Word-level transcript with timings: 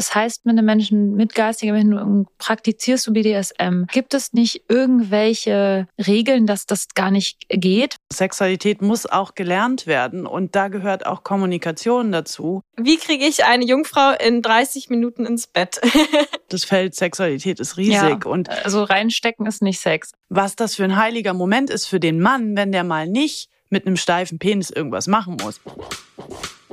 Das 0.00 0.14
heißt, 0.14 0.46
mit 0.46 0.56
einem 0.56 0.64
Menschen 0.64 1.14
mit 1.14 1.34
geistiger 1.34 1.72
Behinderung 1.72 2.26
praktizierst 2.38 3.06
du 3.06 3.12
BDSM. 3.12 3.84
Gibt 3.92 4.14
es 4.14 4.32
nicht 4.32 4.64
irgendwelche 4.66 5.88
Regeln, 5.98 6.46
dass 6.46 6.64
das 6.64 6.88
gar 6.94 7.10
nicht 7.10 7.36
geht? 7.50 7.96
Sexualität 8.10 8.80
muss 8.80 9.04
auch 9.04 9.34
gelernt 9.34 9.86
werden 9.86 10.24
und 10.24 10.56
da 10.56 10.68
gehört 10.68 11.04
auch 11.04 11.22
Kommunikation 11.22 12.12
dazu. 12.12 12.62
Wie 12.78 12.96
kriege 12.96 13.26
ich 13.26 13.44
eine 13.44 13.66
Jungfrau 13.66 14.14
in 14.18 14.40
30 14.40 14.88
Minuten 14.88 15.26
ins 15.26 15.46
Bett? 15.46 15.82
das 16.48 16.64
Feld 16.64 16.94
Sexualität 16.94 17.60
ist 17.60 17.76
riesig 17.76 18.24
ja, 18.24 18.30
und 18.30 18.48
also 18.48 18.84
reinstecken 18.84 19.44
ist 19.44 19.60
nicht 19.60 19.80
Sex. 19.80 20.12
Was 20.30 20.56
das 20.56 20.76
für 20.76 20.84
ein 20.84 20.96
heiliger 20.96 21.34
Moment 21.34 21.68
ist 21.68 21.84
für 21.84 22.00
den 22.00 22.20
Mann, 22.20 22.56
wenn 22.56 22.72
der 22.72 22.84
mal 22.84 23.06
nicht 23.06 23.50
mit 23.68 23.86
einem 23.86 23.98
steifen 23.98 24.38
Penis 24.38 24.70
irgendwas 24.70 25.08
machen 25.08 25.36
muss. 25.42 25.60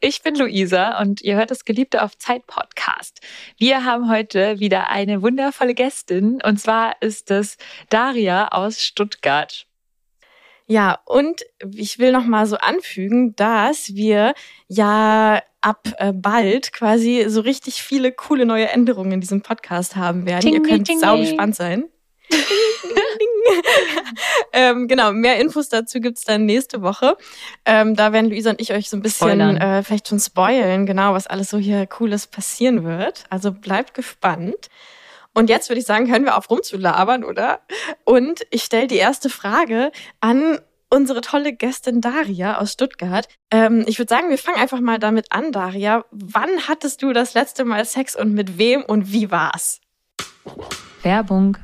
Ich 0.00 0.22
bin 0.22 0.34
Luisa 0.34 1.00
und 1.00 1.22
ihr 1.22 1.36
hört 1.36 1.50
das 1.50 1.64
Geliebte 1.64 2.02
auf 2.02 2.18
Zeit 2.18 2.46
Podcast. 2.46 3.20
Wir 3.58 3.84
haben 3.84 4.10
heute 4.10 4.58
wieder 4.60 4.90
eine 4.90 5.22
wundervolle 5.22 5.74
Gästin 5.74 6.40
und 6.42 6.60
zwar 6.60 7.00
ist 7.00 7.30
es 7.30 7.56
Daria 7.88 8.48
aus 8.48 8.82
Stuttgart. 8.82 9.66
Ja, 10.66 10.98
und 11.04 11.42
ich 11.74 11.98
will 11.98 12.12
noch 12.12 12.24
mal 12.24 12.46
so 12.46 12.56
anfügen, 12.56 13.34
dass 13.36 13.94
wir 13.94 14.34
ja 14.68 15.42
ab 15.60 15.88
äh, 15.98 16.12
bald 16.12 16.72
quasi 16.72 17.24
so 17.28 17.40
richtig 17.40 17.82
viele 17.82 18.12
coole 18.12 18.46
neue 18.46 18.68
Änderungen 18.68 19.12
in 19.12 19.20
diesem 19.20 19.42
Podcast 19.42 19.96
haben 19.96 20.26
werden. 20.26 20.42
Ding, 20.42 20.54
ihr 20.54 20.62
könnt 20.62 20.88
ding, 20.88 20.98
sau 20.98 21.18
gespannt 21.18 21.56
sein. 21.56 21.88
ähm, 24.52 24.88
genau, 24.88 25.12
mehr 25.12 25.38
Infos 25.38 25.68
dazu 25.68 26.00
gibt's 26.00 26.24
dann 26.24 26.46
nächste 26.46 26.82
Woche. 26.82 27.16
Ähm, 27.64 27.94
da 27.94 28.12
werden 28.12 28.30
Luisa 28.30 28.50
und 28.50 28.60
ich 28.60 28.72
euch 28.72 28.90
so 28.90 28.96
ein 28.96 29.02
bisschen 29.02 29.40
äh, 29.40 29.82
vielleicht 29.82 30.08
schon 30.08 30.20
spoilen, 30.20 30.86
genau, 30.86 31.14
was 31.14 31.26
alles 31.26 31.50
so 31.50 31.58
hier 31.58 31.86
Cooles 31.86 32.26
passieren 32.26 32.84
wird. 32.84 33.24
Also 33.30 33.52
bleibt 33.52 33.94
gespannt. 33.94 34.68
Und 35.34 35.48
jetzt 35.48 35.70
würde 35.70 35.80
ich 35.80 35.86
sagen, 35.86 36.10
hören 36.10 36.24
wir 36.24 36.36
auf 36.36 36.50
rumzulabern, 36.50 37.24
oder? 37.24 37.60
Und 38.04 38.42
ich 38.50 38.62
stelle 38.62 38.86
die 38.86 38.96
erste 38.96 39.30
Frage 39.30 39.90
an 40.20 40.58
unsere 40.90 41.22
tolle 41.22 41.54
Gästin 41.54 42.02
Daria 42.02 42.58
aus 42.58 42.72
Stuttgart. 42.72 43.26
Ähm, 43.50 43.84
ich 43.86 43.98
würde 43.98 44.14
sagen, 44.14 44.28
wir 44.28 44.36
fangen 44.36 44.58
einfach 44.58 44.80
mal 44.80 44.98
damit 44.98 45.32
an, 45.32 45.50
Daria. 45.50 46.04
Wann 46.10 46.68
hattest 46.68 47.02
du 47.02 47.14
das 47.14 47.32
letzte 47.32 47.64
Mal 47.64 47.86
Sex 47.86 48.14
und 48.14 48.34
mit 48.34 48.58
wem 48.58 48.82
und 48.82 49.10
wie 49.10 49.30
war's? 49.30 49.80
Werbung. 51.02 51.56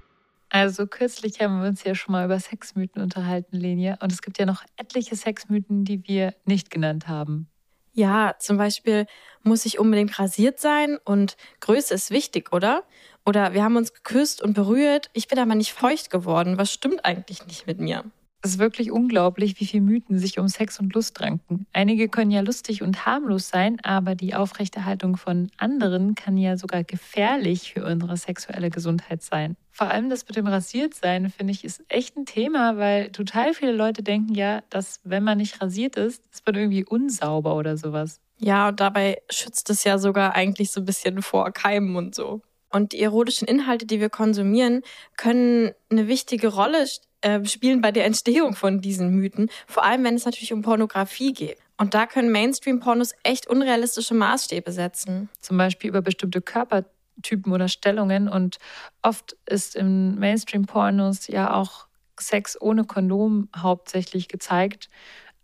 Also 0.50 0.86
kürzlich 0.86 1.40
haben 1.40 1.60
wir 1.60 1.68
uns 1.68 1.84
ja 1.84 1.94
schon 1.94 2.12
mal 2.12 2.24
über 2.24 2.38
Sexmythen 2.40 3.02
unterhalten, 3.02 3.56
Lenia. 3.56 3.98
Und 4.00 4.12
es 4.12 4.22
gibt 4.22 4.38
ja 4.38 4.46
noch 4.46 4.64
etliche 4.76 5.14
Sexmythen, 5.14 5.84
die 5.84 6.06
wir 6.06 6.34
nicht 6.46 6.70
genannt 6.70 7.06
haben. 7.06 7.48
Ja, 7.92 8.36
zum 8.38 8.56
Beispiel 8.56 9.06
muss 9.42 9.66
ich 9.66 9.78
unbedingt 9.78 10.18
rasiert 10.18 10.60
sein 10.60 10.98
und 11.04 11.36
Größe 11.60 11.94
ist 11.94 12.10
wichtig, 12.10 12.52
oder? 12.52 12.84
Oder 13.26 13.52
wir 13.52 13.64
haben 13.64 13.76
uns 13.76 13.92
geküsst 13.92 14.40
und 14.40 14.54
berührt, 14.54 15.10
ich 15.12 15.28
bin 15.28 15.38
aber 15.38 15.54
nicht 15.54 15.72
feucht 15.72 16.08
geworden. 16.08 16.58
Was 16.58 16.72
stimmt 16.72 17.04
eigentlich 17.04 17.44
nicht 17.46 17.66
mit 17.66 17.80
mir? 17.80 18.04
Es 18.40 18.52
ist 18.52 18.58
wirklich 18.58 18.92
unglaublich, 18.92 19.58
wie 19.58 19.66
viele 19.66 19.82
Mythen 19.82 20.18
sich 20.18 20.38
um 20.38 20.46
Sex 20.46 20.78
und 20.78 20.94
Lust 20.94 21.20
ranken. 21.20 21.66
Einige 21.72 22.08
können 22.08 22.30
ja 22.30 22.40
lustig 22.40 22.82
und 22.82 23.04
harmlos 23.04 23.48
sein, 23.48 23.80
aber 23.82 24.14
die 24.14 24.34
Aufrechterhaltung 24.34 25.16
von 25.16 25.50
anderen 25.56 26.14
kann 26.14 26.36
ja 26.36 26.56
sogar 26.56 26.84
gefährlich 26.84 27.72
für 27.72 27.84
unsere 27.84 28.16
sexuelle 28.16 28.70
Gesundheit 28.70 29.22
sein. 29.22 29.56
Vor 29.72 29.90
allem 29.90 30.08
das 30.08 30.26
mit 30.26 30.36
dem 30.36 30.46
Rasiertsein, 30.46 31.30
finde 31.30 31.52
ich, 31.52 31.64
ist 31.64 31.82
echt 31.88 32.16
ein 32.16 32.26
Thema, 32.26 32.76
weil 32.76 33.10
total 33.10 33.54
viele 33.54 33.72
Leute 33.72 34.04
denken 34.04 34.34
ja, 34.34 34.62
dass 34.70 35.00
wenn 35.02 35.24
man 35.24 35.38
nicht 35.38 35.60
rasiert 35.60 35.96
ist, 35.96 36.22
ist 36.32 36.46
man 36.46 36.54
irgendwie 36.54 36.84
unsauber 36.84 37.56
oder 37.56 37.76
sowas. 37.76 38.20
Ja, 38.38 38.68
und 38.68 38.78
dabei 38.78 39.18
schützt 39.30 39.68
es 39.70 39.82
ja 39.82 39.98
sogar 39.98 40.36
eigentlich 40.36 40.70
so 40.70 40.80
ein 40.80 40.84
bisschen 40.86 41.22
vor 41.22 41.50
Keimen 41.50 41.96
und 41.96 42.14
so. 42.14 42.40
Und 42.70 42.92
die 42.92 43.00
erotischen 43.00 43.48
Inhalte, 43.48 43.86
die 43.86 43.98
wir 43.98 44.10
konsumieren, 44.10 44.82
können 45.16 45.72
eine 45.90 46.06
wichtige 46.06 46.48
Rolle 46.48 46.86
äh, 47.20 47.44
spielen 47.44 47.80
bei 47.80 47.92
der 47.92 48.04
Entstehung 48.04 48.54
von 48.54 48.80
diesen 48.80 49.10
Mythen, 49.10 49.50
vor 49.66 49.84
allem 49.84 50.04
wenn 50.04 50.14
es 50.14 50.24
natürlich 50.24 50.52
um 50.52 50.62
Pornografie 50.62 51.32
geht. 51.32 51.58
Und 51.76 51.94
da 51.94 52.06
können 52.06 52.30
Mainstream-Pornos 52.32 53.12
echt 53.22 53.46
unrealistische 53.46 54.14
Maßstäbe 54.14 54.72
setzen. 54.72 55.28
Zum 55.40 55.56
Beispiel 55.56 55.90
über 55.90 56.02
bestimmte 56.02 56.42
Körpertypen 56.42 57.52
oder 57.52 57.68
Stellungen. 57.68 58.28
Und 58.28 58.58
oft 59.02 59.36
ist 59.46 59.76
in 59.76 60.18
Mainstream-Pornos 60.18 61.28
ja 61.28 61.54
auch 61.54 61.86
Sex 62.18 62.60
ohne 62.60 62.84
Kondom 62.84 63.48
hauptsächlich 63.56 64.26
gezeigt. 64.26 64.90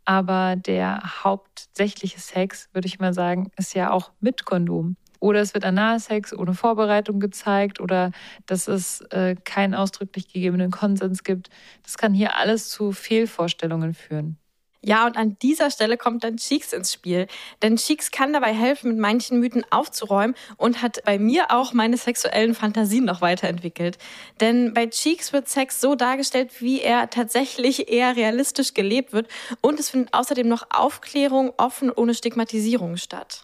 Aber 0.04 0.56
der 0.56 1.22
hauptsächliche 1.22 2.18
Sex, 2.18 2.68
würde 2.72 2.88
ich 2.88 2.98
mal 2.98 3.14
sagen, 3.14 3.52
ist 3.56 3.74
ja 3.74 3.92
auch 3.92 4.10
mit 4.20 4.44
Kondom. 4.44 4.96
Oder 5.24 5.40
es 5.40 5.54
wird 5.54 5.64
Analsex 5.64 6.34
ohne 6.34 6.52
Vorbereitung 6.52 7.18
gezeigt 7.18 7.80
oder 7.80 8.10
dass 8.44 8.68
es 8.68 9.00
äh, 9.10 9.36
keinen 9.42 9.74
ausdrücklich 9.74 10.30
gegebenen 10.30 10.70
Konsens 10.70 11.24
gibt. 11.24 11.48
Das 11.82 11.96
kann 11.96 12.12
hier 12.12 12.36
alles 12.36 12.68
zu 12.68 12.92
Fehlvorstellungen 12.92 13.94
führen. 13.94 14.36
Ja, 14.82 15.06
und 15.06 15.16
an 15.16 15.38
dieser 15.40 15.70
Stelle 15.70 15.96
kommt 15.96 16.24
dann 16.24 16.36
Cheeks 16.36 16.74
ins 16.74 16.92
Spiel. 16.92 17.26
Denn 17.62 17.76
Cheeks 17.76 18.10
kann 18.10 18.34
dabei 18.34 18.52
helfen, 18.52 18.90
mit 18.90 18.98
manchen 18.98 19.40
Mythen 19.40 19.64
aufzuräumen 19.70 20.36
und 20.58 20.82
hat 20.82 21.02
bei 21.06 21.18
mir 21.18 21.50
auch 21.52 21.72
meine 21.72 21.96
sexuellen 21.96 22.54
Fantasien 22.54 23.06
noch 23.06 23.22
weiterentwickelt. 23.22 23.96
Denn 24.42 24.74
bei 24.74 24.88
Cheeks 24.88 25.32
wird 25.32 25.48
Sex 25.48 25.80
so 25.80 25.94
dargestellt, 25.94 26.60
wie 26.60 26.82
er 26.82 27.08
tatsächlich 27.08 27.90
eher 27.90 28.14
realistisch 28.14 28.74
gelebt 28.74 29.14
wird. 29.14 29.28
Und 29.62 29.80
es 29.80 29.88
findet 29.88 30.12
außerdem 30.12 30.46
noch 30.46 30.66
Aufklärung 30.68 31.54
offen 31.56 31.90
ohne 31.90 32.12
Stigmatisierung 32.12 32.98
statt. 32.98 33.43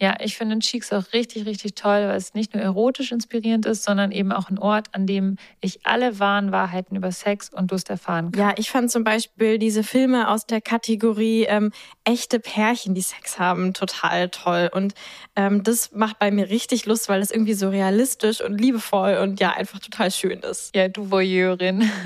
Ja, 0.00 0.16
ich 0.20 0.36
finde 0.36 0.60
Cheeks 0.60 0.92
auch 0.92 1.12
richtig, 1.12 1.44
richtig 1.44 1.74
toll, 1.74 2.06
weil 2.06 2.16
es 2.16 2.32
nicht 2.32 2.54
nur 2.54 2.62
erotisch 2.62 3.10
inspirierend 3.10 3.66
ist, 3.66 3.82
sondern 3.82 4.12
eben 4.12 4.30
auch 4.30 4.48
ein 4.48 4.58
Ort, 4.58 4.86
an 4.92 5.08
dem 5.08 5.36
ich 5.60 5.84
alle 5.84 6.20
wahren 6.20 6.52
Wahrheiten 6.52 6.94
über 6.94 7.10
Sex 7.10 7.52
und 7.52 7.72
Lust 7.72 7.90
erfahren 7.90 8.30
kann. 8.30 8.40
Ja, 8.40 8.54
ich 8.56 8.70
fand 8.70 8.92
zum 8.92 9.02
Beispiel 9.02 9.58
diese 9.58 9.82
Filme 9.82 10.28
aus 10.28 10.46
der 10.46 10.60
Kategorie 10.60 11.46
ähm, 11.48 11.72
echte 12.04 12.38
Pärchen, 12.38 12.94
die 12.94 13.00
Sex 13.00 13.40
haben, 13.40 13.74
total 13.74 14.28
toll. 14.28 14.70
Und 14.72 14.94
ähm, 15.34 15.64
das 15.64 15.90
macht 15.90 16.20
bei 16.20 16.30
mir 16.30 16.48
richtig 16.48 16.86
Lust, 16.86 17.08
weil 17.08 17.20
es 17.20 17.32
irgendwie 17.32 17.54
so 17.54 17.68
realistisch 17.68 18.40
und 18.40 18.56
liebevoll 18.56 19.16
und 19.16 19.40
ja, 19.40 19.50
einfach 19.54 19.80
total 19.80 20.12
schön 20.12 20.38
ist. 20.40 20.76
Ja, 20.76 20.86
du 20.86 21.10
Voyeurin. 21.10 21.90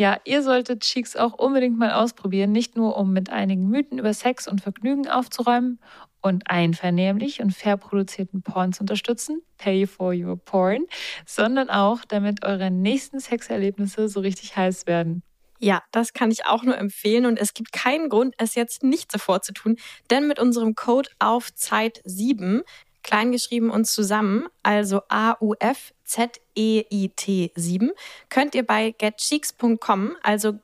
Ja, 0.00 0.18
ihr 0.24 0.42
solltet 0.42 0.80
Cheeks 0.80 1.14
auch 1.14 1.34
unbedingt 1.34 1.78
mal 1.78 1.92
ausprobieren, 1.92 2.52
nicht 2.52 2.74
nur 2.74 2.96
um 2.96 3.12
mit 3.12 3.28
einigen 3.28 3.68
Mythen 3.68 3.98
über 3.98 4.14
Sex 4.14 4.48
und 4.48 4.62
Vergnügen 4.62 5.06
aufzuräumen 5.08 5.78
und 6.22 6.50
einvernehmlich 6.50 7.40
und 7.40 7.52
fair 7.52 7.76
produzierten 7.76 8.42
Porn 8.42 8.72
zu 8.72 8.82
unterstützen, 8.82 9.42
pay 9.58 9.86
for 9.86 10.12
your 10.14 10.36
porn, 10.36 10.86
sondern 11.26 11.70
auch, 11.70 12.04
damit 12.06 12.44
eure 12.44 12.70
nächsten 12.70 13.20
Sexerlebnisse 13.20 14.08
so 14.08 14.20
richtig 14.20 14.56
heiß 14.56 14.86
werden. 14.86 15.22
Ja, 15.58 15.82
das 15.92 16.14
kann 16.14 16.30
ich 16.30 16.46
auch 16.46 16.62
nur 16.62 16.78
empfehlen 16.78 17.26
und 17.26 17.38
es 17.38 17.52
gibt 17.52 17.72
keinen 17.72 18.08
Grund, 18.08 18.34
es 18.38 18.54
jetzt 18.54 18.82
nicht 18.82 19.12
sofort 19.12 19.44
zu 19.44 19.52
tun, 19.52 19.76
denn 20.08 20.26
mit 20.26 20.38
unserem 20.38 20.74
Code 20.74 21.10
auf 21.18 21.54
Zeit 21.54 22.00
7, 22.04 22.62
kleingeschrieben 23.02 23.70
und 23.70 23.86
zusammen, 23.86 24.46
also 24.62 25.02
AUF 25.08 25.92
Z-E-I-T 26.04 27.52
7, 27.54 27.92
könnt 28.30 28.54
ihr 28.54 28.64
bei 28.66 28.92
getcheeks.com, 28.92 30.16
also 30.22 30.54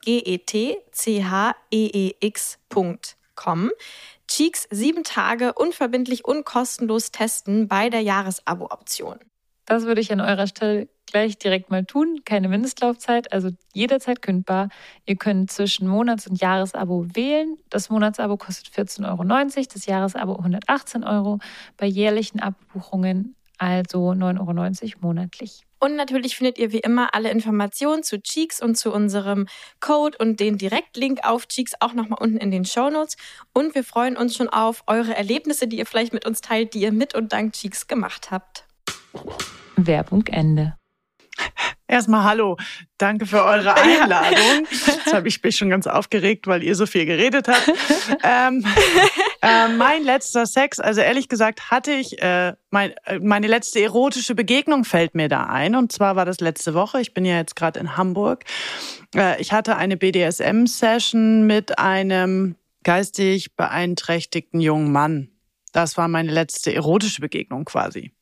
G-E-T-C-H-E-E-X.com, 3.37 3.71
Cheeks 4.29 4.67
sieben 4.71 5.05
Tage 5.05 5.53
unverbindlich 5.53 6.25
und 6.25 6.45
kostenlos 6.45 7.13
testen 7.13 7.69
bei 7.69 7.91
der 7.91 8.01
Jahresabo-Option. 8.01 9.19
Das 9.67 9.85
würde 9.85 10.01
ich 10.01 10.13
an 10.13 10.21
eurer 10.21 10.47
Stelle 10.47 10.89
gleich 11.07 11.39
direkt 11.39 11.71
mal 11.71 11.85
tun. 11.85 12.23
Keine 12.25 12.49
Mindestlaufzeit, 12.49 13.33
also 13.33 13.51
jederzeit 13.73 14.23
kündbar. 14.23 14.69
Ihr 15.07 15.17
könnt 15.17 15.51
zwischen 15.51 15.87
Monats- 15.87 16.27
und 16.27 16.41
Jahresabo 16.41 17.07
wählen. 17.15 17.57
Das 17.71 17.91
Monatsabo 17.91 18.37
kostet 18.37 18.69
14,90 18.75 19.07
Euro, 19.09 19.67
das 19.73 19.87
Jahresabo 19.87 20.37
118 20.37 21.05
Euro. 21.05 21.39
Bei 21.77 21.87
jährlichen 21.87 22.41
Abbuchungen 22.41 23.37
also 23.59 24.11
9,90 24.11 24.97
Euro 24.97 25.07
monatlich. 25.07 25.66
Und 25.79 25.97
natürlich 25.97 26.37
findet 26.37 26.59
ihr 26.59 26.73
wie 26.73 26.79
immer 26.79 27.15
alle 27.15 27.31
Informationen 27.31 28.03
zu 28.03 28.21
Cheeks 28.21 28.63
und 28.63 28.77
zu 28.77 28.93
unserem 28.93 29.47
Code 29.81 30.17
und 30.19 30.41
den 30.41 30.59
Direktlink 30.59 31.21
auf 31.25 31.47
Cheeks 31.47 31.73
auch 31.81 31.93
nochmal 31.93 32.19
unten 32.21 32.39
in 32.39 32.51
den 32.51 32.65
Show 32.65 32.91
Notes. 32.91 33.17
Und 33.53 33.75
wir 33.75 33.85
freuen 33.85 34.17
uns 34.17 34.37
schon 34.37 34.49
auf 34.49 34.83
eure 34.87 35.15
Erlebnisse, 35.15 35.69
die 35.69 35.79
ihr 35.79 35.87
vielleicht 35.87 36.13
mit 36.13 36.27
uns 36.27 36.41
teilt, 36.41 36.75
die 36.75 36.81
ihr 36.81 36.93
mit 36.93 37.15
und 37.15 37.33
dank 37.33 37.53
Cheeks 37.53 37.87
gemacht 37.87 38.31
habt. 38.31 38.65
Werbung 39.77 40.27
Ende. 40.27 40.77
Erstmal 41.89 42.25
hallo, 42.25 42.57
danke 42.99 43.27
für 43.27 43.45
eure 43.45 43.75
Einladung. 43.77 44.67
Jetzt 44.71 45.13
habe 45.13 45.29
ich 45.29 45.43
mich 45.43 45.57
schon 45.57 45.71
ganz 45.71 45.87
aufgeregt, 45.87 46.47
weil 46.47 46.65
ihr 46.65 46.75
so 46.75 46.87
viel 46.87 47.07
geredet 47.07 47.47
habt. 47.49 47.71
ähm, 48.25 48.65
äh, 49.47 49.69
mein 49.69 50.03
letzter 50.03 50.45
Sex, 50.47 50.81
also 50.81 51.01
ehrlich 51.01 51.29
gesagt 51.29 51.71
hatte 51.71 51.93
ich, 51.93 52.21
äh, 52.21 52.55
mein, 52.71 52.95
äh, 53.05 53.21
meine 53.21 53.47
letzte 53.47 53.81
erotische 53.81 54.35
Begegnung 54.35 54.85
fällt 54.85 55.15
mir 55.15 55.29
da 55.29 55.45
ein. 55.45 55.77
Und 55.77 55.93
zwar 55.93 56.17
war 56.17 56.25
das 56.25 56.41
letzte 56.41 56.75
Woche, 56.75 57.01
ich 57.01 57.15
bin 57.15 57.25
ja 57.25 57.37
jetzt 57.37 57.55
gerade 57.55 57.79
in 57.79 57.97
Hamburg. 57.97 58.45
Äh, 59.15 59.41
ich 59.41 59.53
hatte 59.53 59.77
eine 59.77 59.97
BDSM-Session 59.97 61.47
mit 61.47 61.79
einem 61.79 62.57
geistig 62.83 63.55
beeinträchtigten 63.55 64.61
jungen 64.61 64.91
Mann. 64.91 65.31
Das 65.73 65.97
war 65.97 66.09
meine 66.09 66.33
letzte 66.33 66.75
erotische 66.75 67.21
Begegnung 67.21 67.65
quasi. 67.65 68.16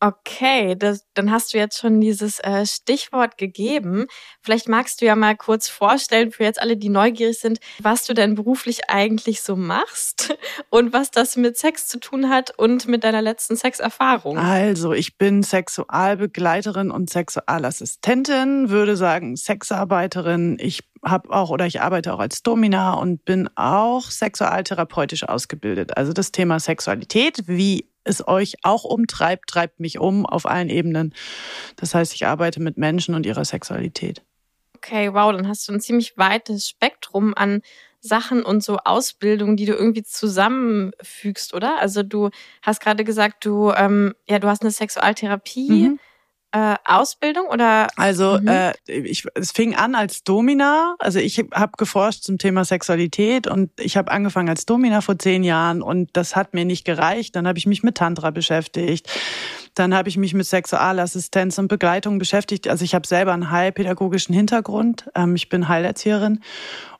Okay, 0.00 0.76
das, 0.76 1.04
dann 1.14 1.32
hast 1.32 1.52
du 1.52 1.58
jetzt 1.58 1.78
schon 1.78 2.00
dieses 2.00 2.38
äh, 2.38 2.64
Stichwort 2.64 3.36
gegeben. 3.36 4.06
Vielleicht 4.42 4.68
magst 4.68 5.00
du 5.00 5.06
ja 5.06 5.16
mal 5.16 5.36
kurz 5.36 5.68
vorstellen 5.68 6.30
für 6.30 6.44
jetzt 6.44 6.62
alle, 6.62 6.76
die 6.76 6.88
neugierig 6.88 7.40
sind, 7.40 7.58
was 7.80 8.04
du 8.06 8.14
denn 8.14 8.36
beruflich 8.36 8.88
eigentlich 8.88 9.42
so 9.42 9.56
machst 9.56 10.36
und 10.70 10.92
was 10.92 11.10
das 11.10 11.36
mit 11.36 11.56
Sex 11.56 11.88
zu 11.88 11.98
tun 11.98 12.28
hat 12.28 12.56
und 12.56 12.86
mit 12.86 13.02
deiner 13.02 13.22
letzten 13.22 13.56
Sexerfahrung. 13.56 14.38
Also, 14.38 14.92
ich 14.92 15.18
bin 15.18 15.42
Sexualbegleiterin 15.42 16.92
und 16.92 17.10
Sexualassistentin, 17.10 18.70
würde 18.70 18.96
sagen 18.96 19.36
Sexarbeiterin. 19.36 20.58
Ich 20.60 20.88
habe 21.04 21.30
auch 21.30 21.50
oder 21.50 21.66
ich 21.66 21.80
arbeite 21.80 22.14
auch 22.14 22.20
als 22.20 22.42
Domina 22.42 22.94
und 22.94 23.24
bin 23.24 23.48
auch 23.56 24.10
sexualtherapeutisch 24.10 25.28
ausgebildet. 25.28 25.96
Also 25.96 26.12
das 26.12 26.32
Thema 26.32 26.60
Sexualität, 26.60 27.46
wie 27.46 27.88
es 28.08 28.26
euch 28.26 28.54
auch 28.62 28.84
umtreibt, 28.84 29.48
treibt 29.48 29.80
mich 29.80 29.98
um 29.98 30.26
auf 30.26 30.46
allen 30.46 30.68
Ebenen. 30.68 31.14
Das 31.76 31.94
heißt, 31.94 32.14
ich 32.14 32.26
arbeite 32.26 32.60
mit 32.60 32.78
Menschen 32.78 33.14
und 33.14 33.26
ihrer 33.26 33.44
Sexualität. 33.44 34.22
Okay, 34.76 35.12
wow, 35.12 35.32
dann 35.32 35.48
hast 35.48 35.68
du 35.68 35.72
ein 35.72 35.80
ziemlich 35.80 36.16
weites 36.16 36.68
Spektrum 36.68 37.34
an 37.34 37.62
Sachen 38.00 38.44
und 38.44 38.62
so 38.62 38.78
Ausbildungen, 38.84 39.56
die 39.56 39.66
du 39.66 39.74
irgendwie 39.74 40.04
zusammenfügst, 40.04 41.52
oder? 41.52 41.78
Also 41.80 42.04
du 42.04 42.30
hast 42.62 42.80
gerade 42.80 43.02
gesagt, 43.02 43.44
du 43.44 43.72
ähm, 43.72 44.14
ja, 44.28 44.38
du 44.38 44.48
hast 44.48 44.62
eine 44.62 44.70
Sexualtherapie. 44.70 45.88
Mhm 45.88 46.00
äh, 46.52 46.76
Ausbildung 46.84 47.46
oder? 47.46 47.88
Also 47.96 48.38
mhm. 48.40 48.48
äh, 48.48 48.72
ich, 48.86 49.24
es 49.34 49.52
fing 49.52 49.74
an 49.74 49.94
als 49.94 50.24
Domina. 50.24 50.96
Also 50.98 51.18
ich 51.18 51.38
habe 51.52 51.72
geforscht 51.76 52.22
zum 52.22 52.38
Thema 52.38 52.64
Sexualität 52.64 53.46
und 53.46 53.70
ich 53.78 53.96
habe 53.96 54.10
angefangen 54.10 54.48
als 54.48 54.64
Domina 54.64 55.00
vor 55.00 55.18
zehn 55.18 55.44
Jahren 55.44 55.82
und 55.82 56.10
das 56.14 56.36
hat 56.36 56.54
mir 56.54 56.64
nicht 56.64 56.84
gereicht. 56.84 57.36
Dann 57.36 57.46
habe 57.46 57.58
ich 57.58 57.66
mich 57.66 57.82
mit 57.82 57.96
Tantra 57.96 58.30
beschäftigt. 58.30 59.08
Dann 59.78 59.94
habe 59.94 60.08
ich 60.08 60.16
mich 60.16 60.34
mit 60.34 60.46
Sexualassistenz 60.46 61.58
und 61.58 61.68
Begleitung 61.68 62.18
beschäftigt. 62.18 62.68
Also 62.68 62.84
ich 62.84 62.94
habe 62.94 63.06
selber 63.06 63.32
einen 63.32 63.50
heilpädagogischen 63.50 64.34
Hintergrund. 64.34 65.08
Ähm, 65.14 65.36
ich 65.36 65.48
bin 65.48 65.68
Heilerzieherin 65.68 66.40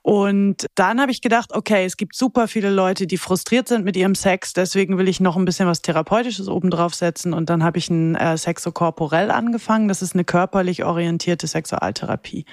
und 0.02 0.66
dann 0.74 1.00
habe 1.00 1.10
ich 1.10 1.20
gedacht, 1.20 1.54
okay, 1.54 1.84
es 1.84 1.96
gibt 1.96 2.14
super 2.14 2.48
viele 2.48 2.70
Leute, 2.70 3.06
die 3.06 3.18
frustriert 3.18 3.68
sind 3.68 3.84
mit 3.84 3.96
ihrem 3.96 4.14
Sex, 4.14 4.54
deswegen 4.54 4.96
will 4.96 5.06
ich 5.06 5.20
noch 5.20 5.36
ein 5.36 5.44
bisschen 5.44 5.68
was 5.68 5.82
Therapeutisches 5.82 6.48
obendrauf 6.48 6.94
setzen. 6.94 7.34
Und 7.34 7.50
dann 7.50 7.62
habe 7.62 7.76
ich 7.78 7.90
ein 7.90 8.14
äh, 8.14 8.38
Sexokorporell 8.38 9.30
angefangen. 9.30 9.88
Das 9.88 10.00
ist 10.00 10.14
eine 10.14 10.24
körperlich 10.24 10.84
orientierte 10.84 11.46
Sexualtherapie. 11.46 12.46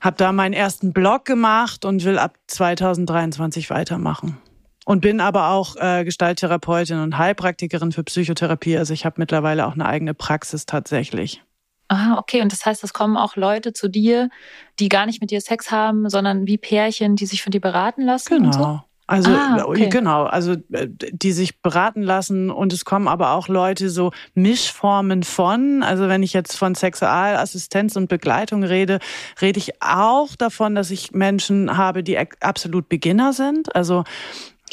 Hab 0.00 0.16
da 0.16 0.32
meinen 0.32 0.54
ersten 0.54 0.92
Blog 0.92 1.24
gemacht 1.24 1.84
und 1.84 2.04
will 2.04 2.18
ab 2.18 2.36
2023 2.48 3.70
weitermachen. 3.70 4.38
Und 4.84 5.00
bin 5.00 5.20
aber 5.20 5.50
auch 5.50 5.76
äh, 5.76 6.04
Gestalttherapeutin 6.04 6.98
und 6.98 7.16
Heilpraktikerin 7.16 7.92
für 7.92 8.04
Psychotherapie. 8.04 8.76
Also 8.76 8.92
ich 8.92 9.06
habe 9.06 9.16
mittlerweile 9.18 9.66
auch 9.66 9.72
eine 9.72 9.86
eigene 9.86 10.14
Praxis 10.14 10.66
tatsächlich. 10.66 11.42
Ah, 11.88 12.16
okay. 12.18 12.42
Und 12.42 12.52
das 12.52 12.64
heißt, 12.64 12.82
es 12.84 12.92
kommen 12.92 13.16
auch 13.16 13.36
Leute 13.36 13.72
zu 13.72 13.88
dir, 13.88 14.28
die 14.78 14.88
gar 14.88 15.06
nicht 15.06 15.20
mit 15.20 15.30
dir 15.30 15.40
Sex 15.40 15.70
haben, 15.70 16.08
sondern 16.08 16.46
wie 16.46 16.58
Pärchen, 16.58 17.16
die 17.16 17.26
sich 17.26 17.42
von 17.42 17.50
dir 17.50 17.60
beraten 17.60 18.02
lassen. 18.02 18.42
Genau. 18.42 18.52
So? 18.52 18.80
Also 19.06 19.30
ah, 19.32 19.62
okay. 19.66 19.90
genau, 19.90 20.24
also 20.24 20.52
äh, 20.72 20.88
die 20.88 21.32
sich 21.32 21.60
beraten 21.60 22.02
lassen 22.02 22.50
und 22.50 22.72
es 22.72 22.86
kommen 22.86 23.06
aber 23.06 23.32
auch 23.32 23.48
Leute 23.48 23.90
so 23.90 24.12
Mischformen 24.32 25.24
von, 25.24 25.82
also 25.82 26.08
wenn 26.08 26.22
ich 26.22 26.32
jetzt 26.32 26.56
von 26.56 26.74
Sexualassistenz 26.74 27.96
und 27.96 28.08
Begleitung 28.08 28.64
rede, 28.64 29.00
rede 29.42 29.58
ich 29.58 29.82
auch 29.82 30.34
davon, 30.36 30.74
dass 30.74 30.90
ich 30.90 31.12
Menschen 31.12 31.76
habe, 31.76 32.02
die 32.02 32.18
absolut 32.40 32.88
Beginner 32.88 33.34
sind, 33.34 33.76
also 33.76 34.04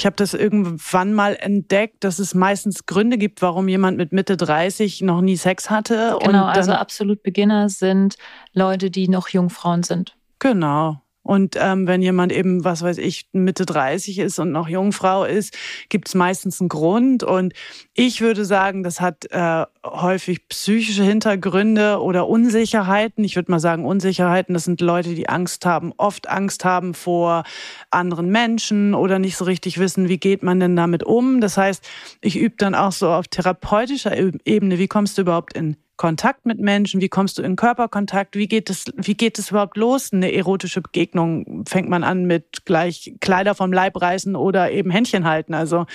ich 0.01 0.06
habe 0.07 0.15
das 0.15 0.33
irgendwann 0.33 1.13
mal 1.13 1.36
entdeckt, 1.39 2.03
dass 2.03 2.18
es 2.18 2.33
meistens 2.33 2.88
Gründe 2.88 3.19
gibt, 3.19 3.44
warum 3.44 3.68
jemand 3.68 3.98
mit 3.98 4.12
Mitte 4.12 4.36
30 4.36 5.01
noch 5.01 5.21
nie 5.21 5.38
Sex 5.38 5.69
hatte. 5.69 6.18
Genau, 6.25 6.45
also 6.45 6.71
absolut 6.71 7.21
Beginner 7.21 7.69
sind 7.69 8.15
Leute, 8.51 8.89
die 8.89 9.07
noch 9.07 9.30
Jungfrauen 9.30 9.83
sind. 9.83 10.18
Genau. 10.39 11.00
Und 11.24 11.56
ähm, 11.60 11.86
wenn 11.86 12.02
jemand 12.02 12.32
eben, 12.32 12.64
was 12.64 12.82
weiß 12.82 12.98
ich, 12.98 13.28
Mitte 13.32 13.66
30 13.66 14.20
ist 14.20 14.40
und 14.40 14.52
noch 14.52 14.68
Jungfrau 14.68 15.24
ist, 15.24 15.56
gibt 15.90 16.08
es 16.08 16.16
meistens 16.16 16.60
einen 16.60 16.70
Grund. 16.70 17.24
Und 17.24 17.54
ich 17.94 18.22
würde 18.22 18.44
sagen, 18.44 18.82
das 18.82 19.02
hat 19.02 19.26
äh, 19.30 19.66
häufig 19.86 20.48
psychische 20.48 21.04
Hintergründe 21.04 22.02
oder 22.02 22.28
Unsicherheiten. 22.28 23.24
Ich 23.24 23.36
würde 23.36 23.52
mal 23.52 23.60
sagen, 23.60 23.86
Unsicherheiten, 23.86 24.54
das 24.54 24.64
sind 24.64 24.82
Leute, 24.82 25.14
die 25.14 25.30
Angst 25.30 25.66
haben, 25.66 25.94
oft 25.98 26.28
Angst 26.28 26.66
haben 26.66 26.96
vor 26.96 27.44
anderen 27.92 28.30
Menschen 28.30 28.96
oder 28.96 29.20
nicht 29.20 29.38
so 29.38 29.46
richtig 29.46 29.78
wissen, 29.78 30.10
wie 30.10 30.18
geht 30.18 30.42
man 30.42 30.60
denn 30.60 30.76
damit 30.76 31.04
um. 31.04 31.40
Das 31.40 31.56
heißt, 31.56 31.88
ich 32.22 32.38
übe 32.38 32.56
dann 32.58 32.74
auch 32.74 32.92
so 32.92 33.10
auf 33.10 33.28
therapeutischer 33.28 34.18
Ebene, 34.18 34.80
wie 34.80 34.88
kommst 34.88 35.18
du 35.18 35.22
überhaupt 35.22 35.54
in 35.54 35.78
Kontakt 36.01 36.48
mit 36.48 36.59
Menschen? 36.59 37.00
Wie 37.00 37.09
kommst 37.09 37.38
du 37.38 37.44
in 37.44 37.56
Körperkontakt? 37.56 38.36
Wie 38.36 38.48
geht 38.48 38.71
es, 38.71 38.86
wie 38.95 39.13
geht 39.13 39.38
es 39.38 39.51
überhaupt 39.51 39.77
los? 39.77 40.12
Eine 40.12 40.33
erotische 40.33 40.81
Begegnung 40.81 41.63
fängt 41.68 41.89
man 41.89 42.03
an 42.03 42.25
mit 42.25 42.65
gleich 42.65 43.13
Kleider 43.21 43.53
vom 43.53 43.71
Leib 43.71 44.01
reißen 44.01 44.36
oder 44.36 44.71
eben 44.71 44.89
Händchen 44.89 45.25
halten. 45.25 45.53
Also 45.53 45.86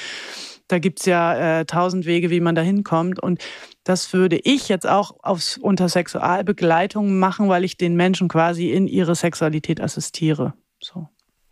da 0.68 0.78
gibt's 0.78 1.06
ja 1.06 1.58
äh, 1.58 1.64
tausend 1.64 2.06
Wege, 2.06 2.30
wie 2.30 2.38
man 2.38 2.54
da 2.54 2.62
hinkommt. 2.62 3.20
Und 3.20 3.42
das 3.82 4.12
würde 4.12 4.36
ich 4.36 4.68
jetzt 4.68 4.88
auch 4.88 5.16
aufs, 5.24 5.56
unter 5.56 5.88
Sexualbegleitung 5.88 7.18
machen, 7.18 7.48
weil 7.48 7.64
ich 7.64 7.76
den 7.76 7.96
Menschen 7.96 8.28
quasi 8.28 8.70
in 8.70 8.86
ihre 8.86 9.16
Sexualität 9.16 9.80
assistiere. 9.80 10.54
So. 10.80 11.08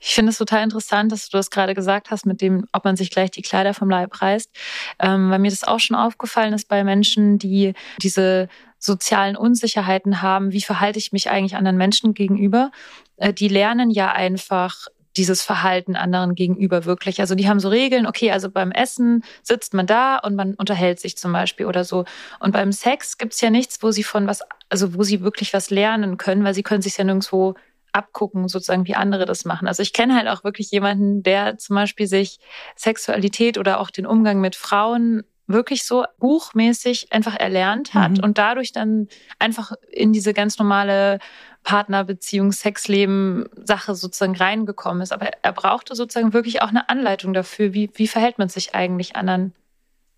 Ich 0.06 0.14
finde 0.14 0.30
es 0.30 0.38
total 0.38 0.62
interessant, 0.62 1.11
dass 1.12 1.30
du 1.30 1.38
das 1.38 1.50
gerade 1.50 1.73
gesagt 1.75 2.11
hast, 2.11 2.26
mit 2.26 2.42
dem, 2.42 2.66
ob 2.73 2.84
man 2.84 2.94
sich 2.94 3.08
gleich 3.08 3.30
die 3.30 3.40
Kleider 3.40 3.73
vom 3.73 3.88
Leib 3.88 4.20
reißt, 4.20 4.50
ähm, 4.99 5.30
weil 5.30 5.38
mir 5.38 5.50
das 5.50 5.64
auch 5.64 5.80
schon 5.80 5.96
aufgefallen 5.96 6.52
ist 6.52 6.68
bei 6.68 6.84
Menschen, 6.84 7.38
die 7.38 7.73
diese 8.02 8.49
sozialen 8.78 9.34
Unsicherheiten 9.34 10.20
haben. 10.20 10.52
Wie 10.52 10.61
verhalte 10.61 10.99
ich 10.99 11.12
mich 11.12 11.30
eigentlich 11.30 11.56
anderen 11.56 11.78
Menschen 11.78 12.12
gegenüber? 12.12 12.70
Äh, 13.16 13.32
die 13.32 13.49
lernen 13.49 13.90
ja 13.90 14.12
einfach 14.12 14.88
dieses 15.16 15.40
Verhalten 15.40 15.96
anderen 15.96 16.34
gegenüber 16.34 16.84
wirklich. 16.84 17.20
Also 17.20 17.34
die 17.34 17.49
haben 17.49 17.61
so 17.61 17.70
Regeln, 17.70 18.06
okay, 18.06 18.30
also 18.30 18.50
beim 18.50 18.73
Essen 18.73 19.25
sitzt 19.42 19.73
man 19.73 19.87
da 19.87 20.18
und 20.18 20.34
man 20.34 20.52
unterhält 20.54 21.00
sich 21.00 21.16
zum 21.16 21.32
Beispiel 21.32 21.64
oder 21.64 21.84
so. 21.84 22.04
Und 22.40 22.52
beim 22.52 22.73
Sex 22.73 23.16
gibt's 23.16 23.40
ja 23.40 23.49
nichts, 23.49 23.82
wo 23.82 23.90
sie 23.90 24.02
von 24.02 24.26
was, 24.26 24.40
also 24.68 24.94
wo 24.94 25.02
sie 25.02 25.23
wirklich 25.23 25.54
was 25.54 25.70
lernen 25.70 26.18
können, 26.18 26.44
weil 26.44 26.52
sie 26.52 26.62
können 26.62 26.82
sich 26.82 26.99
ja 26.99 27.04
nirgendwo 27.04 27.54
abgucken, 27.94 28.48
sozusagen, 28.48 28.86
wie 28.86 28.94
andere 28.94 29.24
das 29.24 29.44
machen. 29.44 29.68
Also 29.68 29.82
ich 29.82 29.92
kenne 29.92 30.16
halt 30.16 30.28
auch 30.28 30.44
wirklich 30.44 30.70
jemanden, 30.70 31.22
der 31.22 31.58
zum 31.58 31.76
Beispiel 31.76 32.06
sich 32.06 32.38
Sexualität 32.76 33.56
oder 33.56 33.80
auch 33.80 33.90
den 33.90 34.06
Umgang 34.06 34.40
mit 34.40 34.56
Frauen 34.56 35.22
wirklich 35.46 35.84
so 35.84 36.04
buchmäßig 36.18 37.12
einfach 37.12 37.38
erlernt 37.38 37.94
hat 37.94 38.12
mhm. 38.12 38.24
und 38.24 38.38
dadurch 38.38 38.72
dann 38.72 39.08
einfach 39.38 39.72
in 39.90 40.12
diese 40.12 40.32
ganz 40.32 40.58
normale 40.58 41.18
Partnerbeziehung, 41.64 42.52
Sexleben, 42.52 43.46
Sache 43.62 43.94
sozusagen 43.94 44.36
reingekommen 44.36 45.02
ist. 45.02 45.12
Aber 45.12 45.30
er 45.42 45.52
brauchte 45.52 45.94
sozusagen 45.94 46.32
wirklich 46.32 46.62
auch 46.62 46.68
eine 46.68 46.88
Anleitung 46.88 47.32
dafür, 47.32 47.74
wie, 47.74 47.90
wie 47.94 48.08
verhält 48.08 48.38
man 48.38 48.48
sich 48.48 48.74
eigentlich 48.74 49.16
anderen 49.16 49.54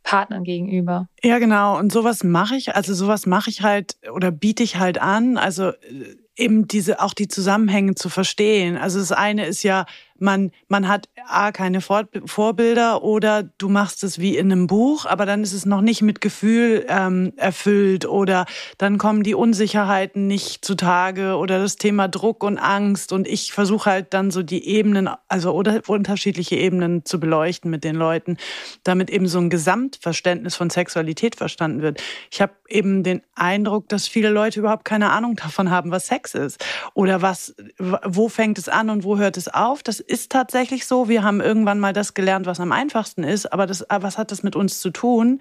Partnern 0.02 0.44
gegenüber. 0.44 1.08
Ja, 1.22 1.38
genau. 1.38 1.78
Und 1.78 1.92
sowas 1.92 2.22
mache 2.22 2.56
ich, 2.56 2.74
also 2.74 2.94
sowas 2.94 3.26
mache 3.26 3.50
ich 3.50 3.62
halt 3.62 3.96
oder 4.12 4.30
biete 4.30 4.62
ich 4.62 4.76
halt 4.76 4.98
an. 5.00 5.36
Also 5.36 5.70
äh, 5.70 6.16
eben 6.36 6.68
diese, 6.68 7.00
auch 7.00 7.14
die 7.14 7.28
Zusammenhänge 7.28 7.94
zu 7.94 8.08
verstehen. 8.08 8.76
Also 8.76 8.98
das 8.98 9.12
eine 9.12 9.46
ist 9.46 9.62
ja, 9.62 9.86
man, 10.18 10.50
man 10.68 10.88
hat 10.88 11.08
A, 11.26 11.52
keine 11.52 11.80
Vorbilder 11.80 13.02
oder 13.02 13.42
du 13.42 13.68
machst 13.68 14.04
es 14.04 14.18
wie 14.18 14.36
in 14.36 14.50
einem 14.50 14.66
Buch, 14.66 15.06
aber 15.06 15.26
dann 15.26 15.42
ist 15.42 15.52
es 15.52 15.66
noch 15.66 15.80
nicht 15.80 16.02
mit 16.02 16.20
Gefühl 16.20 16.84
ähm, 16.88 17.32
erfüllt 17.36 18.06
oder 18.06 18.46
dann 18.78 18.98
kommen 18.98 19.22
die 19.22 19.34
Unsicherheiten 19.34 20.26
nicht 20.26 20.64
zutage 20.64 21.36
oder 21.36 21.58
das 21.58 21.76
Thema 21.76 22.08
Druck 22.08 22.42
und 22.44 22.58
Angst 22.58 23.12
und 23.12 23.26
ich 23.26 23.52
versuche 23.52 23.90
halt 23.90 24.14
dann 24.14 24.30
so 24.30 24.42
die 24.42 24.66
Ebenen, 24.66 25.08
also 25.28 25.52
oder 25.52 25.80
unterschiedliche 25.86 26.56
Ebenen 26.56 27.04
zu 27.04 27.20
beleuchten 27.20 27.70
mit 27.70 27.84
den 27.84 27.96
Leuten, 27.96 28.36
damit 28.84 29.10
eben 29.10 29.28
so 29.28 29.38
ein 29.38 29.50
Gesamtverständnis 29.50 30.56
von 30.56 30.70
Sexualität 30.70 31.36
verstanden 31.36 31.82
wird. 31.82 32.02
Ich 32.30 32.40
habe 32.40 32.52
eben 32.68 33.02
den 33.02 33.22
Eindruck, 33.34 33.88
dass 33.88 34.08
viele 34.08 34.30
Leute 34.30 34.60
überhaupt 34.60 34.84
keine 34.84 35.10
Ahnung 35.10 35.36
davon 35.36 35.70
haben, 35.70 35.90
was 35.90 36.06
Sex 36.06 36.34
ist 36.34 36.64
oder 36.94 37.22
was, 37.22 37.54
wo 37.78 38.28
fängt 38.28 38.58
es 38.58 38.68
an 38.68 38.90
und 38.90 39.04
wo 39.04 39.18
hört 39.18 39.36
es 39.36 39.48
auf. 39.48 39.82
Das 39.82 40.00
ist 40.06 40.30
tatsächlich 40.32 40.86
so. 40.86 41.08
Wir 41.08 41.22
haben 41.22 41.40
irgendwann 41.40 41.80
mal 41.80 41.92
das 41.92 42.14
gelernt, 42.14 42.46
was 42.46 42.60
am 42.60 42.72
einfachsten 42.72 43.24
ist, 43.24 43.52
aber 43.52 43.66
das, 43.66 43.84
was 43.88 44.18
hat 44.18 44.30
das 44.30 44.42
mit 44.42 44.56
uns 44.56 44.80
zu 44.80 44.90
tun? 44.90 45.40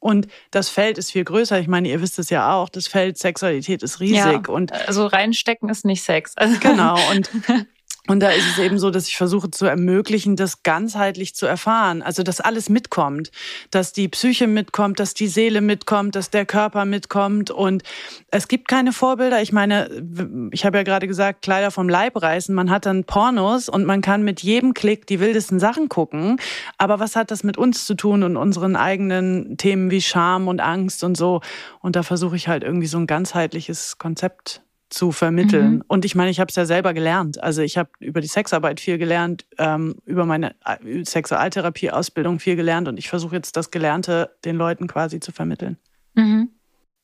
Und 0.00 0.28
das 0.50 0.68
Feld 0.68 0.98
ist 0.98 1.12
viel 1.12 1.24
größer. 1.24 1.58
Ich 1.60 1.68
meine, 1.68 1.88
ihr 1.88 2.00
wisst 2.00 2.18
es 2.18 2.30
ja 2.30 2.52
auch. 2.54 2.68
Das 2.68 2.86
Feld 2.86 3.18
Sexualität 3.18 3.82
ist 3.82 4.00
riesig. 4.00 4.16
Ja, 4.16 4.42
und 4.48 4.72
also 4.72 5.06
reinstecken 5.06 5.68
ist 5.68 5.84
nicht 5.84 6.02
Sex. 6.02 6.34
Genau. 6.60 6.96
Und 7.10 7.30
Und 8.06 8.20
da 8.20 8.30
ist 8.30 8.46
es 8.48 8.58
eben 8.58 8.78
so, 8.78 8.90
dass 8.90 9.06
ich 9.06 9.16
versuche 9.16 9.50
zu 9.50 9.66
ermöglichen, 9.66 10.34
das 10.34 10.62
ganzheitlich 10.62 11.34
zu 11.34 11.46
erfahren. 11.46 12.02
Also, 12.02 12.22
dass 12.22 12.40
alles 12.40 12.68
mitkommt. 12.68 13.30
Dass 13.70 13.92
die 13.92 14.08
Psyche 14.08 14.46
mitkommt, 14.46 14.98
dass 14.98 15.14
die 15.14 15.28
Seele 15.28 15.60
mitkommt, 15.60 16.16
dass 16.16 16.30
der 16.30 16.46
Körper 16.46 16.86
mitkommt. 16.86 17.50
Und 17.50 17.82
es 18.30 18.48
gibt 18.48 18.68
keine 18.68 18.92
Vorbilder. 18.92 19.42
Ich 19.42 19.52
meine, 19.52 20.02
ich 20.50 20.64
habe 20.64 20.78
ja 20.78 20.82
gerade 20.82 21.06
gesagt, 21.06 21.42
Kleider 21.42 21.70
vom 21.70 21.88
Leib 21.88 22.20
reißen. 22.20 22.54
Man 22.54 22.70
hat 22.70 22.86
dann 22.86 23.04
Pornos 23.04 23.68
und 23.68 23.84
man 23.84 24.00
kann 24.00 24.22
mit 24.22 24.42
jedem 24.42 24.74
Klick 24.74 25.06
die 25.06 25.20
wildesten 25.20 25.60
Sachen 25.60 25.88
gucken. 25.88 26.40
Aber 26.78 27.00
was 27.00 27.16
hat 27.16 27.30
das 27.30 27.44
mit 27.44 27.58
uns 27.58 27.86
zu 27.86 27.94
tun 27.94 28.22
und 28.22 28.36
unseren 28.36 28.76
eigenen 28.76 29.56
Themen 29.58 29.90
wie 29.90 30.00
Scham 30.00 30.48
und 30.48 30.60
Angst 30.60 31.04
und 31.04 31.16
so? 31.16 31.42
Und 31.80 31.96
da 31.96 32.02
versuche 32.02 32.36
ich 32.36 32.48
halt 32.48 32.64
irgendwie 32.64 32.86
so 32.86 32.98
ein 32.98 33.06
ganzheitliches 33.06 33.98
Konzept 33.98 34.62
zu 34.90 35.12
vermitteln. 35.12 35.76
Mhm. 35.76 35.84
Und 35.86 36.04
ich 36.04 36.14
meine, 36.14 36.30
ich 36.30 36.40
habe 36.40 36.48
es 36.48 36.56
ja 36.56 36.66
selber 36.66 36.92
gelernt. 36.92 37.42
Also 37.42 37.62
ich 37.62 37.78
habe 37.78 37.90
über 38.00 38.20
die 38.20 38.26
Sexarbeit 38.26 38.80
viel 38.80 38.98
gelernt, 38.98 39.46
ähm, 39.58 39.96
über 40.04 40.26
meine 40.26 40.54
äh, 40.64 41.04
Sexualtherapie-Ausbildung 41.04 42.40
viel 42.40 42.56
gelernt 42.56 42.88
und 42.88 42.98
ich 42.98 43.08
versuche 43.08 43.36
jetzt 43.36 43.56
das 43.56 43.70
Gelernte 43.70 44.36
den 44.44 44.56
Leuten 44.56 44.88
quasi 44.88 45.20
zu 45.20 45.32
vermitteln. 45.32 45.78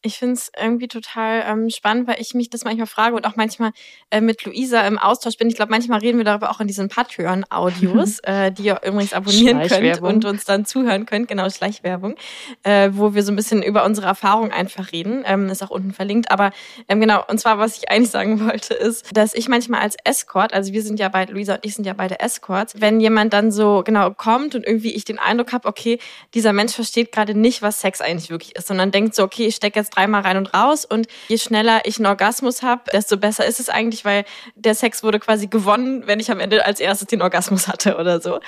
Ich 0.06 0.18
finde 0.18 0.34
es 0.34 0.52
irgendwie 0.56 0.86
total 0.86 1.42
ähm, 1.46 1.68
spannend, 1.68 2.06
weil 2.06 2.20
ich 2.20 2.32
mich 2.32 2.48
das 2.48 2.62
manchmal 2.62 2.86
frage 2.86 3.16
und 3.16 3.26
auch 3.26 3.34
manchmal 3.34 3.72
äh, 4.10 4.20
mit 4.20 4.44
Luisa 4.44 4.86
im 4.86 4.98
Austausch 4.98 5.36
bin. 5.36 5.48
Ich 5.48 5.56
glaube, 5.56 5.72
manchmal 5.72 5.98
reden 5.98 6.18
wir 6.18 6.24
darüber 6.24 6.50
auch 6.50 6.60
in 6.60 6.68
diesen 6.68 6.88
Patreon-Audios, 6.88 8.20
äh, 8.22 8.52
die 8.52 8.66
ihr 8.66 8.80
übrigens 8.84 9.12
abonnieren 9.12 9.66
könnt 9.66 10.00
und 10.00 10.24
uns 10.24 10.44
dann 10.44 10.64
zuhören 10.64 11.06
könnt. 11.06 11.26
Genau, 11.26 11.50
Schleichwerbung, 11.50 12.14
äh, 12.62 12.90
wo 12.92 13.14
wir 13.14 13.24
so 13.24 13.32
ein 13.32 13.36
bisschen 13.36 13.64
über 13.64 13.84
unsere 13.84 14.06
Erfahrung 14.06 14.52
einfach 14.52 14.92
reden. 14.92 15.24
Ähm, 15.26 15.48
ist 15.48 15.64
auch 15.64 15.70
unten 15.70 15.92
verlinkt. 15.92 16.30
Aber 16.30 16.52
ähm, 16.88 17.00
genau, 17.00 17.24
und 17.26 17.40
zwar, 17.40 17.58
was 17.58 17.76
ich 17.76 17.90
eigentlich 17.90 18.10
sagen 18.10 18.46
wollte, 18.46 18.74
ist, 18.74 19.16
dass 19.16 19.34
ich 19.34 19.48
manchmal 19.48 19.80
als 19.80 19.96
Escort, 20.04 20.54
also 20.54 20.72
wir 20.72 20.82
sind 20.82 21.00
ja 21.00 21.08
beide, 21.08 21.32
Luisa 21.32 21.54
und 21.54 21.64
ich 21.64 21.74
sind 21.74 21.84
ja 21.84 21.94
beide 21.94 22.20
Escorts, 22.20 22.80
wenn 22.80 23.00
jemand 23.00 23.32
dann 23.32 23.50
so 23.50 23.82
genau 23.84 24.12
kommt 24.12 24.54
und 24.54 24.64
irgendwie 24.64 24.94
ich 24.94 25.04
den 25.04 25.18
Eindruck 25.18 25.52
habe, 25.52 25.66
okay, 25.66 25.98
dieser 26.32 26.52
Mensch 26.52 26.74
versteht 26.74 27.10
gerade 27.10 27.34
nicht, 27.34 27.60
was 27.60 27.80
Sex 27.80 28.00
eigentlich 28.00 28.30
wirklich 28.30 28.54
ist, 28.54 28.68
sondern 28.68 28.92
denkt 28.92 29.16
so, 29.16 29.24
okay, 29.24 29.46
ich 29.46 29.56
stecke 29.56 29.80
jetzt 29.80 29.95
dreimal 29.96 30.22
rein 30.22 30.36
und 30.36 30.52
raus 30.54 30.84
und 30.84 31.08
je 31.28 31.38
schneller 31.38 31.80
ich 31.84 31.96
einen 31.96 32.06
Orgasmus 32.06 32.62
habe, 32.62 32.82
desto 32.92 33.16
besser 33.16 33.46
ist 33.46 33.60
es 33.60 33.68
eigentlich, 33.68 34.04
weil 34.04 34.24
der 34.54 34.74
Sex 34.74 35.02
wurde 35.02 35.18
quasi 35.18 35.46
gewonnen, 35.46 36.06
wenn 36.06 36.20
ich 36.20 36.30
am 36.30 36.40
Ende 36.40 36.64
als 36.64 36.80
erstes 36.80 37.08
den 37.08 37.22
Orgasmus 37.22 37.68
hatte 37.68 37.96
oder 37.96 38.20
so. 38.20 38.40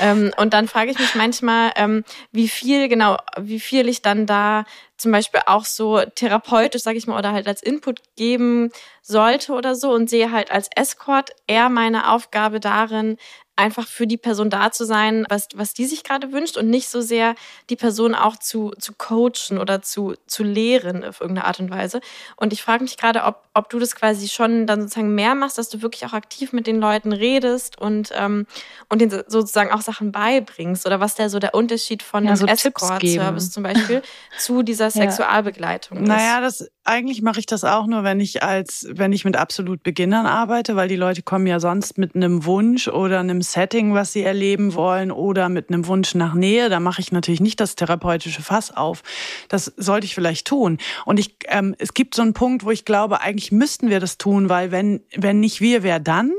ähm, 0.00 0.32
und 0.36 0.54
dann 0.54 0.68
frage 0.68 0.90
ich 0.90 0.98
mich 0.98 1.14
manchmal, 1.14 1.72
ähm, 1.76 2.04
wie 2.32 2.48
viel 2.48 2.88
genau, 2.88 3.16
wie 3.38 3.60
viel 3.60 3.88
ich 3.88 4.02
dann 4.02 4.26
da 4.26 4.64
zum 4.96 5.12
Beispiel 5.12 5.40
auch 5.46 5.64
so 5.64 6.00
therapeutisch, 6.14 6.82
sage 6.82 6.98
ich 6.98 7.06
mal, 7.06 7.18
oder 7.18 7.32
halt 7.32 7.48
als 7.48 7.62
Input 7.62 8.00
geben 8.16 8.70
sollte 9.02 9.52
oder 9.52 9.74
so 9.74 9.92
und 9.92 10.08
sehe 10.08 10.30
halt 10.30 10.50
als 10.50 10.70
Escort 10.74 11.30
eher 11.46 11.68
meine 11.68 12.10
Aufgabe 12.10 12.60
darin, 12.60 13.18
einfach 13.56 13.86
für 13.86 14.06
die 14.06 14.16
Person 14.16 14.50
da 14.50 14.72
zu 14.72 14.84
sein, 14.84 15.26
was, 15.28 15.48
was 15.54 15.74
die 15.74 15.86
sich 15.86 16.02
gerade 16.02 16.32
wünscht 16.32 16.56
und 16.56 16.68
nicht 16.68 16.88
so 16.88 17.00
sehr 17.00 17.34
die 17.70 17.76
Person 17.76 18.14
auch 18.14 18.36
zu, 18.36 18.72
zu 18.78 18.92
coachen 18.94 19.58
oder 19.58 19.80
zu, 19.80 20.14
zu 20.26 20.42
lehren 20.42 21.04
auf 21.04 21.20
irgendeine 21.20 21.46
Art 21.46 21.60
und 21.60 21.70
Weise. 21.70 22.00
Und 22.36 22.52
ich 22.52 22.62
frage 22.62 22.82
mich 22.82 22.96
gerade, 22.96 23.22
ob, 23.24 23.44
ob 23.54 23.70
du 23.70 23.78
das 23.78 23.94
quasi 23.94 24.28
schon 24.28 24.66
dann 24.66 24.82
sozusagen 24.82 25.14
mehr 25.14 25.34
machst, 25.34 25.58
dass 25.58 25.68
du 25.68 25.82
wirklich 25.82 26.04
auch 26.04 26.12
aktiv 26.14 26.52
mit 26.52 26.66
den 26.66 26.80
Leuten 26.80 27.12
redest 27.12 27.78
und, 27.78 28.10
ähm, 28.14 28.46
und 28.88 29.00
denen 29.00 29.22
sozusagen 29.28 29.70
auch 29.70 29.82
Sachen 29.82 30.10
beibringst 30.10 30.84
oder 30.86 30.98
was 30.98 31.14
der 31.14 31.30
so 31.30 31.38
der 31.38 31.54
Unterschied 31.54 32.02
von 32.02 32.24
ja, 32.24 32.30
einem 32.30 32.36
so 32.36 32.46
Escort-Service 32.46 33.52
zum 33.52 33.62
Beispiel 33.62 34.02
zu 34.38 34.62
dieser 34.62 34.90
Sexualbegleitung 34.90 35.98
ist. 35.98 36.08
Naja, 36.08 36.40
das, 36.40 36.68
eigentlich 36.84 37.22
mache 37.22 37.40
ich 37.40 37.46
das 37.46 37.64
auch 37.64 37.86
nur, 37.86 38.04
wenn 38.04 38.20
ich 38.20 38.42
als, 38.42 38.86
wenn 38.90 39.12
ich 39.12 39.24
mit 39.24 39.36
absolut 39.36 39.82
Beginnern 39.82 40.26
arbeite, 40.26 40.76
weil 40.76 40.88
die 40.88 40.96
Leute 40.96 41.22
kommen 41.22 41.46
ja 41.46 41.58
sonst 41.58 41.98
mit 41.98 42.14
einem 42.14 42.44
Wunsch 42.44 42.88
oder 42.88 43.20
einem 43.20 43.42
Setting, 43.42 43.94
was 43.94 44.12
sie 44.12 44.22
erleben 44.22 44.74
wollen 44.74 45.10
oder 45.10 45.48
mit 45.48 45.70
einem 45.70 45.86
Wunsch 45.86 46.14
nach 46.14 46.34
Nähe. 46.34 46.68
Da 46.68 46.80
mache 46.80 47.00
ich 47.00 47.10
natürlich 47.10 47.40
nicht 47.40 47.58
das 47.60 47.74
therapeutische 47.74 48.42
Fass 48.42 48.76
auf. 48.76 49.02
Das 49.48 49.72
sollte 49.76 50.04
ich 50.04 50.14
vielleicht 50.14 50.46
tun. 50.46 50.78
Und 51.06 51.18
ich, 51.18 51.36
ähm, 51.46 51.74
es 51.78 51.94
gibt 51.94 52.14
so 52.14 52.22
einen 52.22 52.34
Punkt, 52.34 52.64
wo 52.64 52.70
ich 52.70 52.84
glaube, 52.84 53.20
eigentlich 53.22 53.50
müssten 53.50 53.88
wir 53.88 54.00
das 54.00 54.18
tun, 54.18 54.48
weil 54.48 54.70
wenn, 54.70 55.00
wenn 55.16 55.40
nicht 55.40 55.60
wir, 55.60 55.82
wer 55.82 56.00
dann? 56.00 56.32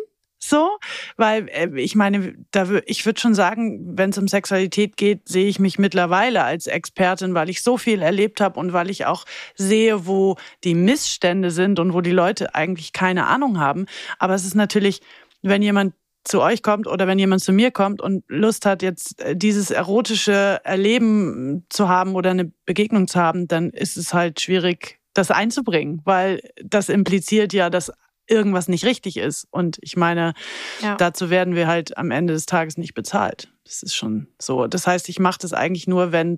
So, 0.49 0.69
weil 1.17 1.47
äh, 1.49 1.69
ich 1.75 1.95
meine, 1.95 2.35
da 2.51 2.67
ich 2.85 3.05
würde 3.05 3.19
schon 3.19 3.35
sagen, 3.35 3.97
wenn 3.97 4.09
es 4.09 4.17
um 4.17 4.27
Sexualität 4.27 4.97
geht, 4.97 5.27
sehe 5.27 5.47
ich 5.47 5.59
mich 5.59 5.79
mittlerweile 5.79 6.43
als 6.43 6.67
Expertin, 6.67 7.33
weil 7.33 7.49
ich 7.49 7.63
so 7.63 7.77
viel 7.77 8.01
erlebt 8.01 8.41
habe 8.41 8.59
und 8.59 8.73
weil 8.73 8.89
ich 8.89 9.05
auch 9.05 9.25
sehe, 9.55 10.07
wo 10.07 10.37
die 10.63 10.75
Missstände 10.75 11.51
sind 11.51 11.79
und 11.79 11.93
wo 11.93 12.01
die 12.01 12.11
Leute 12.11 12.55
eigentlich 12.55 12.93
keine 12.93 13.27
Ahnung 13.27 13.59
haben. 13.59 13.85
Aber 14.19 14.35
es 14.35 14.45
ist 14.45 14.55
natürlich, 14.55 15.01
wenn 15.41 15.61
jemand 15.61 15.93
zu 16.25 16.41
euch 16.41 16.63
kommt 16.63 16.87
oder 16.87 17.07
wenn 17.07 17.19
jemand 17.19 17.41
zu 17.41 17.53
mir 17.53 17.71
kommt 17.71 18.01
und 18.01 18.23
Lust 18.27 18.65
hat, 18.65 18.81
jetzt 18.81 19.21
äh, 19.21 19.35
dieses 19.35 19.71
erotische 19.71 20.59
Erleben 20.63 21.65
zu 21.69 21.87
haben 21.87 22.15
oder 22.15 22.31
eine 22.31 22.51
Begegnung 22.65 23.07
zu 23.07 23.19
haben, 23.19 23.47
dann 23.47 23.69
ist 23.69 23.95
es 23.95 24.13
halt 24.13 24.41
schwierig, 24.41 24.99
das 25.13 25.31
einzubringen, 25.31 26.01
weil 26.03 26.41
das 26.63 26.89
impliziert 26.89 27.53
ja, 27.53 27.69
dass 27.69 27.91
irgendwas 28.27 28.67
nicht 28.67 28.85
richtig 28.85 29.17
ist. 29.17 29.47
Und 29.51 29.77
ich 29.81 29.95
meine, 29.97 30.33
ja. 30.81 30.95
dazu 30.95 31.29
werden 31.29 31.55
wir 31.55 31.67
halt 31.67 31.97
am 31.97 32.11
Ende 32.11 32.33
des 32.33 32.45
Tages 32.45 32.77
nicht 32.77 32.93
bezahlt. 32.93 33.49
Das 33.63 33.83
ist 33.83 33.95
schon 33.95 34.27
so. 34.39 34.67
Das 34.67 34.87
heißt, 34.87 35.09
ich 35.09 35.19
mache 35.19 35.39
das 35.39 35.53
eigentlich 35.53 35.87
nur, 35.87 36.11
wenn 36.11 36.37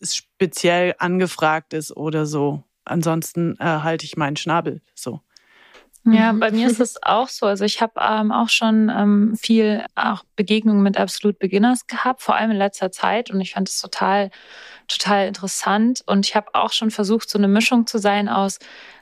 es 0.00 0.16
speziell 0.16 0.94
angefragt 0.98 1.74
ist 1.74 1.96
oder 1.96 2.26
so. 2.26 2.62
Ansonsten 2.84 3.56
äh, 3.58 3.64
halte 3.64 4.04
ich 4.04 4.16
meinen 4.16 4.36
Schnabel 4.36 4.80
so. 4.94 5.20
Ja, 6.04 6.32
mhm. 6.32 6.40
bei 6.40 6.50
mir 6.50 6.68
ist 6.68 6.80
es 6.80 7.02
auch 7.02 7.28
so. 7.28 7.46
Also 7.46 7.64
ich 7.64 7.82
habe 7.82 7.94
ähm, 8.00 8.32
auch 8.32 8.48
schon 8.48 8.88
ähm, 8.88 9.36
viel 9.36 9.84
auch 9.94 10.24
Begegnungen 10.36 10.82
mit 10.82 10.96
Absolut 10.96 11.38
Beginners 11.38 11.86
gehabt, 11.86 12.22
vor 12.22 12.36
allem 12.36 12.52
in 12.52 12.56
letzter 12.56 12.90
Zeit. 12.90 13.30
Und 13.30 13.40
ich 13.40 13.52
fand 13.52 13.68
es 13.68 13.80
total, 13.80 14.30
total 14.86 15.26
interessant. 15.26 16.02
Und 16.06 16.26
ich 16.26 16.36
habe 16.36 16.54
auch 16.54 16.72
schon 16.72 16.90
versucht, 16.90 17.28
so 17.28 17.38
eine 17.38 17.48
Mischung 17.48 17.86
zu 17.86 17.98
sein 17.98 18.28
aus 18.28 18.58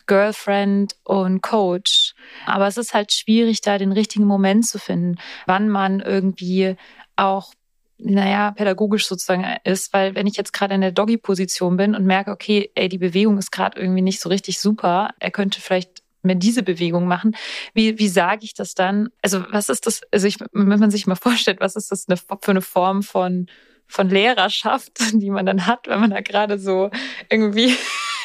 Girlfriend 0.07 0.97
und 1.05 1.43
Coach. 1.43 2.06
Aber 2.47 2.67
es 2.67 2.77
ist 2.77 2.95
halt 2.95 3.13
schwierig, 3.13 3.61
da 3.61 3.79
den 3.79 3.93
richtigen 3.93 4.25
Moment 4.25 4.67
zu 4.67 4.79
finden, 4.79 5.17
wann 5.47 5.69
man 5.69 6.01
irgendwie 6.01 6.77
auch 7.17 7.53
naja, 7.99 8.51
pädagogisch 8.51 9.07
sozusagen 9.07 9.47
ist, 9.65 9.93
weil 9.93 10.15
wenn 10.15 10.27
ich 10.27 10.37
jetzt 10.37 10.53
gerade 10.53 10.75
in 10.75 10.83
der 10.83 10.93
Doggy-Position 10.93 11.79
bin 11.79 11.95
und 11.95 12.05
merke, 12.05 12.31
okay, 12.31 12.71
ey, 12.75 12.89
die 12.91 12.99
Bewegung 12.99 13.39
ist 13.39 13.51
gerade 13.51 13.81
irgendwie 13.81 14.03
nicht 14.03 14.21
so 14.21 14.29
richtig 14.29 14.61
super, 14.61 15.15
er 15.19 15.31
könnte 15.31 15.61
vielleicht 15.61 16.03
mehr 16.23 16.35
diese 16.35 16.63
Bewegung 16.63 17.07
machen. 17.07 17.35
Wie, 17.73 17.99
wie 17.99 18.09
sage 18.09 18.45
ich 18.45 18.53
das 18.53 18.75
dann? 18.75 19.09
Also 19.23 19.45
was 19.51 19.69
ist 19.69 19.87
das, 19.87 20.03
also 20.13 20.27
ich, 20.27 20.37
wenn 20.53 20.79
man 20.79 20.91
sich 20.91 21.07
mal 21.07 21.15
vorstellt, 21.17 21.61
was 21.61 21.77
ist 21.77 21.91
das 21.91 22.07
eine, 22.09 22.17
für 22.19 22.51
eine 22.51 22.63
Form 22.63 23.03
von, 23.03 23.47
von 23.87 24.11
Lehrerschaft, 24.11 24.93
die 25.13 25.31
man 25.31 25.47
dann 25.47 25.67
hat, 25.67 25.89
wenn 25.89 26.01
man 26.01 26.11
da 26.11 26.21
gerade 26.21 26.59
so 26.59 26.91
irgendwie 27.31 27.75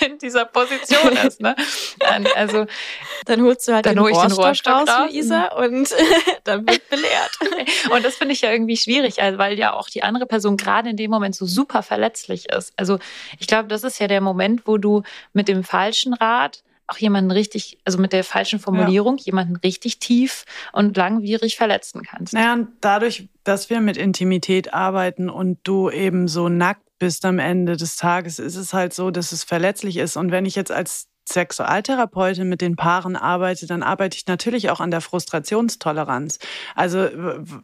in 0.01 0.17
dieser 0.17 0.45
Position 0.45 1.13
ist. 1.25 1.41
Ne? 1.41 1.55
Dann, 1.99 2.27
also 2.35 2.65
dann 3.25 3.41
holst 3.41 3.67
du 3.67 3.73
halt 3.73 3.85
dann 3.85 3.95
den, 3.95 4.03
hol 4.03 4.11
ich 4.11 4.17
den 4.17 4.31
Rohrstock 4.31 4.73
raus, 4.73 4.89
Luisa, 5.11 5.47
und 5.47 5.89
dann 6.43 6.67
wird 6.67 6.89
belehrt. 6.89 7.31
Und 7.91 8.03
das 8.03 8.15
finde 8.15 8.33
ich 8.33 8.41
ja 8.41 8.51
irgendwie 8.51 8.77
schwierig, 8.77 9.21
also, 9.21 9.37
weil 9.37 9.57
ja 9.57 9.73
auch 9.73 9.89
die 9.89 10.03
andere 10.03 10.25
Person 10.25 10.57
gerade 10.57 10.89
in 10.89 10.97
dem 10.97 11.11
Moment 11.11 11.35
so 11.35 11.45
super 11.45 11.83
verletzlich 11.83 12.49
ist. 12.49 12.73
Also 12.77 12.99
ich 13.39 13.47
glaube, 13.47 13.67
das 13.67 13.83
ist 13.83 13.99
ja 13.99 14.07
der 14.07 14.21
Moment, 14.21 14.65
wo 14.65 14.77
du 14.77 15.03
mit 15.33 15.47
dem 15.47 15.63
falschen 15.63 16.13
Rat 16.13 16.63
auch 16.91 16.97
jemanden 16.97 17.31
richtig, 17.31 17.77
also 17.85 17.99
mit 17.99 18.13
der 18.13 18.23
falschen 18.23 18.59
Formulierung, 18.59 19.17
ja. 19.17 19.25
jemanden 19.25 19.55
richtig 19.57 19.99
tief 19.99 20.45
und 20.73 20.97
langwierig 20.97 21.55
verletzen 21.55 22.03
kannst. 22.03 22.33
Naja, 22.33 22.53
und 22.53 22.69
dadurch, 22.81 23.29
dass 23.43 23.69
wir 23.69 23.79
mit 23.81 23.97
Intimität 23.97 24.73
arbeiten 24.73 25.29
und 25.29 25.59
du 25.63 25.89
eben 25.89 26.27
so 26.27 26.49
nackt 26.49 26.90
bist 27.01 27.25
am 27.25 27.39
Ende 27.39 27.77
des 27.77 27.95
Tages, 27.95 28.37
ist 28.37 28.55
es 28.55 28.73
halt 28.73 28.93
so, 28.93 29.09
dass 29.09 29.31
es 29.31 29.43
verletzlich 29.43 29.97
ist. 29.97 30.17
Und 30.17 30.31
wenn 30.31 30.45
ich 30.45 30.53
jetzt 30.55 30.71
als 30.71 31.07
Sexualtherapeutin 31.27 32.47
mit 32.47 32.61
den 32.61 32.75
Paaren 32.75 33.15
arbeite, 33.15 33.65
dann 33.65 33.81
arbeite 33.81 34.17
ich 34.17 34.27
natürlich 34.27 34.69
auch 34.69 34.79
an 34.79 34.91
der 34.91 35.01
Frustrationstoleranz. 35.01 36.37
Also 36.75 37.09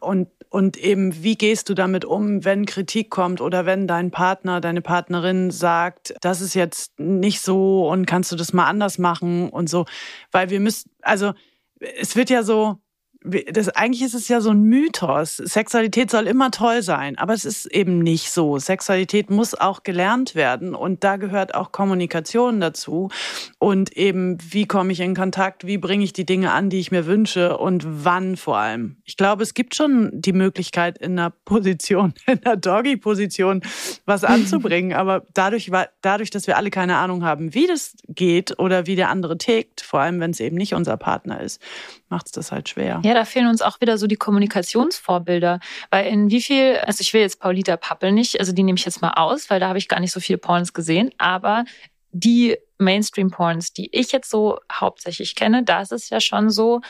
und 0.00 0.28
und 0.50 0.76
eben 0.76 1.22
wie 1.22 1.36
gehst 1.36 1.68
du 1.68 1.74
damit 1.74 2.04
um, 2.04 2.44
wenn 2.44 2.66
Kritik 2.66 3.10
kommt 3.10 3.40
oder 3.40 3.64
wenn 3.64 3.86
dein 3.86 4.10
Partner, 4.10 4.60
deine 4.60 4.80
Partnerin 4.80 5.52
sagt, 5.52 6.14
das 6.20 6.40
ist 6.40 6.54
jetzt 6.54 6.98
nicht 6.98 7.40
so 7.40 7.88
und 7.88 8.06
kannst 8.06 8.32
du 8.32 8.36
das 8.36 8.52
mal 8.52 8.66
anders 8.66 8.98
machen 8.98 9.50
und 9.50 9.70
so, 9.70 9.86
weil 10.32 10.50
wir 10.50 10.58
müssen 10.58 10.90
also 11.02 11.32
es 11.78 12.16
wird 12.16 12.28
ja 12.28 12.42
so 12.42 12.80
das, 13.24 13.68
eigentlich 13.70 14.02
ist 14.02 14.14
es 14.14 14.28
ja 14.28 14.40
so 14.40 14.50
ein 14.50 14.62
Mythos. 14.62 15.36
Sexualität 15.36 16.10
soll 16.10 16.28
immer 16.28 16.52
toll 16.52 16.82
sein, 16.82 17.18
aber 17.18 17.34
es 17.34 17.44
ist 17.44 17.66
eben 17.66 17.98
nicht 17.98 18.30
so. 18.30 18.58
Sexualität 18.58 19.28
muss 19.28 19.54
auch 19.54 19.82
gelernt 19.82 20.36
werden 20.36 20.74
und 20.74 21.02
da 21.02 21.16
gehört 21.16 21.54
auch 21.54 21.72
Kommunikation 21.72 22.60
dazu 22.60 23.10
und 23.58 23.96
eben, 23.96 24.38
wie 24.50 24.66
komme 24.66 24.92
ich 24.92 25.00
in 25.00 25.16
Kontakt, 25.16 25.66
wie 25.66 25.78
bringe 25.78 26.04
ich 26.04 26.12
die 26.12 26.26
Dinge 26.26 26.52
an, 26.52 26.70
die 26.70 26.78
ich 26.78 26.92
mir 26.92 27.06
wünsche 27.06 27.58
und 27.58 27.84
wann 27.86 28.36
vor 28.36 28.58
allem. 28.58 28.98
Ich 29.04 29.16
glaube, 29.16 29.42
es 29.42 29.52
gibt 29.52 29.74
schon 29.74 30.10
die 30.12 30.32
Möglichkeit 30.32 30.96
in 30.98 31.18
einer 31.18 31.30
Position, 31.30 32.14
in 32.26 32.44
einer 32.44 32.56
Doggy-Position 32.56 33.62
was 34.06 34.22
anzubringen, 34.22 34.92
aber 34.92 35.26
dadurch, 35.34 35.72
dadurch, 36.02 36.30
dass 36.30 36.46
wir 36.46 36.56
alle 36.56 36.70
keine 36.70 36.96
Ahnung 36.96 37.24
haben, 37.24 37.52
wie 37.52 37.66
das 37.66 37.96
geht 38.08 38.60
oder 38.60 38.86
wie 38.86 38.94
der 38.94 39.08
andere 39.08 39.38
tickt, 39.38 39.80
vor 39.80 40.00
allem 40.00 40.20
wenn 40.20 40.30
es 40.30 40.38
eben 40.38 40.56
nicht 40.56 40.74
unser 40.74 40.96
Partner 40.96 41.40
ist, 41.40 41.60
macht 42.08 42.26
es 42.26 42.32
das 42.32 42.52
halt 42.52 42.68
schwer. 42.68 43.00
Ja, 43.04 43.14
da 43.14 43.24
fehlen 43.24 43.48
uns 43.48 43.62
auch 43.62 43.80
wieder 43.80 43.98
so 43.98 44.06
die 44.06 44.16
Kommunikationsvorbilder. 44.16 45.60
Weil 45.90 46.06
in 46.06 46.30
wie 46.30 46.42
viel, 46.42 46.76
also 46.78 47.00
ich 47.00 47.12
will 47.14 47.20
jetzt 47.20 47.40
Paulita 47.40 47.76
Pappel 47.76 48.12
nicht, 48.12 48.40
also 48.40 48.52
die 48.52 48.62
nehme 48.62 48.78
ich 48.78 48.84
jetzt 48.84 49.02
mal 49.02 49.12
aus, 49.12 49.50
weil 49.50 49.60
da 49.60 49.68
habe 49.68 49.78
ich 49.78 49.88
gar 49.88 50.00
nicht 50.00 50.12
so 50.12 50.20
viel 50.20 50.38
Porns 50.38 50.72
gesehen, 50.72 51.10
aber 51.18 51.64
die 52.10 52.56
Mainstream-Porns, 52.78 53.72
die 53.72 53.88
ich 53.92 54.12
jetzt 54.12 54.30
so 54.30 54.58
hauptsächlich 54.72 55.34
kenne, 55.34 55.62
da 55.64 55.82
ist 55.82 55.92
es 55.92 56.10
ja 56.10 56.20
schon 56.20 56.50
so, 56.50 56.80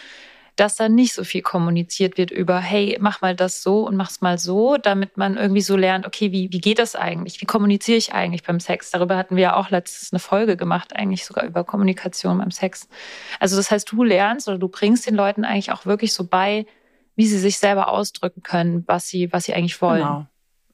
dass 0.58 0.74
da 0.74 0.88
nicht 0.88 1.14
so 1.14 1.22
viel 1.22 1.42
kommuniziert 1.42 2.18
wird 2.18 2.32
über, 2.32 2.58
hey, 2.58 2.98
mach 3.00 3.20
mal 3.20 3.36
das 3.36 3.62
so 3.62 3.86
und 3.86 3.96
mach's 3.96 4.20
mal 4.20 4.38
so, 4.38 4.76
damit 4.76 5.16
man 5.16 5.36
irgendwie 5.36 5.60
so 5.60 5.76
lernt, 5.76 6.04
okay, 6.04 6.32
wie, 6.32 6.52
wie 6.52 6.60
geht 6.60 6.80
das 6.80 6.96
eigentlich? 6.96 7.40
Wie 7.40 7.46
kommuniziere 7.46 7.96
ich 7.96 8.12
eigentlich 8.12 8.42
beim 8.42 8.58
Sex? 8.58 8.90
Darüber 8.90 9.16
hatten 9.16 9.36
wir 9.36 9.42
ja 9.42 9.56
auch 9.56 9.70
letztens 9.70 10.12
eine 10.12 10.18
Folge 10.18 10.56
gemacht, 10.56 10.96
eigentlich 10.96 11.24
sogar 11.24 11.44
über 11.44 11.62
Kommunikation 11.62 12.38
beim 12.38 12.50
Sex. 12.50 12.88
Also 13.38 13.56
das 13.56 13.70
heißt, 13.70 13.90
du 13.92 14.02
lernst 14.02 14.48
oder 14.48 14.58
du 14.58 14.68
bringst 14.68 15.06
den 15.06 15.14
Leuten 15.14 15.44
eigentlich 15.44 15.70
auch 15.70 15.86
wirklich 15.86 16.12
so 16.12 16.26
bei, 16.26 16.66
wie 17.14 17.26
sie 17.26 17.38
sich 17.38 17.58
selber 17.58 17.88
ausdrücken 17.88 18.42
können, 18.42 18.82
was 18.88 19.06
sie, 19.06 19.32
was 19.32 19.44
sie 19.44 19.54
eigentlich 19.54 19.80
wollen. 19.80 20.02
Genau. 20.02 20.26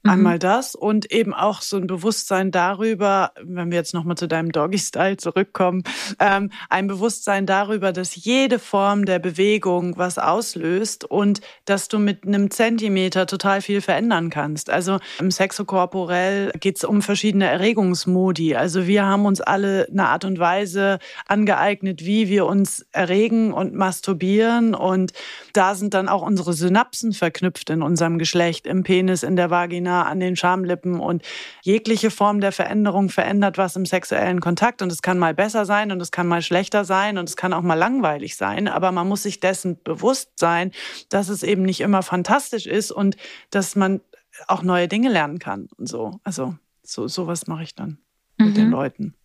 Mhm. 0.05 0.11
Einmal 0.11 0.39
das 0.39 0.75
und 0.75 1.11
eben 1.11 1.33
auch 1.33 1.63
so 1.63 1.77
ein 1.77 1.87
Bewusstsein 1.87 2.51
darüber, 2.51 3.31
wenn 3.41 3.71
wir 3.71 3.77
jetzt 3.77 3.95
nochmal 3.95 4.15
zu 4.15 4.27
deinem 4.27 4.51
Doggy-Style 4.51 5.17
zurückkommen, 5.17 5.83
ähm, 6.19 6.51
ein 6.69 6.85
Bewusstsein 6.85 7.47
darüber, 7.47 7.91
dass 7.91 8.15
jede 8.15 8.59
Form 8.59 9.05
der 9.05 9.17
Bewegung 9.17 9.97
was 9.97 10.19
auslöst 10.19 11.05
und 11.05 11.41
dass 11.65 11.87
du 11.87 11.97
mit 11.97 12.23
einem 12.23 12.51
Zentimeter 12.51 13.25
total 13.25 13.61
viel 13.61 13.81
verändern 13.81 14.29
kannst. 14.29 14.69
Also 14.69 14.99
im 15.19 15.31
Sexokorporell 15.31 16.51
geht 16.59 16.77
es 16.77 16.83
um 16.83 17.01
verschiedene 17.01 17.47
Erregungsmodi. 17.47 18.55
Also 18.55 18.85
wir 18.85 19.05
haben 19.05 19.25
uns 19.25 19.41
alle 19.41 19.87
eine 19.89 20.07
Art 20.09 20.23
und 20.23 20.37
Weise 20.37 20.99
angeeignet, 21.25 22.05
wie 22.05 22.29
wir 22.29 22.45
uns 22.45 22.85
erregen 22.91 23.51
und 23.51 23.73
masturbieren 23.73 24.75
und 24.75 25.13
da 25.53 25.73
sind 25.73 25.95
dann 25.95 26.09
auch 26.09 26.21
unsere 26.21 26.53
Synapsen 26.53 27.11
verknüpft 27.11 27.71
in 27.71 27.81
unserem 27.81 28.19
Geschlecht, 28.19 28.67
im 28.67 28.83
Penis, 28.83 29.23
in 29.23 29.35
der 29.35 29.49
Vagina, 29.49 29.94
an 30.03 30.19
den 30.19 30.35
Schamlippen 30.35 30.99
und 30.99 31.23
jegliche 31.61 32.11
Form 32.11 32.41
der 32.41 32.51
Veränderung 32.51 33.09
verändert 33.09 33.57
was 33.57 33.75
im 33.75 33.85
sexuellen 33.85 34.41
Kontakt 34.41 34.81
und 34.81 34.91
es 34.91 35.01
kann 35.01 35.17
mal 35.17 35.33
besser 35.33 35.65
sein 35.65 35.91
und 35.91 36.01
es 36.01 36.11
kann 36.11 36.27
mal 36.27 36.41
schlechter 36.41 36.85
sein 36.85 37.17
und 37.17 37.29
es 37.29 37.35
kann 37.35 37.53
auch 37.53 37.61
mal 37.61 37.75
langweilig 37.75 38.35
sein, 38.35 38.67
aber 38.67 38.91
man 38.91 39.07
muss 39.07 39.23
sich 39.23 39.39
dessen 39.39 39.81
bewusst 39.83 40.37
sein, 40.39 40.71
dass 41.09 41.29
es 41.29 41.43
eben 41.43 41.63
nicht 41.63 41.81
immer 41.81 42.03
fantastisch 42.03 42.67
ist 42.67 42.91
und 42.91 43.15
dass 43.49 43.75
man 43.75 44.01
auch 44.47 44.63
neue 44.63 44.87
Dinge 44.87 45.09
lernen 45.09 45.39
kann 45.39 45.69
und 45.77 45.87
so. 45.87 46.19
Also 46.23 46.55
so 46.83 47.07
sowas 47.07 47.47
mache 47.47 47.63
ich 47.63 47.75
dann 47.75 47.99
mhm. 48.37 48.45
mit 48.47 48.57
den 48.57 48.65
mhm. 48.65 48.71
Leuten. 48.71 49.15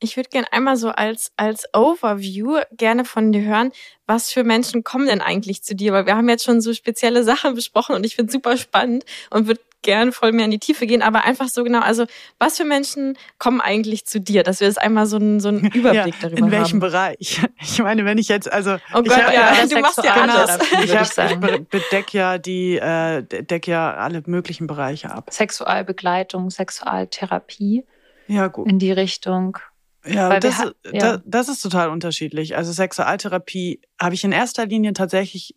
Ich 0.00 0.16
würde 0.16 0.28
gerne 0.28 0.52
einmal 0.52 0.76
so 0.76 0.90
als, 0.90 1.32
als 1.36 1.64
Overview 1.72 2.60
gerne 2.72 3.04
von 3.04 3.32
dir 3.32 3.42
hören, 3.42 3.72
was 4.06 4.30
für 4.30 4.44
Menschen 4.44 4.84
kommen 4.84 5.06
denn 5.06 5.20
eigentlich 5.20 5.62
zu 5.62 5.74
dir? 5.74 5.92
Weil 5.92 6.04
wir 6.04 6.16
haben 6.16 6.28
jetzt 6.28 6.44
schon 6.44 6.60
so 6.60 6.74
spezielle 6.74 7.24
Sachen 7.24 7.54
besprochen 7.54 7.94
und 7.94 8.04
ich 8.04 8.16
finde 8.16 8.32
super 8.32 8.56
spannend 8.56 9.04
und 9.30 9.46
würde 9.46 9.60
gern 9.84 10.10
voll 10.10 10.32
mehr 10.32 10.46
in 10.46 10.50
die 10.50 10.58
Tiefe 10.58 10.86
gehen, 10.86 11.02
aber 11.02 11.24
einfach 11.24 11.48
so 11.48 11.62
genau, 11.62 11.80
also 11.80 12.06
was 12.40 12.56
für 12.56 12.64
Menschen 12.64 13.16
kommen 13.38 13.60
eigentlich 13.60 14.06
zu 14.06 14.20
dir, 14.20 14.42
dass 14.42 14.58
wir 14.58 14.66
jetzt 14.66 14.82
einmal 14.82 15.06
so 15.06 15.16
einen, 15.16 15.38
so 15.38 15.48
einen 15.48 15.70
Überblick 15.70 16.14
ja, 16.14 16.28
darüber 16.28 16.42
haben. 16.42 16.46
In 16.46 16.50
welchem 16.50 16.72
haben. 16.72 16.80
Bereich? 16.80 17.40
Ich 17.60 17.82
meine, 17.82 18.04
wenn 18.04 18.18
ich 18.18 18.28
jetzt, 18.28 18.50
also 18.50 18.76
oh 18.94 19.02
Gott, 19.02 19.16
hab, 19.16 19.32
ja, 19.32 19.54
ja, 19.54 19.66
du 19.70 19.80
machst 19.80 20.02
ja 20.02 20.14
alles. 20.14 20.58
Ich, 20.84 20.96
hab, 20.96 21.50
ich 21.50 21.68
bedecke 21.68 22.18
ja 22.18 22.38
die, 22.38 22.76
äh, 22.76 23.22
decke 23.22 23.70
ja 23.70 23.94
alle 23.94 24.22
möglichen 24.26 24.66
Bereiche 24.66 25.10
ab. 25.10 25.28
Sexualbegleitung, 25.30 26.50
Sexualtherapie. 26.50 27.84
Ja, 28.28 28.48
gut. 28.48 28.68
In 28.68 28.78
die 28.78 28.92
Richtung. 28.92 29.58
Ja, 30.06 30.38
das, 30.38 30.58
ja. 30.92 31.16
Das, 31.16 31.20
das 31.24 31.48
ist 31.48 31.60
total 31.62 31.88
unterschiedlich. 31.88 32.56
Also 32.56 32.72
Sexualtherapie 32.72 33.80
habe 34.00 34.14
ich 34.14 34.24
in 34.24 34.32
erster 34.32 34.66
Linie 34.66 34.92
tatsächlich 34.92 35.56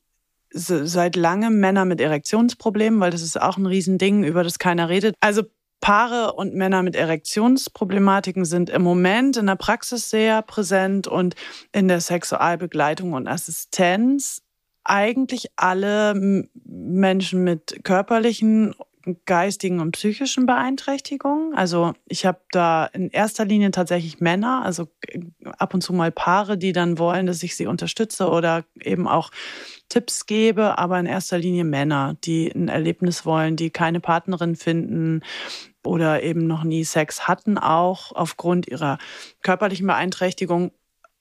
seit 0.51 1.15
langem 1.15 1.59
Männer 1.59 1.85
mit 1.85 2.01
Erektionsproblemen, 2.01 2.99
weil 2.99 3.11
das 3.11 3.21
ist 3.21 3.41
auch 3.41 3.57
ein 3.57 3.65
Riesending, 3.65 4.23
über 4.23 4.43
das 4.43 4.59
keiner 4.59 4.89
redet. 4.89 5.15
Also 5.19 5.43
Paare 5.79 6.33
und 6.33 6.55
Männer 6.55 6.81
mit 6.83 6.95
Erektionsproblematiken 6.95 8.45
sind 8.45 8.69
im 8.69 8.81
Moment 8.81 9.37
in 9.37 9.45
der 9.45 9.55
Praxis 9.55 10.09
sehr 10.09 10.41
präsent 10.41 11.07
und 11.07 11.35
in 11.71 11.87
der 11.87 12.01
Sexualbegleitung 12.01 13.13
und 13.13 13.27
Assistenz 13.27 14.41
eigentlich 14.83 15.47
alle 15.55 16.13
Menschen 16.65 17.43
mit 17.43 17.81
körperlichen 17.83 18.73
geistigen 19.25 19.79
und 19.79 19.91
psychischen 19.91 20.45
Beeinträchtigungen. 20.45 21.53
Also 21.55 21.93
ich 22.05 22.25
habe 22.25 22.39
da 22.51 22.85
in 22.85 23.09
erster 23.09 23.45
Linie 23.45 23.71
tatsächlich 23.71 24.19
Männer, 24.19 24.63
also 24.63 24.87
ab 25.57 25.73
und 25.73 25.81
zu 25.81 25.93
mal 25.93 26.11
Paare, 26.11 26.57
die 26.57 26.73
dann 26.73 26.99
wollen, 26.99 27.25
dass 27.25 27.43
ich 27.43 27.55
sie 27.55 27.67
unterstütze 27.67 28.29
oder 28.29 28.65
eben 28.81 29.07
auch 29.07 29.31
Tipps 29.89 30.25
gebe, 30.25 30.77
aber 30.77 30.99
in 30.99 31.05
erster 31.05 31.37
Linie 31.37 31.63
Männer, 31.63 32.15
die 32.23 32.51
ein 32.53 32.67
Erlebnis 32.67 33.25
wollen, 33.25 33.55
die 33.55 33.69
keine 33.69 33.99
Partnerin 33.99 34.55
finden 34.55 35.21
oder 35.85 36.21
eben 36.23 36.45
noch 36.45 36.63
nie 36.63 36.83
Sex 36.83 37.27
hatten, 37.27 37.57
auch 37.57 38.11
aufgrund 38.11 38.67
ihrer 38.67 38.97
körperlichen 39.41 39.87
Beeinträchtigung 39.87 40.71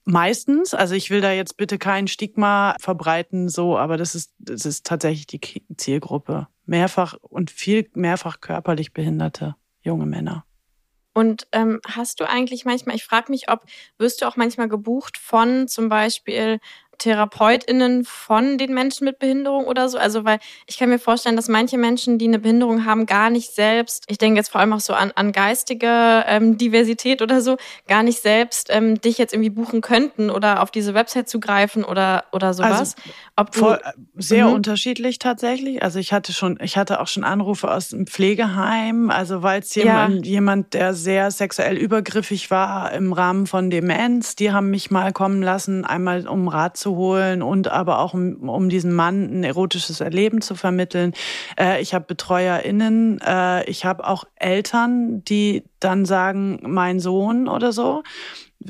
Meistens, 0.09 0.73
also 0.73 0.95
ich 0.95 1.11
will 1.11 1.21
da 1.21 1.33
jetzt 1.33 1.57
bitte 1.57 1.79
kein 1.79 2.07
Stigma 2.07 2.77
verbreiten, 2.81 3.49
so, 3.49 3.77
aber 3.77 3.97
das 3.97 4.15
ist, 4.15 4.33
das 4.39 4.65
ist 4.65 4.87
tatsächlich 4.87 5.27
die 5.27 5.41
Zielgruppe. 5.77 6.47
Mehrfach 6.65 7.15
und 7.21 7.51
viel 7.51 7.91
mehrfach 7.95 8.41
körperlich 8.41 8.93
behinderte 8.93 9.57
junge 9.81 10.07
Männer. 10.07 10.45
Und 11.13 11.49
ähm, 11.53 11.81
hast 11.89 12.21
du 12.21 12.29
eigentlich 12.29 12.65
manchmal, 12.65 12.95
ich 12.95 13.05
frage 13.05 13.33
mich, 13.33 13.51
ob 13.51 13.65
wirst 13.99 14.23
du 14.23 14.29
auch 14.29 14.37
manchmal 14.37 14.69
gebucht 14.69 15.19
von 15.19 15.67
zum 15.67 15.89
Beispiel 15.89 16.61
TherapeutInnen 16.99 18.05
von 18.05 18.59
den 18.59 18.75
Menschen 18.75 19.05
mit 19.05 19.19
Behinderung 19.19 19.67
oder 19.67 19.89
so? 19.89 19.99
Also, 19.99 20.25
weil 20.25 20.39
ich 20.67 20.79
kann 20.79 20.89
mir 20.89 20.99
vorstellen, 20.99 21.37
dass 21.37 21.49
manche 21.49 21.79
Menschen, 21.79 22.19
die 22.19 22.27
eine 22.27 22.39
Behinderung 22.39 22.85
haben, 22.85 23.07
gar 23.07 23.31
nicht 23.31 23.53
selbst, 23.53 24.05
ich 24.09 24.19
denke 24.19 24.39
jetzt 24.39 24.51
vor 24.51 24.61
allem 24.61 24.73
auch 24.73 24.81
so 24.81 24.95
an, 24.95 25.13
an 25.15 25.33
geistige 25.33 26.25
ähm, 26.27 26.59
Diversität 26.59 27.23
oder 27.23 27.41
so, 27.41 27.57
gar 27.89 28.03
nicht 28.03 28.23
selbst 28.23 28.69
ähm, 28.71 29.01
dich 29.01 29.19
jetzt 29.19 29.33
irgendwie 29.33 29.51
buchen 29.51 29.81
könnten 29.81 30.31
oder 30.31 30.63
auf 30.63 30.71
diese 30.71 30.95
Website 30.95 31.29
zugreifen 31.29 31.85
oder, 31.85 32.25
oder 32.33 32.55
sowas. 32.55 32.97
Also, 33.37 33.51
du, 33.53 33.59
voll, 33.59 33.81
sehr 34.17 34.49
mhm. 34.49 34.55
unterschiedlich 34.55 35.19
tatsächlich. 35.19 35.83
Also 35.83 35.99
ich 35.99 36.13
hatte 36.13 36.33
schon, 36.33 36.59
ich 36.63 36.77
hatte 36.77 37.01
auch 37.01 37.07
schon 37.07 37.25
Anrufe 37.25 37.71
aus 37.71 37.89
dem 37.89 38.07
Pflegeheim, 38.07 39.11
also 39.11 39.43
weil 39.43 39.61
es 39.61 39.75
jemand, 39.75 40.27
ja. 40.27 40.33
jemand, 40.33 40.75
der 40.75 40.95
sehr 40.95 41.31
sexuell 41.31 41.77
übergriffig 41.77 42.51
war 42.51 42.93
im 42.93 43.13
Rahmen 43.13 43.47
von 43.47 43.71
Demenz, 43.71 44.37
die 44.37 44.53
haben 44.53 44.71
mich 44.71 44.91
mal 44.91 45.13
kommen 45.13 45.43
lassen, 45.43 45.85
einmal 45.85 46.27
um 46.27 46.49
Rat 46.49 46.77
zu 46.77 46.86
abzuholen 46.87 47.43
und 47.43 47.69
aber 47.69 47.99
auch 47.99 48.15
um, 48.15 48.49
um 48.49 48.69
diesem 48.69 48.95
Mann 48.95 49.41
ein 49.41 49.45
erotisches 49.45 50.01
Erleben 50.01 50.41
zu 50.41 50.55
vermitteln. 50.55 51.13
Äh, 51.59 51.81
ich 51.83 51.95
habe 51.95 52.05
BetreuerInnen, 52.07 53.21
äh, 53.21 53.69
ich 53.69 53.85
habe 53.85 54.07
auch 54.07 54.25
Eltern, 54.37 55.25
die 55.25 55.65
dann 55.81 56.05
sagen, 56.05 56.61
mein 56.63 57.01
Sohn 57.01 57.49
oder 57.49 57.73
so 57.73 58.03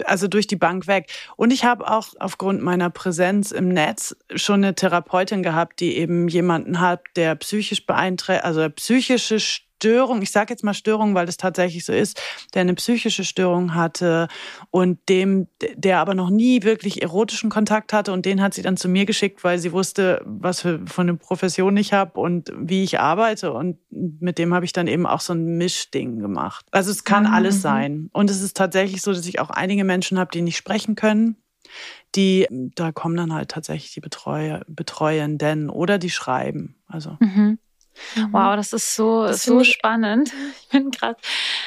also 0.05 0.27
durch 0.27 0.47
die 0.47 0.57
Bank 0.57 0.89
weg. 0.89 1.11
Und 1.37 1.53
ich 1.53 1.65
habe 1.65 1.89
auch 1.89 2.09
aufgrund 2.19 2.61
meiner 2.61 2.91
Präsenz 2.91 3.53
im 3.53 3.69
Netz 3.69 4.17
schon 4.35 4.57
eine 4.57 4.75
Therapeutin 4.75 5.43
gehabt, 5.43 5.81
die 5.81 5.97
eben 5.97 6.29
jemanden 6.29 6.81
hat, 6.81 7.03
der 7.15 7.37
psychisch 7.37 7.87
beeinträchtigt, 7.87 8.45
also 8.45 8.69
psychische 8.69 9.39
Störung, 9.77 10.23
ich 10.23 10.31
sage 10.31 10.53
jetzt 10.53 10.65
mal 10.65 10.75
Störung, 10.75 11.15
weil 11.15 11.27
das 11.27 11.37
tatsächlich 11.37 11.85
so 11.85 11.93
ist, 11.93 12.21
der 12.55 12.63
eine 12.63 12.75
psychische 12.75 13.25
Störung 13.25 13.75
hatte 13.75 14.29
und 14.71 15.09
dem, 15.09 15.49
der 15.75 15.99
aber 15.99 16.15
noch 16.15 16.31
nie 16.31 16.63
wirklich 16.63 17.03
erotischen 17.03 17.51
Kontakt 17.51 17.93
hatte 17.93 18.13
und 18.13 18.25
den 18.25 18.43
hat 18.43 18.55
sie 18.55 18.63
dann 18.63 18.77
zu 18.77 18.89
mir 18.89 19.05
geschickt, 19.05 19.45
weil 19.45 19.59
sie 19.59 19.73
wusste, 19.73 20.23
was 20.25 20.63
für 20.63 20.81
von 20.87 21.09
eine 21.09 21.19
Profession 21.19 21.77
ich 21.77 21.93
habe 21.93 22.19
und 22.19 22.53
wie 22.57 22.85
ich 22.85 23.01
arbeite 23.01 23.53
und 23.53 23.79
mit 23.91 24.39
dem 24.39 24.55
habe 24.55 24.65
ich 24.65 24.73
dann 24.73 24.87
eben 24.87 25.07
auch 25.07 25.21
so 25.21 25.35
ein 25.35 25.59
Mischding 25.59 26.21
gemacht. 26.21 26.67
Also 26.71 26.91
es 26.91 27.05
kann 27.05 27.25
mhm. 27.25 27.35
alles 27.35 27.61
sein 27.61 28.09
und 28.13 28.31
es 28.31 28.43
ist 28.43 28.57
tatsächlich 28.57 29.03
so, 29.03 29.13
dass 29.13 29.27
ich 29.27 29.41
auch 29.41 29.51
einige 29.51 29.85
Menschen 29.85 30.19
habe, 30.19 30.31
die 30.33 30.43
nicht 30.43 30.57
sprechen 30.57 30.95
können 30.95 31.37
die, 32.15 32.47
da 32.51 32.93
kommen 32.93 33.17
dann 33.17 33.33
halt 33.33 33.51
tatsächlich 33.51 33.93
die 33.93 34.01
Betreuer, 34.01 34.63
Betreuenden 34.67 35.69
oder 35.69 35.99
die 35.99 36.11
schreiben. 36.11 36.77
Also. 36.87 37.17
Mhm. 37.21 37.59
Mhm. 38.15 38.33
Wow, 38.33 38.57
das 38.57 38.73
ist 38.73 38.95
so, 38.95 39.25
das 39.27 39.43
so 39.43 39.65
spannend. 39.65 40.33
Ich 40.67 40.73
bin 40.73 40.91
gerade. 40.91 41.17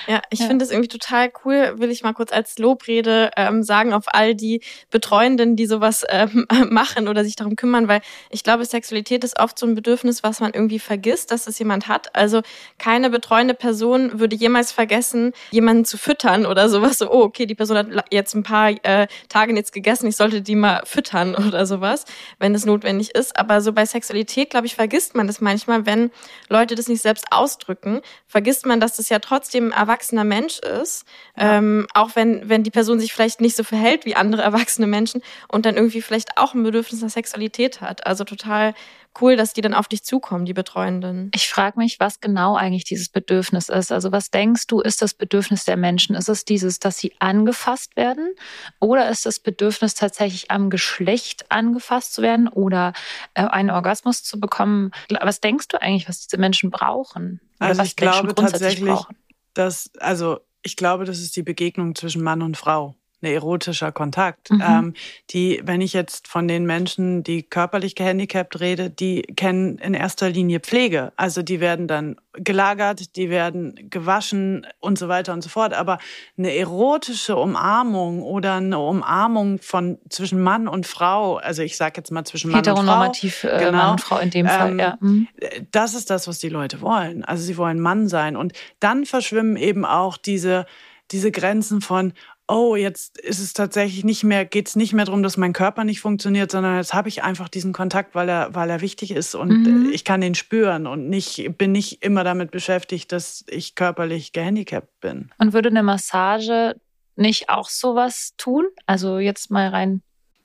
Ja, 0.07 0.21
ich 0.29 0.39
ja. 0.39 0.47
finde 0.47 0.65
es 0.65 0.71
irgendwie 0.71 0.89
total 0.89 1.31
cool, 1.45 1.75
will 1.77 1.89
ich 1.89 2.03
mal 2.03 2.11
kurz 2.11 2.33
als 2.33 2.57
Lobrede 2.59 3.31
ähm, 3.37 3.63
sagen 3.63 3.93
auf 3.93 4.03
all 4.07 4.35
die 4.35 4.61
Betreuenden, 4.91 5.55
die 5.55 5.67
sowas 5.67 6.05
ähm, 6.09 6.45
machen 6.69 7.07
oder 7.07 7.23
sich 7.23 7.37
darum 7.37 7.55
kümmern, 7.55 7.87
weil 7.87 8.01
ich 8.29 8.43
glaube, 8.43 8.65
Sexualität 8.65 9.23
ist 9.23 9.39
oft 9.39 9.57
so 9.57 9.65
ein 9.65 9.73
Bedürfnis, 9.73 10.21
was 10.21 10.41
man 10.41 10.53
irgendwie 10.53 10.79
vergisst, 10.79 11.31
dass 11.31 11.47
es 11.47 11.57
jemand 11.59 11.87
hat. 11.87 12.13
Also 12.13 12.41
keine 12.77 13.09
betreuende 13.09 13.53
Person 13.53 14.19
würde 14.19 14.35
jemals 14.35 14.73
vergessen, 14.73 15.31
jemanden 15.51 15.85
zu 15.85 15.97
füttern 15.97 16.45
oder 16.45 16.67
sowas. 16.67 16.97
So, 16.97 17.09
oh, 17.09 17.23
okay, 17.23 17.45
die 17.45 17.55
Person 17.55 17.77
hat 17.77 17.87
jetzt 18.11 18.35
ein 18.35 18.43
paar 18.43 18.71
äh, 18.83 19.07
Tage 19.29 19.53
nichts 19.53 19.71
gegessen, 19.71 20.07
ich 20.07 20.17
sollte 20.17 20.41
die 20.41 20.55
mal 20.55 20.81
füttern 20.85 21.35
oder 21.47 21.65
sowas, 21.65 22.03
wenn 22.37 22.53
es 22.53 22.65
notwendig 22.65 23.15
ist. 23.15 23.37
Aber 23.37 23.61
so 23.61 23.71
bei 23.71 23.85
Sexualität, 23.85 24.49
glaube 24.49 24.67
ich, 24.67 24.75
vergisst 24.75 25.15
man 25.15 25.27
das 25.27 25.39
manchmal, 25.39 25.85
wenn 25.85 26.11
Leute 26.49 26.75
das 26.75 26.87
nicht 26.87 27.01
selbst 27.01 27.25
ausdrücken, 27.31 28.01
vergisst 28.27 28.65
man, 28.65 28.79
dass 28.79 28.95
das 28.95 29.09
ja 29.09 29.19
trotzdem 29.19 29.67
ein 29.67 29.71
erwachsener 29.71 30.23
Mensch 30.23 30.59
ist, 30.59 31.05
ja. 31.37 31.57
ähm, 31.57 31.87
auch 31.93 32.15
wenn, 32.15 32.49
wenn 32.49 32.63
die 32.63 32.71
Person 32.71 32.99
sich 32.99 33.13
vielleicht 33.13 33.41
nicht 33.41 33.55
so 33.55 33.63
verhält 33.63 34.05
wie 34.05 34.15
andere 34.15 34.41
erwachsene 34.41 34.87
Menschen 34.87 35.21
und 35.47 35.65
dann 35.65 35.75
irgendwie 35.75 36.01
vielleicht 36.01 36.37
auch 36.37 36.53
ein 36.53 36.63
Bedürfnis 36.63 37.01
nach 37.01 37.09
Sexualität 37.09 37.81
hat. 37.81 38.05
Also 38.07 38.23
total 38.23 38.73
cool, 39.21 39.35
dass 39.35 39.53
die 39.53 39.61
dann 39.61 39.73
auf 39.73 39.87
dich 39.87 40.03
zukommen, 40.03 40.45
die 40.45 40.53
Betreuenden. 40.53 41.31
Ich 41.33 41.49
frage 41.49 41.79
mich, 41.79 41.99
was 41.99 42.19
genau 42.19 42.55
eigentlich 42.55 42.83
dieses 42.83 43.09
Bedürfnis 43.09 43.69
ist. 43.69 43.91
Also 43.91 44.11
was 44.11 44.31
denkst 44.31 44.67
du, 44.67 44.81
ist 44.81 45.01
das 45.01 45.13
Bedürfnis 45.13 45.65
der 45.65 45.77
Menschen? 45.77 46.15
Ist 46.15 46.29
es 46.29 46.45
dieses, 46.45 46.79
dass 46.79 46.97
sie 46.97 47.13
angefasst 47.19 47.95
werden? 47.95 48.33
Oder 48.79 49.09
ist 49.09 49.25
das 49.25 49.39
Bedürfnis 49.39 49.93
tatsächlich 49.93 50.51
am 50.51 50.69
Geschlecht 50.69 51.51
angefasst 51.51 52.13
zu 52.13 52.21
werden 52.21 52.47
oder 52.47 52.93
äh, 53.33 53.43
einen 53.43 53.69
Orgasmus 53.69 54.23
zu 54.23 54.39
bekommen? 54.39 54.91
Was 55.21 55.41
denkst 55.41 55.67
du 55.69 55.81
eigentlich, 55.81 56.07
was 56.07 56.27
diese 56.27 56.39
Menschen 56.39 56.71
brauchen? 56.71 57.39
Oder 57.59 57.69
also 57.69 57.83
ich 57.83 57.95
glaube 57.95 58.33
tatsächlich, 58.35 58.89
brauchen? 58.89 59.15
dass, 59.53 59.91
also 59.99 60.39
ich 60.61 60.75
glaube, 60.75 61.05
das 61.05 61.19
ist 61.19 61.35
die 61.35 61.43
Begegnung 61.43 61.95
zwischen 61.95 62.23
Mann 62.23 62.41
und 62.41 62.57
Frau 62.57 62.95
ein 63.21 63.31
erotischer 63.31 63.91
Kontakt. 63.91 64.51
Mhm. 64.51 64.63
Ähm, 64.65 64.93
die, 65.31 65.61
wenn 65.63 65.81
ich 65.81 65.93
jetzt 65.93 66.27
von 66.27 66.47
den 66.47 66.65
Menschen, 66.65 67.23
die 67.23 67.43
körperlich 67.43 67.95
gehandicapt 67.95 68.59
rede, 68.59 68.89
die 68.89 69.21
kennen 69.21 69.77
in 69.77 69.93
erster 69.93 70.29
Linie 70.29 70.59
Pflege. 70.59 71.11
Also 71.15 71.41
die 71.41 71.59
werden 71.59 71.87
dann 71.87 72.15
gelagert, 72.33 73.15
die 73.15 73.29
werden 73.29 73.89
gewaschen 73.89 74.65
und 74.79 74.97
so 74.97 75.07
weiter 75.09 75.33
und 75.33 75.41
so 75.41 75.49
fort. 75.49 75.73
Aber 75.73 75.97
eine 76.37 76.55
erotische 76.55 77.35
Umarmung 77.35 78.21
oder 78.21 78.55
eine 78.55 78.79
Umarmung 78.79 79.59
von 79.59 79.97
zwischen 80.09 80.41
Mann 80.41 80.67
und 80.67 80.87
Frau, 80.87 81.37
also 81.37 81.61
ich 81.61 81.75
sage 81.75 81.95
jetzt 81.97 82.11
mal 82.11 82.23
zwischen 82.23 82.51
Mann 82.51 82.59
und 82.59 82.65
Frau. 82.65 82.75
Heteronormativ 82.77 83.43
äh, 83.43 83.57
genau, 83.59 83.71
Mann 83.71 83.91
und 83.91 84.01
Frau 84.01 84.17
in 84.19 84.29
dem 84.29 84.47
Fall, 84.47 84.71
ähm, 84.71 84.79
ja. 84.79 84.97
Mhm. 85.01 85.27
Das 85.71 85.93
ist 85.93 86.09
das, 86.09 86.27
was 86.27 86.39
die 86.39 86.49
Leute 86.49 86.81
wollen. 86.81 87.25
Also 87.25 87.43
sie 87.43 87.57
wollen 87.57 87.79
Mann 87.79 88.07
sein. 88.07 88.37
Und 88.37 88.53
dann 88.79 89.05
verschwimmen 89.05 89.57
eben 89.57 89.83
auch 89.83 90.15
diese 90.17 90.65
diese 91.11 91.31
Grenzen 91.31 91.81
von, 91.81 92.13
oh, 92.49 92.75
jetzt 92.75 93.19
ist 93.19 93.39
es 93.39 93.53
tatsächlich 93.53 94.03
nicht 94.03 94.23
mehr, 94.23 94.43
geht 94.43 94.67
es 94.67 94.75
nicht 94.75 94.91
mehr 94.91 95.05
darum, 95.05 95.21
dass 95.21 95.37
mein 95.37 95.53
Körper 95.53 95.83
nicht 95.83 96.01
funktioniert, 96.01 96.51
sondern 96.51 96.77
jetzt 96.77 96.93
habe 96.93 97.07
ich 97.07 97.23
einfach 97.23 97.47
diesen 97.47 97.73
Kontakt, 97.73 98.15
weil 98.15 98.27
er, 98.27 98.55
weil 98.55 98.69
er 98.69 98.81
wichtig 98.81 99.11
ist 99.11 99.35
und 99.35 99.49
mhm. 99.49 99.91
ich 99.93 100.03
kann 100.03 100.19
den 100.19 100.33
spüren 100.33 100.87
und 100.87 101.07
nicht, 101.07 101.57
bin 101.57 101.71
nicht 101.71 102.03
immer 102.03 102.23
damit 102.23 102.49
beschäftigt, 102.49 103.11
dass 103.11 103.45
ich 103.49 103.75
körperlich 103.75 104.31
gehandicapt 104.33 104.99
bin. 104.99 105.29
Und 105.37 105.53
würde 105.53 105.69
eine 105.69 105.83
Massage 105.83 106.75
nicht 107.15 107.49
auch 107.49 107.69
sowas 107.69 108.33
tun? 108.37 108.67
Also 108.87 109.19
jetzt 109.19 109.51
mal 109.51 109.69
rein 109.69 110.01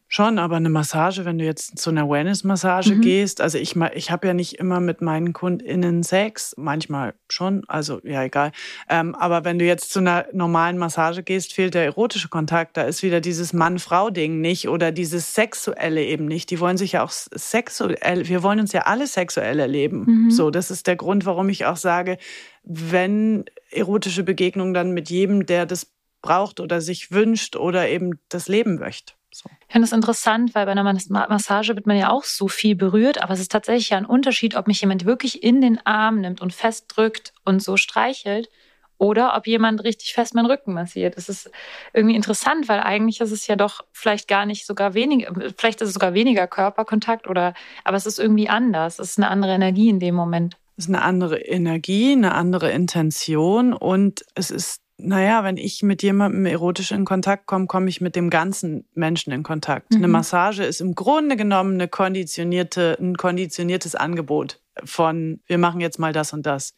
Schon, 0.07 0.39
aber 0.39 0.57
eine 0.57 0.69
Massage, 0.69 1.25
wenn 1.25 1.39
du 1.39 1.45
jetzt 1.45 1.79
zu 1.79 1.91
einer 1.91 2.03
Awareness-Massage 2.03 2.95
mhm. 2.95 3.01
gehst, 3.01 3.41
also 3.41 3.59
ich, 3.59 3.75
ich 3.95 4.11
habe 4.11 4.27
ja 4.29 4.35
nicht 4.35 4.55
immer 4.55 4.79
mit 4.79 5.01
meinen 5.01 5.33
KundInnen 5.33 6.03
Sex, 6.03 6.55
manchmal 6.57 7.15
schon, 7.29 7.65
also 7.67 8.01
ja, 8.05 8.23
egal. 8.23 8.53
Ähm, 8.89 9.15
aber 9.15 9.45
wenn 9.45 9.59
du 9.59 9.65
jetzt 9.65 9.93
zu 9.93 9.99
einer 9.99 10.27
normalen 10.33 10.79
Massage 10.79 11.23
gehst, 11.23 11.53
fehlt 11.53 11.75
der 11.75 11.85
erotische 11.85 12.29
Kontakt. 12.29 12.77
Da 12.77 12.83
ist 12.83 13.03
wieder 13.03 13.21
dieses 13.21 13.53
Mann-Frau-Ding 13.53 14.41
nicht 14.41 14.69
oder 14.69 14.93
dieses 14.93 15.35
Sexuelle 15.35 16.05
eben 16.05 16.27
nicht. 16.27 16.51
Die 16.51 16.61
wollen 16.61 16.77
sich 16.77 16.93
ja 16.93 17.03
auch 17.03 17.11
sexuell, 17.11 18.29
wir 18.29 18.43
wollen 18.43 18.61
uns 18.61 18.73
ja 18.73 18.83
alle 18.83 19.07
sexuell 19.07 19.59
erleben. 19.59 20.05
Mhm. 20.07 20.31
So, 20.31 20.51
das 20.51 20.71
ist 20.71 20.87
der 20.87 20.97
Grund, 20.97 21.27
warum 21.27 21.49
ich 21.49 21.67
auch 21.67 21.77
sage, 21.77 22.19
wenn 22.63 23.47
erotische 23.71 24.23
Begegnungen 24.23 24.75
dann 24.75 24.93
mit 24.93 25.11
jedem, 25.11 25.47
der 25.47 25.67
das 25.67 25.93
braucht 26.23 26.61
oder 26.61 26.81
sich 26.81 27.11
wünscht 27.11 27.57
oder 27.57 27.89
eben 27.89 28.19
das 28.29 28.49
leben 28.49 28.79
möchte. 28.79 29.15
So. 29.35 29.51
Ich 29.67 29.73
finde 29.73 29.87
es 29.87 29.93
interessant, 29.93 30.55
weil 30.55 30.65
bei 30.65 30.71
einer 30.71 30.85
Massage 30.85 31.75
wird 31.75 31.89
man 31.89 31.97
ja 31.97 32.11
auch 32.11 32.23
so 32.23 32.47
viel 32.47 32.77
berührt, 32.77 33.21
aber 33.21 33.35
es 33.35 33.41
ist 33.41 33.51
tatsächlich 33.51 33.91
ja 33.91 33.99
ein 33.99 34.07
Unterschied, 34.07 34.55
ob 34.55 34.69
mich 34.69 34.81
jemand 34.81 35.07
wirklich 35.07 35.43
in 35.43 35.61
den 35.61 35.85
Arm 35.85 36.21
nimmt 36.21 36.41
und 36.41 36.53
festdrückt 36.53 37.33
und 37.45 37.61
so 37.61 37.77
streichelt 37.77 38.49
oder 38.97 39.37
ob 39.37 39.49
jemand 39.49 39.83
richtig 39.83 40.15
fest 40.15 40.37
meinen 40.37 40.47
Rücken 40.47 40.73
massiert. 40.73 41.17
Das 41.17 41.29
ist 41.29 41.51
irgendwie 41.93 42.15
interessant, 42.15 42.69
weil 42.69 42.79
eigentlich 42.79 43.21
ist 43.21 43.33
es 43.33 43.49
ja 43.49 43.57
doch 43.57 43.81
vielleicht 43.91 44.29
gar 44.29 44.47
nicht 44.47 44.67
sogar 44.67 44.95
weniger, 44.95 45.35
vielleicht 45.57 45.81
ist 45.81 45.89
es 45.89 45.95
sogar 45.95 46.15
weniger 46.15 46.47
Körperkontakt 46.47 47.27
oder, 47.27 47.55
aber 47.83 47.97
es 47.97 48.07
ist 48.07 48.21
irgendwie 48.21 48.49
anders. 48.49 49.01
Es 49.01 49.11
ist 49.11 49.19
eine 49.19 49.31
andere 49.31 49.55
Energie 49.55 49.89
in 49.89 49.99
dem 49.99 50.15
Moment. 50.15 50.57
Es 50.77 50.85
ist 50.85 50.95
eine 50.95 51.03
andere 51.03 51.41
Energie, 51.41 52.13
eine 52.13 52.35
andere 52.35 52.71
Intention 52.71 53.73
und 53.73 54.25
es 54.37 54.53
ist 54.53 54.84
naja, 54.97 55.43
wenn 55.43 55.57
ich 55.57 55.83
mit 55.83 56.03
jemandem 56.03 56.47
erotisch 56.47 56.93
in 56.93 57.05
Kontakt 57.05 57.47
komme, 57.47 57.67
komme 57.67 57.89
ich 57.89 58.01
mit 58.01 58.15
dem 58.15 58.31
ganzen 58.31 58.87
Menschen 58.95 59.33
in 59.33 59.43
Kontakt. 59.43 59.91
Mhm. 59.91 59.99
Eine 59.99 60.09
Massage 60.09 60.65
ist 60.65 60.81
im 60.81 60.95
Grunde 60.95 61.37
genommen 61.37 61.75
eine 61.75 61.89
konditionierte, 61.89 62.97
ein 63.01 63.17
konditioniertes 63.17 63.95
Angebot 63.95 64.61
von, 64.85 65.41
wir 65.47 65.59
machen 65.59 65.81
jetzt 65.81 65.99
mal 65.99 66.13
das 66.13 66.33
und 66.33 66.47
das. 66.47 66.77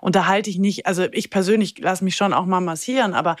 Und 0.00 0.14
da 0.14 0.26
halte 0.26 0.50
ich 0.50 0.58
nicht, 0.58 0.86
also 0.86 1.06
ich 1.12 1.30
persönlich 1.30 1.78
lasse 1.78 2.04
mich 2.04 2.16
schon 2.16 2.32
auch 2.32 2.46
mal 2.46 2.60
massieren, 2.60 3.14
aber 3.14 3.36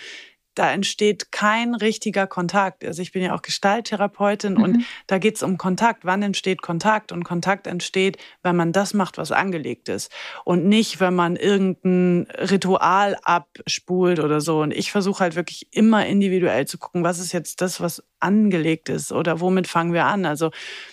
da 0.60 0.70
entsteht 0.70 1.32
kein 1.32 1.74
richtiger 1.74 2.26
Kontakt. 2.26 2.84
Also 2.84 3.00
ich 3.00 3.12
bin 3.12 3.22
ja 3.22 3.34
auch 3.34 3.40
Gestalttherapeutin 3.40 4.54
mhm. 4.54 4.62
und 4.62 4.84
da 5.06 5.16
geht 5.16 5.36
es 5.36 5.42
um 5.42 5.56
Kontakt. 5.56 6.04
Wann 6.04 6.22
entsteht 6.22 6.60
Kontakt? 6.60 7.12
Und 7.12 7.24
Kontakt 7.24 7.66
entsteht, 7.66 8.18
wenn 8.42 8.56
man 8.56 8.70
das 8.72 8.92
macht, 8.92 9.16
was 9.16 9.32
angelegt 9.32 9.88
ist. 9.88 10.12
Und 10.44 10.66
nicht, 10.66 11.00
wenn 11.00 11.14
man 11.14 11.36
irgendein 11.36 12.30
Ritual 12.36 13.16
abspult 13.22 14.18
oder 14.20 14.42
so. 14.42 14.60
Und 14.60 14.72
ich 14.74 14.92
versuche 14.92 15.20
halt 15.20 15.34
wirklich 15.34 15.66
immer 15.70 16.04
individuell 16.04 16.66
zu 16.66 16.76
gucken, 16.76 17.04
was 17.04 17.20
ist 17.20 17.32
jetzt 17.32 17.62
das, 17.62 17.80
was 17.80 18.04
angelegt 18.20 18.88
ist 18.88 19.12
oder 19.12 19.40
womit 19.40 19.66
fangen 19.66 19.92
wir 19.92 20.04
an. 20.04 20.26
Also 20.26 20.50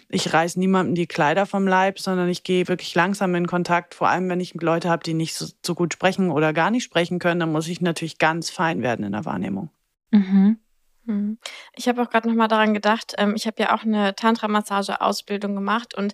ich 0.10 0.34
reiß 0.34 0.58
niemandem 0.58 0.96
die 0.96 1.08
Kleider 1.08 1.46
vom 1.46 1.68
Leib, 1.68 2.00
sondern 2.00 2.30
ich 2.30 2.44
gehe 2.44 2.68
wirklich 2.68 2.94
langsam 2.96 3.36
in 3.36 3.48
Kontakt. 3.48 3.94
Vor 3.94 4.10
allem, 4.10 4.30
wenn 4.30 4.40
ich 4.40 4.54
Leute 4.56 4.90
habe, 4.90 5.04
die 5.04 5.14
nicht 5.14 5.36
so, 5.36 5.48
so, 5.66 5.76
gut 5.76 5.94
sprechen 5.94 6.32
oder 6.32 6.54
gar 6.54 6.72
nicht 6.72 6.84
sprechen 6.84 7.20
können, 7.20 7.40
dann 7.40 7.52
muss 7.52 7.68
ich 7.68 7.82
natürlich 7.82 8.18
ganz 8.18 8.50
fein 8.50 8.82
werden 8.82 9.06
in 9.06 9.12
der 9.12 9.26
Wahrnehmung. 9.26 9.70
Mhm. 10.12 10.58
mhm. 11.06 11.38
Ich 11.76 11.88
habe 11.88 12.02
auch 12.02 12.10
gerade 12.10 12.28
noch 12.28 12.36
mal 12.36 12.48
daran 12.48 12.74
gedacht. 12.74 13.14
Ähm, 13.18 13.34
ich 13.36 13.48
habe 13.48 13.62
ja 13.62 13.76
auch 13.76 13.84
eine 13.84 14.16
Tantra-Massage-Ausbildung 14.16 15.56
gemacht 15.56 15.94
und 15.96 16.14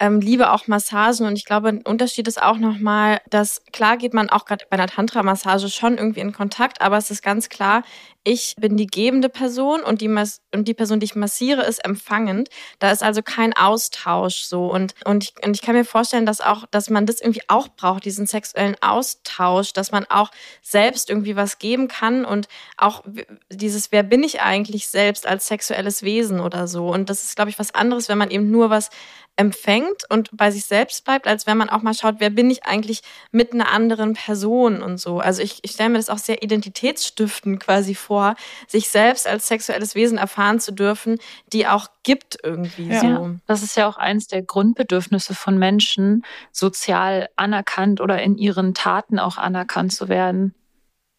ähm, 0.00 0.20
liebe 0.20 0.50
auch 0.50 0.66
Massagen 0.66 1.26
und 1.26 1.36
ich 1.36 1.44
glaube, 1.44 1.68
ein 1.68 1.82
Unterschied 1.82 2.26
ist 2.26 2.42
auch 2.42 2.58
nochmal, 2.58 3.20
dass 3.30 3.62
klar 3.72 3.96
geht 3.96 4.14
man 4.14 4.28
auch 4.28 4.44
gerade 4.44 4.66
bei 4.68 4.76
einer 4.76 4.88
Tantra-Massage 4.88 5.68
schon 5.68 5.98
irgendwie 5.98 6.20
in 6.20 6.32
Kontakt, 6.32 6.80
aber 6.80 6.96
es 6.96 7.10
ist 7.10 7.22
ganz 7.22 7.48
klar, 7.48 7.82
ich 8.26 8.56
bin 8.58 8.78
die 8.78 8.86
gebende 8.86 9.28
Person 9.28 9.82
und 9.82 10.00
die, 10.00 10.08
Mas 10.08 10.40
und 10.54 10.66
die 10.66 10.72
Person, 10.72 10.98
die 10.98 11.04
ich 11.04 11.14
massiere, 11.14 11.62
ist 11.64 11.84
empfangend. 11.84 12.48
Da 12.78 12.90
ist 12.90 13.02
also 13.02 13.22
kein 13.22 13.52
Austausch 13.52 14.44
so. 14.44 14.72
Und, 14.72 14.94
und, 15.04 15.24
ich, 15.24 15.44
und 15.44 15.54
ich 15.54 15.60
kann 15.60 15.74
mir 15.74 15.84
vorstellen, 15.84 16.24
dass 16.24 16.40
auch, 16.40 16.64
dass 16.70 16.88
man 16.88 17.04
das 17.04 17.20
irgendwie 17.20 17.42
auch 17.48 17.68
braucht, 17.68 18.06
diesen 18.06 18.26
sexuellen 18.26 18.76
Austausch, 18.80 19.74
dass 19.74 19.92
man 19.92 20.06
auch 20.08 20.30
selbst 20.62 21.10
irgendwie 21.10 21.36
was 21.36 21.58
geben 21.58 21.86
kann 21.86 22.24
und 22.24 22.48
auch 22.78 23.04
dieses, 23.50 23.92
wer 23.92 24.02
bin 24.02 24.22
ich 24.22 24.40
eigentlich 24.40 24.86
selbst 24.88 25.26
als 25.26 25.46
sexuelles 25.46 26.02
Wesen 26.02 26.40
oder 26.40 26.66
so. 26.66 26.88
Und 26.88 27.10
das 27.10 27.24
ist, 27.24 27.36
glaube 27.36 27.50
ich, 27.50 27.58
was 27.58 27.74
anderes, 27.74 28.08
wenn 28.08 28.18
man 28.18 28.30
eben 28.30 28.50
nur 28.50 28.70
was 28.70 28.88
empfängt 29.36 30.04
und 30.08 30.30
bei 30.32 30.50
sich 30.50 30.64
selbst 30.64 31.04
bleibt, 31.04 31.26
als 31.26 31.46
wenn 31.46 31.56
man 31.56 31.68
auch 31.68 31.82
mal 31.82 31.94
schaut, 31.94 32.16
wer 32.18 32.30
bin 32.30 32.50
ich 32.50 32.66
eigentlich 32.66 33.02
mit 33.32 33.52
einer 33.52 33.70
anderen 33.72 34.14
Person 34.14 34.80
und 34.80 34.98
so. 34.98 35.18
Also 35.18 35.42
ich, 35.42 35.58
ich 35.62 35.72
stelle 35.72 35.90
mir 35.90 35.98
das 35.98 36.08
auch 36.08 36.18
sehr 36.18 36.42
identitätsstiftend 36.42 37.58
quasi 37.58 37.94
vor, 37.94 38.36
sich 38.68 38.88
selbst 38.88 39.26
als 39.26 39.48
sexuelles 39.48 39.96
Wesen 39.96 40.18
erfahren 40.18 40.60
zu 40.60 40.72
dürfen, 40.72 41.18
die 41.52 41.66
auch 41.66 41.88
gibt 42.04 42.38
irgendwie 42.44 42.88
ja. 42.88 43.00
so. 43.00 43.36
Das 43.46 43.62
ist 43.62 43.76
ja 43.76 43.88
auch 43.88 43.96
eins 43.96 44.28
der 44.28 44.42
Grundbedürfnisse 44.42 45.34
von 45.34 45.58
Menschen, 45.58 46.24
sozial 46.52 47.28
anerkannt 47.34 48.00
oder 48.00 48.22
in 48.22 48.38
ihren 48.38 48.72
Taten 48.72 49.18
auch 49.18 49.36
anerkannt 49.36 49.92
zu 49.92 50.08
werden. 50.08 50.54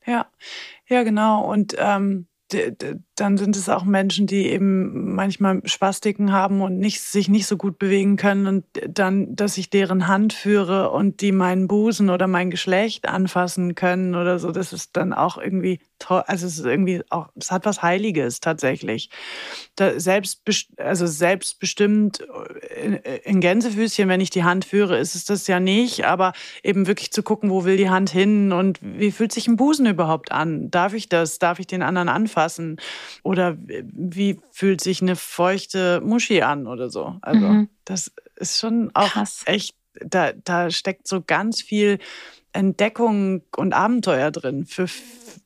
Ja, 0.05 0.27
ja, 0.87 1.03
genau. 1.03 1.43
Und 1.43 1.75
ähm, 1.77 2.27
dann 3.15 3.37
sind 3.37 3.55
es 3.55 3.69
auch 3.69 3.85
Menschen, 3.85 4.27
die 4.27 4.47
eben 4.47 5.15
manchmal 5.15 5.61
Spastiken 5.65 6.33
haben 6.33 6.61
und 6.61 6.77
nicht, 6.77 7.01
sich 7.01 7.29
nicht 7.29 7.47
so 7.47 7.55
gut 7.55 7.79
bewegen 7.79 8.17
können 8.17 8.45
und 8.45 8.65
dann, 8.87 9.35
dass 9.35 9.57
ich 9.57 9.69
deren 9.69 10.07
Hand 10.07 10.33
führe 10.33 10.91
und 10.91 11.21
die 11.21 11.31
meinen 11.31 11.67
Busen 11.67 12.09
oder 12.09 12.27
mein 12.27 12.51
Geschlecht 12.51 13.07
anfassen 13.07 13.73
können 13.73 14.15
oder 14.15 14.37
so, 14.37 14.51
das 14.51 14.73
ist 14.73 14.97
dann 14.97 15.13
auch 15.13 15.37
irgendwie 15.37 15.79
toll. 15.97 16.23
Also 16.27 16.45
es 16.45 16.59
ist 16.59 16.65
irgendwie 16.65 17.03
auch, 17.09 17.29
es 17.35 17.51
hat 17.51 17.65
was 17.65 17.81
Heiliges 17.81 18.41
tatsächlich. 18.41 19.09
Da 19.75 19.97
selbstbest, 19.97 20.77
also 20.77 21.07
selbstbestimmt 21.07 22.25
in, 22.83 22.93
in 23.23 23.39
Gänsefüßchen, 23.39 24.09
wenn 24.09 24.21
ich 24.21 24.29
die 24.29 24.43
Hand 24.43 24.65
führe, 24.65 24.97
ist 24.97 25.15
es 25.15 25.23
das 25.23 25.47
ja 25.47 25.61
nicht, 25.61 26.05
aber 26.05 26.33
eben 26.63 26.85
wirklich 26.85 27.11
zu 27.11 27.23
gucken, 27.23 27.49
wo 27.49 27.63
will 27.63 27.77
die 27.77 27.89
Hand 27.89 28.09
hin 28.09 28.51
und 28.51 28.79
wie 28.81 29.11
fühlt 29.11 29.31
sich 29.31 29.47
ein 29.47 29.55
Busen 29.55 29.85
überhaupt 29.85 30.33
an? 30.33 30.69
Darf 30.69 30.93
ich 30.93 31.07
das? 31.07 31.39
Darf 31.39 31.59
ich 31.59 31.67
den 31.67 31.81
anderen 31.81 32.09
anfassen? 32.09 32.77
Oder 33.23 33.57
wie 33.57 34.39
fühlt 34.51 34.81
sich 34.81 35.01
eine 35.01 35.15
feuchte 35.15 36.01
Muschi 36.01 36.41
an 36.41 36.67
oder 36.67 36.89
so? 36.89 37.17
Also 37.21 37.47
mhm. 37.47 37.69
das 37.85 38.11
ist 38.35 38.59
schon 38.59 38.91
auch 38.93 39.11
Krass. 39.11 39.43
echt, 39.45 39.75
da, 39.93 40.33
da 40.33 40.69
steckt 40.71 41.07
so 41.07 41.21
ganz 41.21 41.61
viel 41.61 41.99
Entdeckung 42.53 43.43
und 43.55 43.73
Abenteuer 43.73 44.31
drin, 44.31 44.65
für, 44.65 44.87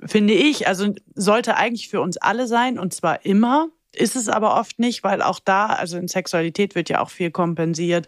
finde 0.06 0.34
ich. 0.34 0.67
Also 0.67 0.93
sollte 1.15 1.56
eigentlich 1.56 1.89
für 1.89 2.02
uns 2.02 2.17
alle 2.17 2.48
sein 2.48 2.80
und 2.80 2.93
zwar 2.93 3.26
immer. 3.26 3.69
Ist 3.91 4.15
es 4.15 4.30
aber 4.30 4.56
oft 4.60 4.78
nicht, 4.78 5.04
weil 5.04 5.23
auch 5.23 5.39
da, 5.39 5.65
also 5.67 5.97
in 5.97 6.08
Sexualität 6.08 6.75
wird 6.75 6.89
ja 6.89 7.02
auch 7.02 7.10
viel 7.10 7.32
kompensiert 7.32 8.06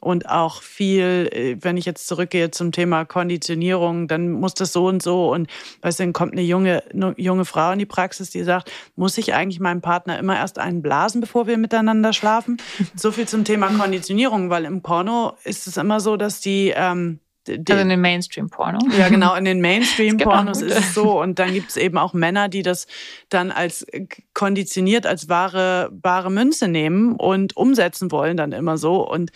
und 0.00 0.28
auch 0.28 0.60
viel, 0.60 1.28
äh, 1.32 1.56
wenn 1.60 1.76
ich 1.76 1.84
jetzt 1.84 2.08
zurückgehe 2.08 2.50
zum 2.50 2.72
Thema 2.72 3.04
Konditionierung, 3.04 4.08
dann 4.08 4.32
muss 4.32 4.54
das 4.54 4.72
so 4.72 4.86
und 4.86 5.02
so 5.02 5.32
und 5.32 5.48
weißt 5.82 6.00
du, 6.00 6.02
dann 6.02 6.12
kommt 6.12 6.32
eine 6.32 6.42
junge, 6.42 6.82
eine 6.92 7.14
junge 7.16 7.44
Frau 7.44 7.70
in 7.70 7.78
die 7.78 7.86
Praxis, 7.86 8.30
die 8.30 8.42
sagt, 8.42 8.72
muss 8.96 9.18
ich 9.18 9.32
eigentlich 9.32 9.60
meinem 9.60 9.82
Partner 9.82 10.18
immer 10.18 10.36
erst 10.36 10.58
einen 10.58 10.82
blasen, 10.82 11.20
bevor 11.20 11.46
wir 11.46 11.58
miteinander 11.58 12.12
schlafen? 12.12 12.56
So 12.96 13.12
viel 13.12 13.28
zum 13.28 13.44
Thema 13.44 13.68
Konditionierung, 13.78 14.50
weil 14.50 14.64
im 14.64 14.82
Porno 14.82 15.36
ist 15.44 15.68
es 15.68 15.76
immer 15.76 16.00
so, 16.00 16.16
dass 16.16 16.40
die 16.40 16.72
ähm, 16.74 17.20
also 17.56 17.82
in 17.82 17.88
den 17.88 18.00
Mainstream-Porno. 18.00 18.78
Ja, 18.98 19.08
genau, 19.08 19.34
in 19.34 19.44
den 19.44 19.60
Mainstream-Pornos 19.60 20.62
ist 20.62 20.78
es 20.78 20.94
so. 20.94 21.20
Und 21.20 21.38
dann 21.38 21.52
gibt 21.52 21.70
es 21.70 21.76
eben 21.76 21.98
auch 21.98 22.12
Männer, 22.12 22.48
die 22.48 22.62
das 22.62 22.86
dann 23.28 23.50
als 23.50 23.86
konditioniert, 24.34 25.06
als 25.06 25.28
wahre, 25.28 25.90
wahre 26.02 26.30
Münze 26.30 26.68
nehmen 26.68 27.16
und 27.16 27.56
umsetzen 27.56 28.10
wollen 28.12 28.36
dann 28.36 28.52
immer 28.52 28.78
so. 28.78 29.08
Und 29.08 29.30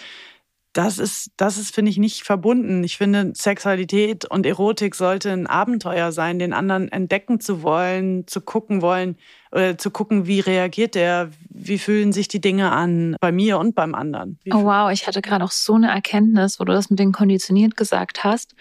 das 0.74 0.98
ist, 0.98 1.30
das 1.37 1.56
ist, 1.56 1.72
finde 1.72 1.90
ich, 1.90 1.98
nicht 1.98 2.24
verbunden. 2.24 2.82
Ich 2.82 2.98
finde, 2.98 3.32
Sexualität 3.34 4.24
und 4.24 4.44
Erotik 4.44 4.96
sollte 4.96 5.30
ein 5.30 5.46
Abenteuer 5.46 6.10
sein, 6.10 6.40
den 6.40 6.52
anderen 6.52 6.90
entdecken 6.90 7.40
zu 7.40 7.62
wollen, 7.62 8.26
zu 8.26 8.40
gucken 8.40 8.82
wollen, 8.82 9.16
äh, 9.52 9.76
zu 9.76 9.92
gucken, 9.92 10.26
wie 10.26 10.40
reagiert 10.40 10.96
der, 10.96 11.30
wie 11.48 11.78
fühlen 11.78 12.12
sich 12.12 12.26
die 12.26 12.40
Dinge 12.40 12.72
an, 12.72 13.16
bei 13.20 13.30
mir 13.30 13.58
und 13.58 13.76
beim 13.76 13.94
anderen. 13.94 14.38
Wie 14.42 14.52
oh 14.52 14.64
wow, 14.64 14.90
ich 14.90 15.06
hatte 15.06 15.22
gerade 15.22 15.44
auch 15.44 15.52
so 15.52 15.74
eine 15.74 15.90
Erkenntnis, 15.90 16.58
wo 16.58 16.64
du 16.64 16.72
das 16.72 16.90
mit 16.90 16.98
den 16.98 17.12
konditioniert 17.12 17.76
gesagt 17.76 18.24
hast. 18.24 18.56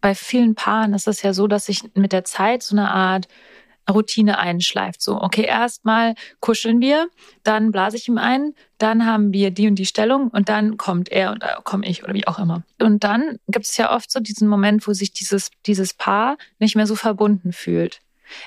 Bei 0.00 0.14
vielen 0.14 0.54
Paaren 0.54 0.94
ist 0.94 1.06
es 1.06 1.20
ja 1.20 1.34
so, 1.34 1.46
dass 1.46 1.66
sich 1.66 1.82
mit 1.94 2.12
der 2.12 2.24
Zeit 2.24 2.62
so 2.62 2.74
eine 2.74 2.90
Art 2.90 3.28
Routine 3.90 4.38
einschleift. 4.38 5.02
So, 5.02 5.20
okay, 5.20 5.44
erstmal 5.44 6.14
kuscheln 6.40 6.80
wir, 6.80 7.08
dann 7.42 7.70
blase 7.70 7.96
ich 7.96 8.08
ihm 8.08 8.18
ein, 8.18 8.54
dann 8.78 9.06
haben 9.06 9.32
wir 9.32 9.50
die 9.50 9.68
und 9.68 9.76
die 9.76 9.86
Stellung 9.86 10.28
und 10.28 10.48
dann 10.48 10.76
kommt 10.76 11.10
er 11.10 11.32
und 11.32 11.42
da 11.42 11.60
komme 11.62 11.86
ich 11.86 12.02
oder 12.02 12.14
wie 12.14 12.26
auch 12.26 12.38
immer. 12.38 12.62
Und 12.80 13.04
dann 13.04 13.38
gibt 13.48 13.66
es 13.66 13.76
ja 13.76 13.94
oft 13.94 14.10
so 14.10 14.20
diesen 14.20 14.48
Moment, 14.48 14.86
wo 14.86 14.92
sich 14.92 15.12
dieses, 15.12 15.50
dieses 15.66 15.94
Paar 15.94 16.36
nicht 16.58 16.76
mehr 16.76 16.86
so 16.86 16.94
verbunden 16.94 17.52
fühlt. 17.52 18.00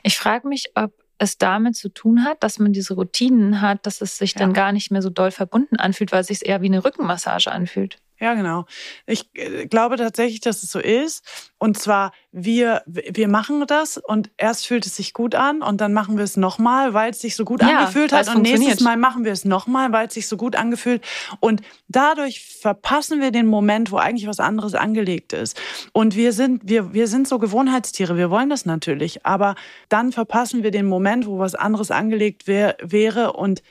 Ich 0.03 0.17
frage 0.17 0.47
mich, 0.47 0.71
ob 0.75 0.91
es 1.17 1.37
damit 1.37 1.75
zu 1.75 1.89
tun 1.89 2.23
hat, 2.25 2.43
dass 2.43 2.59
man 2.59 2.73
diese 2.73 2.95
Routinen 2.95 3.61
hat, 3.61 3.85
dass 3.85 4.01
es 4.01 4.17
sich 4.17 4.33
ja. 4.33 4.39
dann 4.39 4.53
gar 4.53 4.71
nicht 4.71 4.91
mehr 4.91 5.01
so 5.01 5.09
doll 5.09 5.31
verbunden 5.31 5.77
anfühlt, 5.77 6.11
weil 6.11 6.21
es 6.21 6.27
sich 6.27 6.45
eher 6.45 6.61
wie 6.61 6.67
eine 6.67 6.83
Rückenmassage 6.83 7.51
anfühlt. 7.51 7.97
Ja, 8.19 8.35
genau. 8.35 8.65
Ich 9.05 9.29
äh, 9.33 9.65
glaube 9.65 9.97
tatsächlich, 9.97 10.39
dass 10.39 10.63
es 10.63 10.71
so 10.71 10.79
ist. 10.79 11.23
Und 11.57 11.77
zwar, 11.77 12.11
wir, 12.31 12.81
wir 12.85 13.27
machen 13.27 13.65
das 13.67 13.97
und 13.97 14.31
erst 14.37 14.67
fühlt 14.67 14.85
es 14.85 14.95
sich 14.95 15.13
gut 15.13 15.35
an 15.35 15.61
und 15.61 15.81
dann 15.81 15.93
machen 15.93 16.17
wir 16.17 16.23
es 16.23 16.37
nochmal, 16.37 16.93
weil 16.93 17.11
es 17.11 17.21
sich 17.21 17.35
so 17.35 17.43
gut 17.43 17.61
ja, 17.61 17.79
angefühlt 17.79 18.13
hat. 18.13 18.33
Und 18.33 18.43
nächstes 18.43 18.81
Mal 18.81 18.97
machen 18.97 19.25
wir 19.25 19.31
es 19.31 19.45
nochmal, 19.45 19.91
weil 19.91 20.07
es 20.07 20.13
sich 20.13 20.27
so 20.27 20.37
gut 20.37 20.55
angefühlt. 20.55 21.03
Und 21.39 21.61
dadurch 21.87 22.45
verpassen 22.61 23.19
wir 23.19 23.31
den 23.31 23.47
Moment, 23.47 23.91
wo 23.91 23.97
eigentlich 23.97 24.27
was 24.27 24.39
anderes 24.39 24.75
angelegt 24.75 25.33
ist. 25.33 25.59
Und 25.91 26.15
wir 26.15 26.33
sind, 26.33 26.61
wir, 26.65 26.93
wir 26.93 27.07
sind 27.07 27.27
so 27.27 27.39
Gewohnheitstiere. 27.39 28.17
Wir 28.17 28.29
wollen 28.29 28.49
das 28.49 28.65
natürlich. 28.65 29.25
Aber 29.25 29.55
dann 29.89 30.11
verpassen 30.11 30.63
wir 30.63 30.71
den 30.71 30.85
Moment, 30.85 31.25
wo 31.25 31.39
was 31.39 31.55
anderes 31.55 31.91
angelegt 31.91 32.47
wär, 32.47 32.77
wäre 32.81 33.33
und 33.33 33.63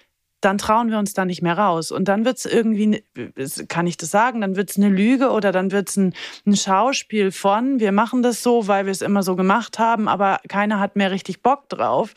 dann 0.42 0.58
trauen 0.58 0.90
wir 0.90 0.98
uns 0.98 1.14
da 1.14 1.24
nicht 1.24 1.40
mehr 1.40 1.56
raus. 1.56 1.90
Und 1.90 2.08
dann 2.08 2.24
wird 2.24 2.38
es 2.38 2.44
irgendwie, 2.44 3.04
kann 3.68 3.86
ich 3.86 3.96
das 3.96 4.10
sagen, 4.10 4.40
dann 4.40 4.56
wird 4.56 4.70
es 4.70 4.76
eine 4.76 4.88
Lüge 4.88 5.30
oder 5.30 5.52
dann 5.52 5.70
wird 5.70 5.88
es 5.88 5.96
ein, 5.96 6.14
ein, 6.44 6.56
Schauspiel 6.56 7.30
von, 7.30 7.80
wir 7.80 7.92
machen 7.92 8.22
das 8.22 8.42
so, 8.42 8.66
weil 8.66 8.84
wir 8.84 8.92
es 8.92 9.02
immer 9.02 9.22
so 9.22 9.36
gemacht 9.36 9.78
haben, 9.78 10.08
aber 10.08 10.40
keiner 10.48 10.80
hat 10.80 10.96
mehr 10.96 11.10
richtig 11.10 11.42
Bock 11.42 11.68
drauf. 11.68 12.12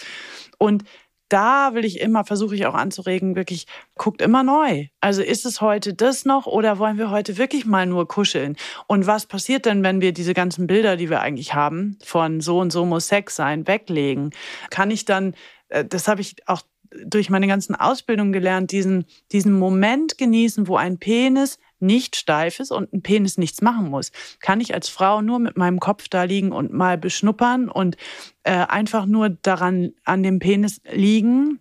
Und 0.57 0.83
da 1.29 1.73
will 1.73 1.85
ich 1.85 1.99
immer, 1.99 2.23
versuche 2.23 2.55
ich 2.55 2.65
auch 2.65 2.75
anzuregen, 2.75 3.35
wirklich, 3.35 3.65
guckt 3.95 4.21
immer 4.21 4.43
neu. 4.43 4.87
Also 5.01 5.21
ist 5.21 5.45
es 5.45 5.61
heute 5.61 5.93
das 5.93 6.25
noch 6.25 6.45
oder 6.45 6.77
wollen 6.77 6.97
wir 6.97 7.09
heute 7.09 7.37
wirklich 7.37 7.65
mal 7.65 7.85
nur 7.85 8.07
kuscheln? 8.07 8.55
Und 8.87 9.07
was 9.07 9.25
passiert 9.25 9.65
denn, 9.65 9.83
wenn 9.83 10.01
wir 10.01 10.13
diese 10.13 10.33
ganzen 10.33 10.67
Bilder, 10.67 10.97
die 10.97 11.09
wir 11.09 11.21
eigentlich 11.21 11.53
haben, 11.53 11.97
von 12.03 12.41
so 12.41 12.59
und 12.59 12.71
so 12.71 12.85
muss 12.85 13.07
Sex 13.07 13.35
sein, 13.35 13.67
weglegen? 13.67 14.31
Kann 14.69 14.91
ich 14.91 15.05
dann, 15.05 15.35
äh, 15.69 15.83
das 15.83 16.07
habe 16.07 16.21
ich 16.21 16.35
auch 16.47 16.61
durch 17.05 17.29
meine 17.29 17.47
ganzen 17.47 17.75
Ausbildungen 17.75 18.33
gelernt, 18.33 18.71
diesen, 18.71 19.05
diesen 19.31 19.57
Moment 19.57 20.17
genießen, 20.17 20.67
wo 20.67 20.77
ein 20.77 20.97
Penis 20.97 21.59
nicht 21.79 22.15
steif 22.15 22.59
ist 22.59 22.71
und 22.71 22.93
ein 22.93 23.01
Penis 23.01 23.37
nichts 23.37 23.61
machen 23.61 23.89
muss. 23.89 24.11
Kann 24.39 24.61
ich 24.61 24.73
als 24.73 24.89
Frau 24.89 25.21
nur 25.21 25.39
mit 25.39 25.57
meinem 25.57 25.79
Kopf 25.79 26.07
da 26.09 26.23
liegen 26.23 26.51
und 26.51 26.73
mal 26.73 26.97
beschnuppern 26.97 27.69
und 27.69 27.97
äh, 28.43 28.51
einfach 28.51 29.05
nur 29.05 29.29
daran 29.29 29.93
an 30.03 30.23
dem 30.23 30.39
Penis 30.39 30.81
liegen. 30.91 31.59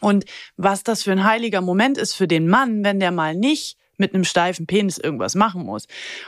Und 0.00 0.24
was 0.56 0.82
das 0.82 1.04
für 1.04 1.12
ein 1.12 1.24
heiliger 1.24 1.60
Moment 1.60 1.96
ist 1.96 2.14
für 2.14 2.28
den 2.28 2.48
Mann, 2.48 2.84
wenn 2.84 3.00
der 3.00 3.12
mal 3.12 3.34
nicht 3.34 3.78
mit 3.96 4.14
einem 4.14 4.24
steifen 4.24 4.66
Penis 4.66 4.98
irgendwas 4.98 5.34
machen 5.34 5.64
muss. 5.64 5.86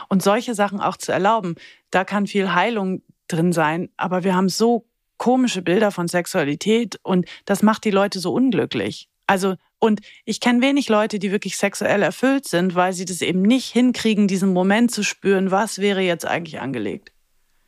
Und 0.09 0.22
solche 0.22 0.55
Sachen 0.55 0.81
auch 0.81 0.96
zu 0.96 1.12
erlauben, 1.12 1.57
da 1.90 2.05
kann 2.05 2.27
viel 2.27 2.55
Heilung 2.55 3.03
drin 3.29 3.53
sein. 3.53 3.90
Aber 3.96 4.24
wir 4.24 4.35
haben 4.35 4.48
so 4.48 4.87
komische 5.18 5.62
Bilder 5.62 5.90
von 5.90 6.09
Sexualität 6.09 6.98
und 7.02 7.26
das 7.44 7.62
macht 7.62 7.85
die 7.85 7.90
Leute 7.90 8.20
so 8.20 8.33
unglücklich. 8.33 9.09
Also, 9.26 9.57
und 9.78 10.00
ich 10.24 10.40
kenne 10.40 10.62
wenig 10.62 10.88
Leute, 10.88 11.18
die 11.18 11.31
wirklich 11.31 11.59
sexuell 11.59 12.02
erfüllt 12.02 12.48
sind, 12.48 12.74
weil 12.74 12.94
sie 12.94 13.04
das 13.04 13.20
eben 13.20 13.42
nicht 13.42 13.70
hinkriegen, 13.70 14.26
diesen 14.26 14.52
Moment 14.52 14.90
zu 14.90 15.02
spüren, 15.02 15.50
was 15.50 15.78
wäre 15.78 16.00
jetzt 16.00 16.26
eigentlich 16.26 16.61
angelegt. 16.61 17.12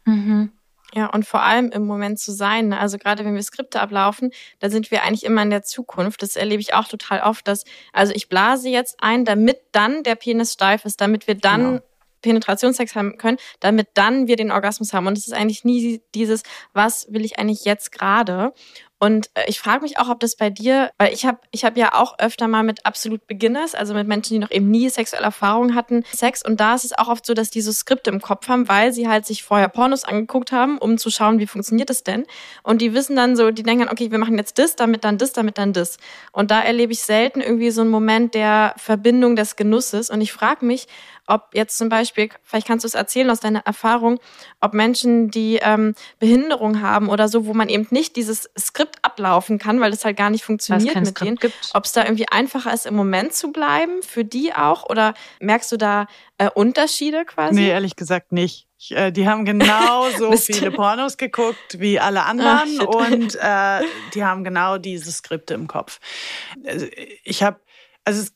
Mhm. 0.06 0.52
Ja, 0.94 1.06
und 1.06 1.24
vor 1.24 1.42
allem 1.42 1.70
im 1.70 1.86
Moment 1.86 2.18
zu 2.18 2.32
sein. 2.32 2.68
Ne? 2.68 2.80
Also 2.80 2.98
gerade 2.98 3.24
wenn 3.24 3.34
wir 3.34 3.42
Skripte 3.42 3.80
ablaufen, 3.80 4.30
da 4.58 4.70
sind 4.70 4.90
wir 4.90 5.04
eigentlich 5.04 5.24
immer 5.24 5.42
in 5.42 5.50
der 5.50 5.62
Zukunft. 5.62 6.22
Das 6.22 6.34
erlebe 6.34 6.60
ich 6.60 6.74
auch 6.74 6.88
total 6.88 7.20
oft, 7.20 7.46
dass, 7.46 7.64
also 7.92 8.12
ich 8.12 8.28
blase 8.28 8.68
jetzt 8.68 8.96
ein, 9.00 9.24
damit 9.24 9.58
dann 9.72 10.02
der 10.02 10.16
Penis 10.16 10.54
steif 10.54 10.84
ist, 10.84 11.00
damit 11.00 11.28
wir 11.28 11.36
dann 11.36 11.64
genau. 11.64 11.82
Penetrationssex 12.22 12.94
haben 12.94 13.18
können, 13.18 13.38
damit 13.60 13.88
dann 13.94 14.26
wir 14.26 14.36
den 14.36 14.52
Orgasmus 14.52 14.92
haben. 14.92 15.06
Und 15.06 15.18
es 15.18 15.26
ist 15.26 15.32
eigentlich 15.32 15.64
nie 15.64 16.02
dieses, 16.14 16.42
was 16.72 17.06
will 17.12 17.24
ich 17.24 17.38
eigentlich 17.38 17.64
jetzt 17.64 17.92
gerade? 17.92 18.52
Und 19.02 19.30
äh, 19.32 19.44
ich 19.46 19.58
frage 19.58 19.82
mich 19.82 19.98
auch, 19.98 20.10
ob 20.10 20.20
das 20.20 20.36
bei 20.36 20.50
dir, 20.50 20.90
weil 20.98 21.12
ich 21.12 21.24
habe 21.24 21.38
ich 21.50 21.64
hab 21.64 21.76
ja 21.78 21.94
auch 21.94 22.18
öfter 22.18 22.48
mal 22.48 22.62
mit 22.62 22.84
absolut 22.84 23.26
Beginners, 23.26 23.74
also 23.74 23.94
mit 23.94 24.06
Menschen, 24.06 24.34
die 24.34 24.38
noch 24.38 24.50
eben 24.50 24.70
nie 24.70 24.90
sexuelle 24.90 25.24
Erfahrungen 25.24 25.74
hatten, 25.74 26.04
Sex. 26.12 26.44
Und 26.44 26.60
da 26.60 26.74
ist 26.74 26.84
es 26.84 26.96
auch 26.96 27.08
oft 27.08 27.24
so, 27.24 27.32
dass 27.32 27.48
die 27.48 27.62
so 27.62 27.72
Skripte 27.72 28.10
im 28.10 28.20
Kopf 28.20 28.46
haben, 28.48 28.68
weil 28.68 28.92
sie 28.92 29.08
halt 29.08 29.24
sich 29.24 29.42
vorher 29.42 29.68
Pornos 29.68 30.04
angeguckt 30.04 30.52
haben, 30.52 30.76
um 30.76 30.98
zu 30.98 31.10
schauen, 31.10 31.38
wie 31.38 31.46
funktioniert 31.46 31.88
das 31.88 32.04
denn. 32.04 32.26
Und 32.62 32.82
die 32.82 32.92
wissen 32.92 33.16
dann 33.16 33.36
so, 33.36 33.50
die 33.50 33.62
denken 33.62 33.88
okay, 33.88 34.10
wir 34.10 34.18
machen 34.18 34.36
jetzt 34.36 34.58
das, 34.58 34.76
damit 34.76 35.02
dann 35.02 35.16
das, 35.16 35.32
damit 35.32 35.56
dann 35.56 35.72
das. 35.72 35.96
Und 36.32 36.50
da 36.50 36.60
erlebe 36.60 36.92
ich 36.92 37.00
selten 37.00 37.40
irgendwie 37.40 37.70
so 37.70 37.80
einen 37.80 37.90
Moment 37.90 38.34
der 38.34 38.74
Verbindung 38.76 39.34
des 39.34 39.56
Genusses. 39.56 40.10
Und 40.10 40.20
ich 40.20 40.32
frage 40.32 40.66
mich, 40.66 40.86
ob 41.26 41.50
jetzt 41.54 41.78
zum 41.78 41.88
Beispiel, 41.88 42.28
vielleicht 42.42 42.66
kannst 42.66 42.84
du 42.84 42.88
es 42.88 42.94
erzählen 42.94 43.30
aus 43.30 43.40
deiner 43.40 43.60
Erfahrung, 43.60 44.18
ob 44.60 44.74
Menschen, 44.74 45.30
die 45.30 45.58
ähm, 45.62 45.94
Behinderung 46.18 46.80
haben 46.80 47.08
oder 47.08 47.28
so, 47.28 47.46
wo 47.46 47.54
man 47.54 47.68
eben 47.68 47.86
nicht 47.90 48.16
dieses 48.16 48.50
Skript 48.58 48.96
ablaufen 49.02 49.58
kann, 49.58 49.80
weil 49.80 49.90
das 49.90 50.04
halt 50.04 50.16
gar 50.16 50.30
nicht 50.30 50.44
funktioniert 50.44 50.94
mit 50.94 51.08
Skript 51.08 51.42
denen. 51.42 51.52
Ob 51.74 51.84
es 51.84 51.92
da 51.92 52.04
irgendwie 52.04 52.28
einfacher 52.28 52.72
ist, 52.72 52.86
im 52.86 52.94
Moment 52.94 53.32
zu 53.32 53.52
bleiben, 53.52 54.02
für 54.02 54.24
die 54.24 54.52
auch? 54.54 54.88
Oder 54.88 55.14
merkst 55.40 55.70
du 55.72 55.76
da 55.76 56.06
äh, 56.38 56.48
Unterschiede 56.52 57.24
quasi? 57.24 57.54
Nee, 57.54 57.68
ehrlich 57.68 57.96
gesagt 57.96 58.32
nicht. 58.32 58.66
Ich, 58.78 58.92
äh, 58.92 59.10
die 59.10 59.28
haben 59.28 59.44
genauso 59.44 60.32
viele 60.36 60.70
Pornos 60.70 61.16
geguckt 61.16 61.78
wie 61.78 62.00
alle 62.00 62.24
anderen 62.24 62.80
Ach, 62.80 62.86
und 62.86 63.34
äh, 63.40 63.82
die 64.14 64.24
haben 64.24 64.42
genau 64.42 64.78
diese 64.78 65.12
Skripte 65.12 65.54
im 65.54 65.66
Kopf. 65.66 66.00
Also, 66.66 66.86
ich 67.22 67.42
habe, 67.42 67.60
also 68.04 68.22
es, 68.22 68.32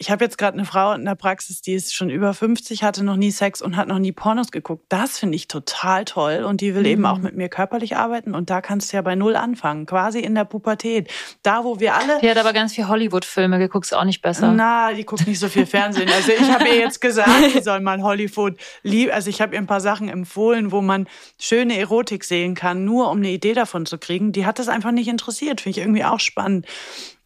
ich 0.00 0.10
habe 0.10 0.24
jetzt 0.24 0.38
gerade 0.38 0.54
eine 0.54 0.64
Frau 0.64 0.94
in 0.94 1.04
der 1.04 1.14
Praxis, 1.14 1.60
die 1.60 1.74
ist 1.74 1.94
schon 1.94 2.08
über 2.08 2.32
50, 2.32 2.82
hatte 2.82 3.04
noch 3.04 3.16
nie 3.16 3.30
Sex 3.30 3.60
und 3.60 3.76
hat 3.76 3.86
noch 3.86 3.98
nie 3.98 4.12
Pornos 4.12 4.50
geguckt. 4.50 4.86
Das 4.88 5.18
finde 5.18 5.36
ich 5.36 5.46
total 5.46 6.06
toll. 6.06 6.42
Und 6.42 6.62
die 6.62 6.74
will 6.74 6.84
mhm. 6.84 6.88
eben 6.88 7.06
auch 7.06 7.18
mit 7.18 7.36
mir 7.36 7.50
körperlich 7.50 7.98
arbeiten. 7.98 8.34
Und 8.34 8.48
da 8.48 8.62
kannst 8.62 8.90
du 8.90 8.96
ja 8.96 9.02
bei 9.02 9.14
Null 9.14 9.36
anfangen, 9.36 9.84
quasi 9.84 10.20
in 10.20 10.34
der 10.34 10.46
Pubertät. 10.46 11.12
Da, 11.42 11.64
wo 11.64 11.80
wir 11.80 11.94
alle. 11.94 12.18
Die 12.22 12.30
hat 12.30 12.38
aber 12.38 12.54
ganz 12.54 12.74
viel 12.74 12.88
Hollywood-Filme 12.88 13.58
geguckt, 13.58 13.84
ist 13.84 13.92
auch 13.92 14.04
nicht 14.04 14.22
besser. 14.22 14.50
Na, 14.52 14.94
die 14.94 15.04
guckt 15.04 15.26
nicht 15.26 15.38
so 15.38 15.50
viel 15.50 15.66
Fernsehen. 15.66 16.08
Also 16.08 16.32
ich 16.32 16.50
habe 16.50 16.66
ihr 16.66 16.78
jetzt 16.78 17.02
gesagt, 17.02 17.52
sie 17.52 17.60
soll 17.60 17.80
mal 17.80 18.00
Hollywood 18.02 18.56
lieb. 18.82 19.12
Also 19.12 19.28
ich 19.28 19.42
habe 19.42 19.54
ihr 19.54 19.60
ein 19.60 19.66
paar 19.66 19.82
Sachen 19.82 20.08
empfohlen, 20.08 20.72
wo 20.72 20.80
man 20.80 21.08
schöne 21.38 21.76
Erotik 21.76 22.24
sehen 22.24 22.54
kann, 22.54 22.86
nur 22.86 23.10
um 23.10 23.18
eine 23.18 23.28
Idee 23.28 23.52
davon 23.52 23.84
zu 23.84 23.98
kriegen. 23.98 24.32
Die 24.32 24.46
hat 24.46 24.58
das 24.58 24.68
einfach 24.68 24.92
nicht 24.92 25.08
interessiert. 25.08 25.60
Finde 25.60 25.78
ich 25.78 25.84
irgendwie 25.84 26.04
auch 26.04 26.20
spannend. 26.20 26.64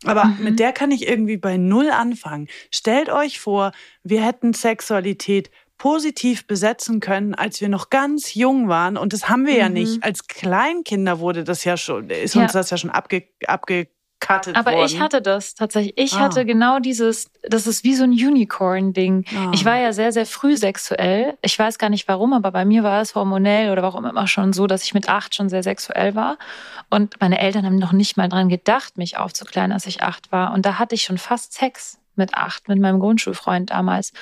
Aber 0.05 0.25
mhm. 0.27 0.45
mit 0.45 0.59
der 0.59 0.73
kann 0.73 0.91
ich 0.91 1.09
irgendwie 1.09 1.37
bei 1.37 1.57
Null 1.57 1.91
anfangen. 1.91 2.49
Stellt 2.71 3.09
euch 3.09 3.41
vor, 3.41 3.73
wir 4.03 4.25
hätten 4.25 4.53
Sexualität 4.53 5.51
positiv 5.79 6.47
besetzen 6.47 7.01
können, 7.01 7.35
als 7.35 7.61
wir 7.61 7.69
noch 7.69 7.91
ganz 7.91 8.35
jung 8.35 8.69
waren. 8.69 8.97
Und 8.97 9.13
das 9.13 9.29
haben 9.29 9.47
wir 9.47 9.55
mhm. 9.55 9.61
ja 9.61 9.69
nicht. 9.69 10.05
Als 10.05 10.27
Kleinkinder 10.27 11.19
wurde 11.19 11.45
das 11.45 11.65
ja 11.65 11.77
schon, 11.77 12.11
ist 12.11 12.37
uns 12.37 12.53
das 12.53 12.71
ja 12.71 12.77
schon 12.77 12.91
abge, 12.91 13.25
abge 13.47 13.89
gecuttet 14.27 14.57
Aber 14.57 14.73
worden. 14.73 14.87
ich 14.87 15.01
hatte 15.01 15.23
das 15.23 15.55
tatsächlich. 15.55 15.95
Ich 15.97 16.15
ah. 16.15 16.21
hatte 16.21 16.45
genau 16.45 16.79
dieses, 16.79 17.31
das 17.43 17.67
ist 17.67 17.85
wie 17.85 17.95
so 17.95 18.05
ein 18.05 18.11
Unicorn-Ding. 18.11 19.25
Ah. 19.37 19.51
Ich 19.55 19.65
war 19.65 19.79
ja 19.79 19.93
sehr, 19.93 20.13
sehr 20.13 20.27
früh 20.27 20.57
sexuell. 20.57 21.37
Ich 21.43 21.59
weiß 21.59 21.79
gar 21.79 21.91
nicht 21.91 22.09
warum, 22.09 22.33
aber 22.33 22.51
bei 22.51 22.65
mir 22.65 22.83
war 22.83 23.01
es 23.01 23.15
hormonell 23.15 23.71
oder 23.71 23.83
warum 23.83 24.05
immer 24.05 24.27
schon 24.27 24.53
so, 24.53 24.67
dass 24.67 24.85
ich 24.85 24.95
mit 24.95 25.09
acht 25.09 25.35
schon 25.35 25.49
sehr 25.49 25.63
sexuell 25.63 26.15
war. 26.15 26.39
Und 26.91 27.21
meine 27.21 27.39
Eltern 27.39 27.65
haben 27.65 27.77
noch 27.77 27.93
nicht 27.93 28.17
mal 28.17 28.29
dran 28.29 28.49
gedacht, 28.49 28.99
mich 28.99 29.19
aufzuklären, 29.19 29.73
als 29.73 29.87
ich 29.87 30.03
acht 30.03 30.33
war. 30.33 30.53
Und 30.53 30.67
da 30.67 30.79
hatte 30.79 30.95
ich 30.95 31.03
schon 31.03 31.19
fast 31.19 31.53
Sex 31.53 31.99
mit 32.17 32.35
acht, 32.35 32.69
mit 32.69 32.79
meinem 32.79 33.01
Grundschulfreund 33.01 33.71
damals. 33.71 34.13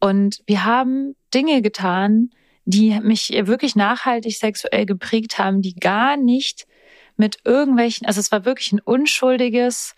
Und 0.00 0.42
wir 0.46 0.64
haben 0.64 1.16
Dinge 1.32 1.62
getan, 1.62 2.30
die 2.64 3.00
mich 3.00 3.30
wirklich 3.30 3.74
nachhaltig 3.74 4.36
sexuell 4.36 4.86
geprägt 4.86 5.38
haben, 5.38 5.62
die 5.62 5.74
gar 5.74 6.16
nicht 6.16 6.66
mit 7.16 7.38
irgendwelchen, 7.44 8.06
also 8.06 8.20
es 8.20 8.32
war 8.32 8.44
wirklich 8.44 8.72
ein 8.72 8.80
unschuldiges, 8.80 9.94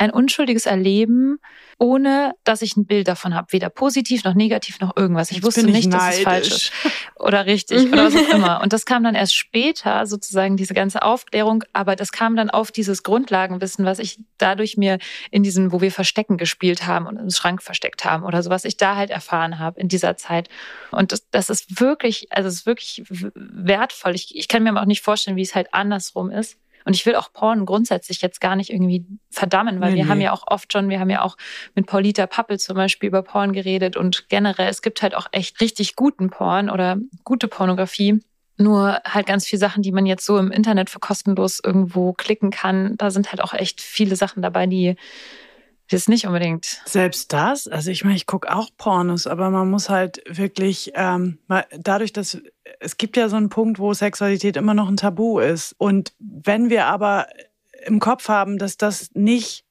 ein 0.00 0.10
unschuldiges 0.10 0.64
Erleben, 0.64 1.38
ohne 1.78 2.32
dass 2.42 2.62
ich 2.62 2.74
ein 2.76 2.86
Bild 2.86 3.06
davon 3.06 3.34
habe, 3.34 3.52
weder 3.52 3.68
positiv 3.68 4.24
noch 4.24 4.34
negativ 4.34 4.80
noch 4.80 4.96
irgendwas. 4.96 5.30
Ich 5.30 5.38
Jetzt 5.38 5.44
wusste 5.44 5.64
nicht, 5.64 5.92
dass 5.92 6.16
es 6.16 6.22
falsch 6.22 6.48
ist 6.48 6.72
oder 7.16 7.44
richtig 7.44 7.92
oder 7.92 8.06
was 8.06 8.16
auch 8.16 8.34
immer. 8.34 8.62
Und 8.62 8.72
das 8.72 8.86
kam 8.86 9.04
dann 9.04 9.14
erst 9.14 9.34
später, 9.36 10.06
sozusagen 10.06 10.56
diese 10.56 10.72
ganze 10.72 11.02
Aufklärung, 11.02 11.64
aber 11.74 11.96
das 11.96 12.12
kam 12.12 12.34
dann 12.34 12.48
auf 12.48 12.72
dieses 12.72 13.02
Grundlagenwissen, 13.02 13.84
was 13.84 13.98
ich 13.98 14.18
dadurch 14.38 14.78
mir 14.78 14.98
in 15.30 15.42
diesem, 15.42 15.70
wo 15.70 15.82
wir 15.82 15.92
Verstecken 15.92 16.38
gespielt 16.38 16.86
haben 16.86 17.06
und 17.06 17.18
im 17.18 17.28
Schrank 17.28 17.62
versteckt 17.62 18.06
haben 18.06 18.24
oder 18.24 18.42
so, 18.42 18.48
was 18.48 18.64
ich 18.64 18.78
da 18.78 18.96
halt 18.96 19.10
erfahren 19.10 19.58
habe 19.58 19.78
in 19.78 19.88
dieser 19.88 20.16
Zeit. 20.16 20.48
Und 20.92 21.12
das, 21.12 21.28
das 21.30 21.50
ist 21.50 21.78
wirklich, 21.78 22.28
also 22.30 22.48
es 22.48 22.54
ist 22.54 22.66
wirklich 22.66 23.02
wertvoll. 23.34 24.14
Ich, 24.14 24.34
ich 24.34 24.48
kann 24.48 24.62
mir 24.62 24.80
auch 24.80 24.86
nicht 24.86 25.02
vorstellen, 25.02 25.36
wie 25.36 25.42
es 25.42 25.54
halt 25.54 25.74
andersrum 25.74 26.30
ist. 26.30 26.56
Und 26.84 26.94
ich 26.94 27.04
will 27.06 27.14
auch 27.14 27.32
Porn 27.32 27.66
grundsätzlich 27.66 28.22
jetzt 28.22 28.40
gar 28.40 28.56
nicht 28.56 28.70
irgendwie 28.70 29.04
verdammen, 29.30 29.80
weil 29.80 29.92
nee, 29.92 29.98
wir 29.98 30.04
nee. 30.04 30.10
haben 30.10 30.20
ja 30.20 30.32
auch 30.32 30.44
oft 30.46 30.72
schon, 30.72 30.88
wir 30.88 31.00
haben 31.00 31.10
ja 31.10 31.22
auch 31.22 31.36
mit 31.74 31.86
Paulita 31.86 32.26
Pappel 32.26 32.58
zum 32.58 32.76
Beispiel 32.76 33.08
über 33.08 33.22
Porn 33.22 33.52
geredet 33.52 33.96
und 33.96 34.28
generell, 34.28 34.68
es 34.68 34.82
gibt 34.82 35.02
halt 35.02 35.14
auch 35.14 35.26
echt 35.32 35.60
richtig 35.60 35.96
guten 35.96 36.30
Porn 36.30 36.70
oder 36.70 36.96
gute 37.24 37.48
Pornografie. 37.48 38.20
Nur 38.56 39.00
halt 39.04 39.26
ganz 39.26 39.46
viele 39.46 39.60
Sachen, 39.60 39.82
die 39.82 39.92
man 39.92 40.04
jetzt 40.04 40.26
so 40.26 40.36
im 40.36 40.50
Internet 40.50 40.90
für 40.90 40.98
kostenlos 40.98 41.60
irgendwo 41.64 42.12
klicken 42.12 42.50
kann. 42.50 42.94
Da 42.98 43.10
sind 43.10 43.32
halt 43.32 43.42
auch 43.42 43.54
echt 43.54 43.80
viele 43.80 44.16
Sachen 44.16 44.42
dabei, 44.42 44.66
die 44.66 44.96
Jetzt 45.90 46.08
nicht 46.08 46.24
unbedingt. 46.24 46.82
Selbst 46.86 47.32
das, 47.32 47.66
also 47.66 47.90
ich 47.90 48.04
meine, 48.04 48.14
ich 48.14 48.26
gucke 48.26 48.54
auch 48.54 48.70
Pornos, 48.76 49.26
aber 49.26 49.50
man 49.50 49.68
muss 49.68 49.88
halt 49.88 50.22
wirklich, 50.28 50.92
ähm, 50.94 51.38
dadurch, 51.76 52.12
dass 52.12 52.38
es 52.78 52.96
gibt 52.96 53.16
ja 53.16 53.28
so 53.28 53.34
einen 53.34 53.48
Punkt, 53.48 53.80
wo 53.80 53.92
Sexualität 53.92 54.56
immer 54.56 54.72
noch 54.72 54.88
ein 54.88 54.96
Tabu 54.96 55.40
ist. 55.40 55.74
Und 55.78 56.12
wenn 56.20 56.70
wir 56.70 56.86
aber 56.86 57.26
im 57.84 57.98
Kopf 57.98 58.28
haben, 58.28 58.56
dass 58.56 58.76
das 58.76 59.10
nicht 59.14 59.64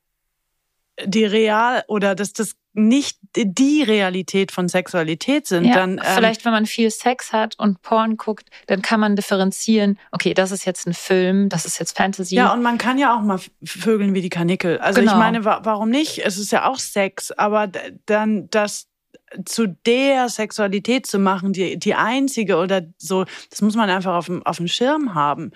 die 1.06 1.26
real 1.26 1.84
oder 1.88 2.16
dass 2.16 2.34
das 2.34 2.56
nicht 2.74 3.18
die 3.36 3.84
Realität 3.84 4.52
von 4.52 4.68
Sexualität 4.68 5.48
sind, 5.48 5.66
ja, 5.66 5.76
dann. 5.76 5.98
Ähm, 5.98 6.04
vielleicht, 6.16 6.46
wenn 6.46 6.52
man 6.52 6.66
viel 6.66 6.92
Sex 6.92 7.34
hat 7.34 7.58
und 7.58 7.82
Porn 7.82 8.18
guckt, 8.18 8.50
dann 8.68 8.82
kann 8.82 9.00
man 9.00 9.16
differenzieren, 9.16 9.98
okay, 10.12 10.34
das 10.34 10.52
ist 10.52 10.66
jetzt 10.66 10.88
ein 10.88 10.94
Film, 10.94 11.50
das 11.50 11.66
ist 11.66 11.80
jetzt 11.80 11.98
Fantasy. 11.98 12.36
Ja, 12.36 12.54
und 12.54 12.62
man 12.62 12.78
kann 12.78 12.98
ja 12.98 13.16
auch 13.16 13.22
mal 13.22 13.40
vögeln 13.64 14.14
wie 14.14 14.22
die 14.22 14.30
Kanickel. 14.30 14.78
Also 14.80 15.00
genau. 15.00 15.14
ich 15.14 15.18
meine, 15.18 15.46
warum 15.46 15.90
nicht? 15.90 16.20
Es 16.20 16.38
ist 16.38 16.52
ja 16.52 16.70
auch 16.70 16.80
Sex, 16.80 17.32
aber 17.32 17.70
dann 18.06 18.50
das 18.50 18.88
zu 19.46 19.68
der 19.68 20.30
Sexualität 20.30 21.06
zu 21.06 21.20
machen, 21.20 21.54
die, 21.54 21.78
die 21.78 21.96
einzige 21.96 22.58
oder 22.58 22.82
so, 22.98 23.26
das 23.50 23.62
muss 23.62 23.76
man 23.76 23.90
einfach 23.90 24.16
auf 24.16 24.26
dem, 24.26 24.46
auf 24.46 24.58
dem 24.58 24.68
Schirm 24.68 25.14
haben. 25.14 25.52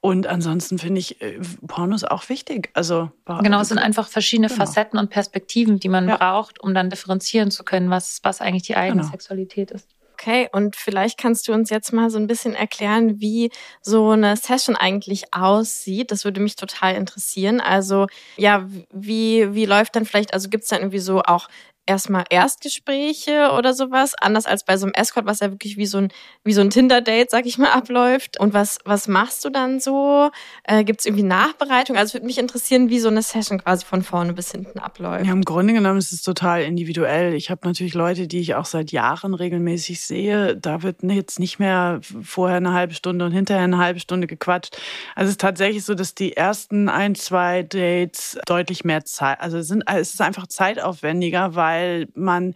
Und 0.00 0.26
ansonsten 0.26 0.78
finde 0.78 1.00
ich 1.00 1.20
äh, 1.20 1.38
Pornos 1.66 2.04
auch 2.04 2.28
wichtig. 2.28 2.70
Also, 2.74 3.10
genau, 3.42 3.60
es 3.60 3.68
sind 3.68 3.78
einfach 3.78 4.08
verschiedene 4.08 4.48
genau. 4.48 4.64
Facetten 4.64 4.98
und 4.98 5.10
Perspektiven, 5.10 5.80
die 5.80 5.88
man 5.88 6.08
ja. 6.08 6.16
braucht, 6.16 6.60
um 6.60 6.74
dann 6.74 6.90
differenzieren 6.90 7.50
zu 7.50 7.64
können, 7.64 7.90
was, 7.90 8.20
was 8.22 8.40
eigentlich 8.40 8.64
die 8.64 8.76
eigene 8.76 9.02
genau. 9.02 9.12
Sexualität 9.12 9.70
ist. 9.70 9.88
Okay, 10.18 10.48
und 10.50 10.76
vielleicht 10.76 11.18
kannst 11.18 11.46
du 11.46 11.52
uns 11.52 11.68
jetzt 11.68 11.92
mal 11.92 12.08
so 12.08 12.18
ein 12.18 12.26
bisschen 12.26 12.54
erklären, 12.54 13.20
wie 13.20 13.50
so 13.82 14.10
eine 14.10 14.34
Session 14.38 14.74
eigentlich 14.74 15.34
aussieht. 15.34 16.10
Das 16.10 16.24
würde 16.24 16.40
mich 16.40 16.56
total 16.56 16.94
interessieren. 16.94 17.60
Also 17.60 18.06
ja, 18.38 18.66
wie, 18.90 19.52
wie 19.52 19.66
läuft 19.66 19.94
dann 19.94 20.06
vielleicht, 20.06 20.32
also 20.32 20.48
gibt 20.48 20.64
es 20.64 20.70
dann 20.70 20.80
irgendwie 20.80 21.00
so 21.00 21.20
auch 21.20 21.48
erstmal 21.86 22.24
Erstgespräche 22.30 23.52
oder 23.56 23.72
sowas, 23.72 24.14
anders 24.20 24.46
als 24.46 24.64
bei 24.64 24.76
so 24.76 24.86
einem 24.86 24.94
Escort, 24.94 25.26
was 25.26 25.40
ja 25.40 25.50
wirklich 25.50 25.76
wie 25.76 25.86
so 25.86 25.98
ein, 25.98 26.08
wie 26.44 26.52
so 26.52 26.60
ein 26.60 26.70
Tinder-Date, 26.70 27.30
sag 27.30 27.46
ich 27.46 27.58
mal, 27.58 27.70
abläuft. 27.72 28.38
Und 28.40 28.52
was, 28.52 28.78
was 28.84 29.08
machst 29.08 29.44
du 29.44 29.50
dann 29.50 29.80
so? 29.80 30.30
Äh, 30.64 30.84
Gibt 30.84 31.00
es 31.00 31.06
irgendwie 31.06 31.22
Nachbereitung? 31.22 31.96
Also 31.96 32.14
würde 32.14 32.26
mich 32.26 32.38
interessieren, 32.38 32.90
wie 32.90 32.98
so 32.98 33.08
eine 33.08 33.22
Session 33.22 33.62
quasi 33.62 33.86
von 33.86 34.02
vorne 34.02 34.32
bis 34.32 34.50
hinten 34.50 34.78
abläuft. 34.78 35.26
Ja, 35.26 35.32
im 35.32 35.44
Grunde 35.44 35.72
genommen 35.72 35.98
ist 35.98 36.12
es 36.12 36.22
total 36.22 36.62
individuell. 36.62 37.34
Ich 37.34 37.50
habe 37.50 37.60
natürlich 37.64 37.94
Leute, 37.94 38.26
die 38.26 38.40
ich 38.40 38.54
auch 38.54 38.66
seit 38.66 38.90
Jahren 38.90 39.34
regelmäßig 39.34 40.00
sehe. 40.00 40.56
Da 40.56 40.82
wird 40.82 41.02
jetzt 41.02 41.38
nicht 41.38 41.58
mehr 41.58 42.00
vorher 42.22 42.56
eine 42.56 42.72
halbe 42.72 42.94
Stunde 42.94 43.24
und 43.24 43.32
hinterher 43.32 43.64
eine 43.64 43.78
halbe 43.78 44.00
Stunde 44.00 44.26
gequatscht. 44.26 44.76
Also 45.14 45.28
es 45.28 45.32
ist 45.32 45.40
tatsächlich 45.40 45.84
so, 45.84 45.94
dass 45.94 46.14
die 46.14 46.36
ersten 46.36 46.88
ein, 46.88 47.14
zwei 47.14 47.62
Dates 47.62 48.38
deutlich 48.46 48.84
mehr 48.84 49.04
Zeit, 49.04 49.40
also 49.40 49.58
es, 49.58 49.68
sind, 49.68 49.84
es 49.86 50.14
ist 50.14 50.20
einfach 50.20 50.46
zeitaufwendiger, 50.46 51.54
weil 51.54 51.75
weil 51.76 52.08
man 52.14 52.54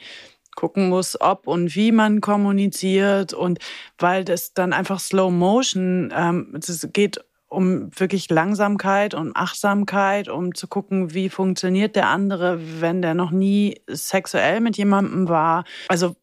gucken 0.57 0.89
muss, 0.89 1.21
ob 1.21 1.47
und 1.47 1.75
wie 1.75 1.93
man 1.93 2.21
kommuniziert 2.21 3.33
und 3.33 3.59
weil 3.99 4.25
das 4.25 4.53
dann 4.53 4.73
einfach 4.73 5.01
Slow 5.01 5.31
Motion, 5.31 6.13
ähm, 6.15 6.59
es 6.59 6.89
geht 6.93 7.25
um 7.49 7.91
wirklich 7.99 8.31
Langsamkeit 8.31 9.15
und 9.15 9.35
Achtsamkeit, 9.35 10.29
um 10.29 10.55
zu 10.55 10.69
gucken, 10.69 11.15
wie 11.15 11.29
funktioniert 11.29 11.97
der 11.97 12.09
andere, 12.09 12.61
wenn 12.81 13.03
der 13.03 13.15
noch 13.15 13.33
nie 13.33 13.81
sexuell 13.89 14.61
mit 14.61 14.77
jemandem 14.77 15.29
war. 15.29 15.65
Also 15.89 16.15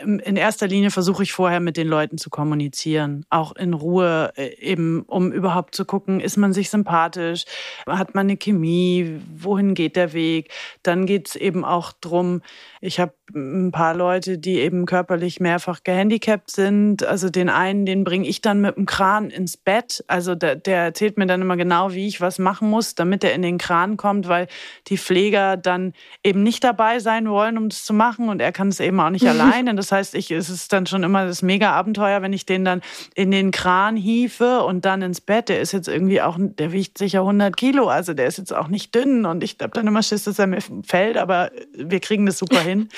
in 0.00 0.36
erster 0.36 0.66
Linie 0.66 0.90
versuche 0.90 1.22
ich 1.22 1.32
vorher 1.32 1.60
mit 1.60 1.76
den 1.76 1.88
Leuten 1.88 2.18
zu 2.18 2.30
kommunizieren, 2.30 3.24
auch 3.30 3.54
in 3.56 3.74
Ruhe, 3.74 4.32
äh, 4.36 4.54
eben 4.58 5.02
um 5.02 5.32
überhaupt 5.32 5.74
zu 5.74 5.84
gucken, 5.84 6.20
ist 6.20 6.36
man 6.36 6.52
sich 6.52 6.70
sympathisch, 6.70 7.44
hat 7.86 8.14
man 8.14 8.26
eine 8.26 8.36
Chemie, 8.36 9.20
wohin 9.34 9.74
geht 9.74 9.96
der 9.96 10.12
Weg. 10.12 10.50
Dann 10.82 11.06
geht 11.06 11.28
es 11.28 11.36
eben 11.36 11.64
auch 11.64 11.92
drum, 11.92 12.42
ich 12.80 12.98
habe 12.98 13.14
ein 13.34 13.70
paar 13.70 13.94
Leute, 13.94 14.38
die 14.38 14.58
eben 14.58 14.86
körperlich 14.86 15.40
mehrfach 15.40 15.84
gehandicapt 15.84 16.50
sind. 16.50 17.04
Also 17.04 17.30
den 17.30 17.48
einen, 17.48 17.86
den 17.86 18.04
bringe 18.04 18.26
ich 18.26 18.40
dann 18.40 18.60
mit 18.60 18.76
dem 18.76 18.86
Kran 18.86 19.30
ins 19.30 19.56
Bett. 19.56 20.04
Also 20.08 20.34
der, 20.34 20.56
der 20.56 20.78
erzählt 20.78 21.16
mir 21.16 21.26
dann 21.26 21.42
immer 21.42 21.56
genau, 21.56 21.92
wie 21.92 22.08
ich 22.08 22.20
was 22.20 22.38
machen 22.38 22.68
muss, 22.68 22.94
damit 22.94 23.24
er 23.24 23.34
in 23.34 23.42
den 23.42 23.58
Kran 23.58 23.96
kommt, 23.96 24.28
weil 24.28 24.48
die 24.88 24.98
Pfleger 24.98 25.56
dann 25.56 25.92
eben 26.24 26.42
nicht 26.42 26.64
dabei 26.64 26.98
sein 26.98 27.28
wollen, 27.28 27.56
um 27.56 27.68
das 27.68 27.84
zu 27.84 27.94
machen. 27.94 28.28
Und 28.28 28.40
er 28.40 28.52
kann 28.52 28.68
es 28.68 28.80
eben 28.80 28.98
auch 29.00 29.10
nicht 29.10 29.26
alleine. 29.28 29.74
Das 29.82 29.92
heißt, 29.92 30.14
ich, 30.16 30.30
es 30.30 30.50
ist 30.50 30.72
dann 30.72 30.86
schon 30.86 31.04
immer 31.04 31.26
das 31.26 31.42
Mega-Abenteuer, 31.42 32.22
wenn 32.22 32.32
ich 32.32 32.46
den 32.46 32.64
dann 32.64 32.82
in 33.14 33.30
den 33.30 33.52
Kran 33.52 33.96
hiefe 33.96 34.62
und 34.62 34.84
dann 34.84 35.02
ins 35.02 35.20
Bett. 35.20 35.48
Der 35.48 35.60
ist 35.60 35.72
jetzt 35.72 35.88
irgendwie 35.88 36.20
auch, 36.20 36.36
der 36.38 36.72
wiegt 36.72 36.98
sicher 36.98 37.20
100 37.20 37.56
Kilo. 37.56 37.88
Also 37.88 38.12
der 38.12 38.26
ist 38.26 38.38
jetzt 38.38 38.52
auch 38.52 38.68
nicht 38.68 38.94
dünn. 38.94 39.24
Und 39.24 39.44
ich 39.44 39.56
habe 39.62 39.72
dann 39.72 39.86
immer 39.86 40.02
Schiss, 40.02 40.24
dass 40.24 40.38
er 40.38 40.48
mir 40.48 40.60
fällt. 40.84 41.16
Aber 41.16 41.50
wir 41.74 42.00
kriegen 42.00 42.26
das 42.26 42.38
super 42.38 42.60
hin 42.60 42.72
hin. 42.72 42.88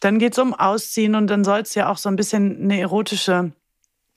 Dann 0.00 0.18
geht 0.18 0.32
es 0.32 0.38
um 0.38 0.54
Ausziehen 0.54 1.14
und 1.14 1.26
dann 1.28 1.44
soll 1.44 1.60
es 1.60 1.74
ja 1.74 1.90
auch 1.90 1.96
so 1.96 2.08
ein 2.08 2.16
bisschen 2.16 2.62
eine 2.62 2.80
erotische 2.80 3.52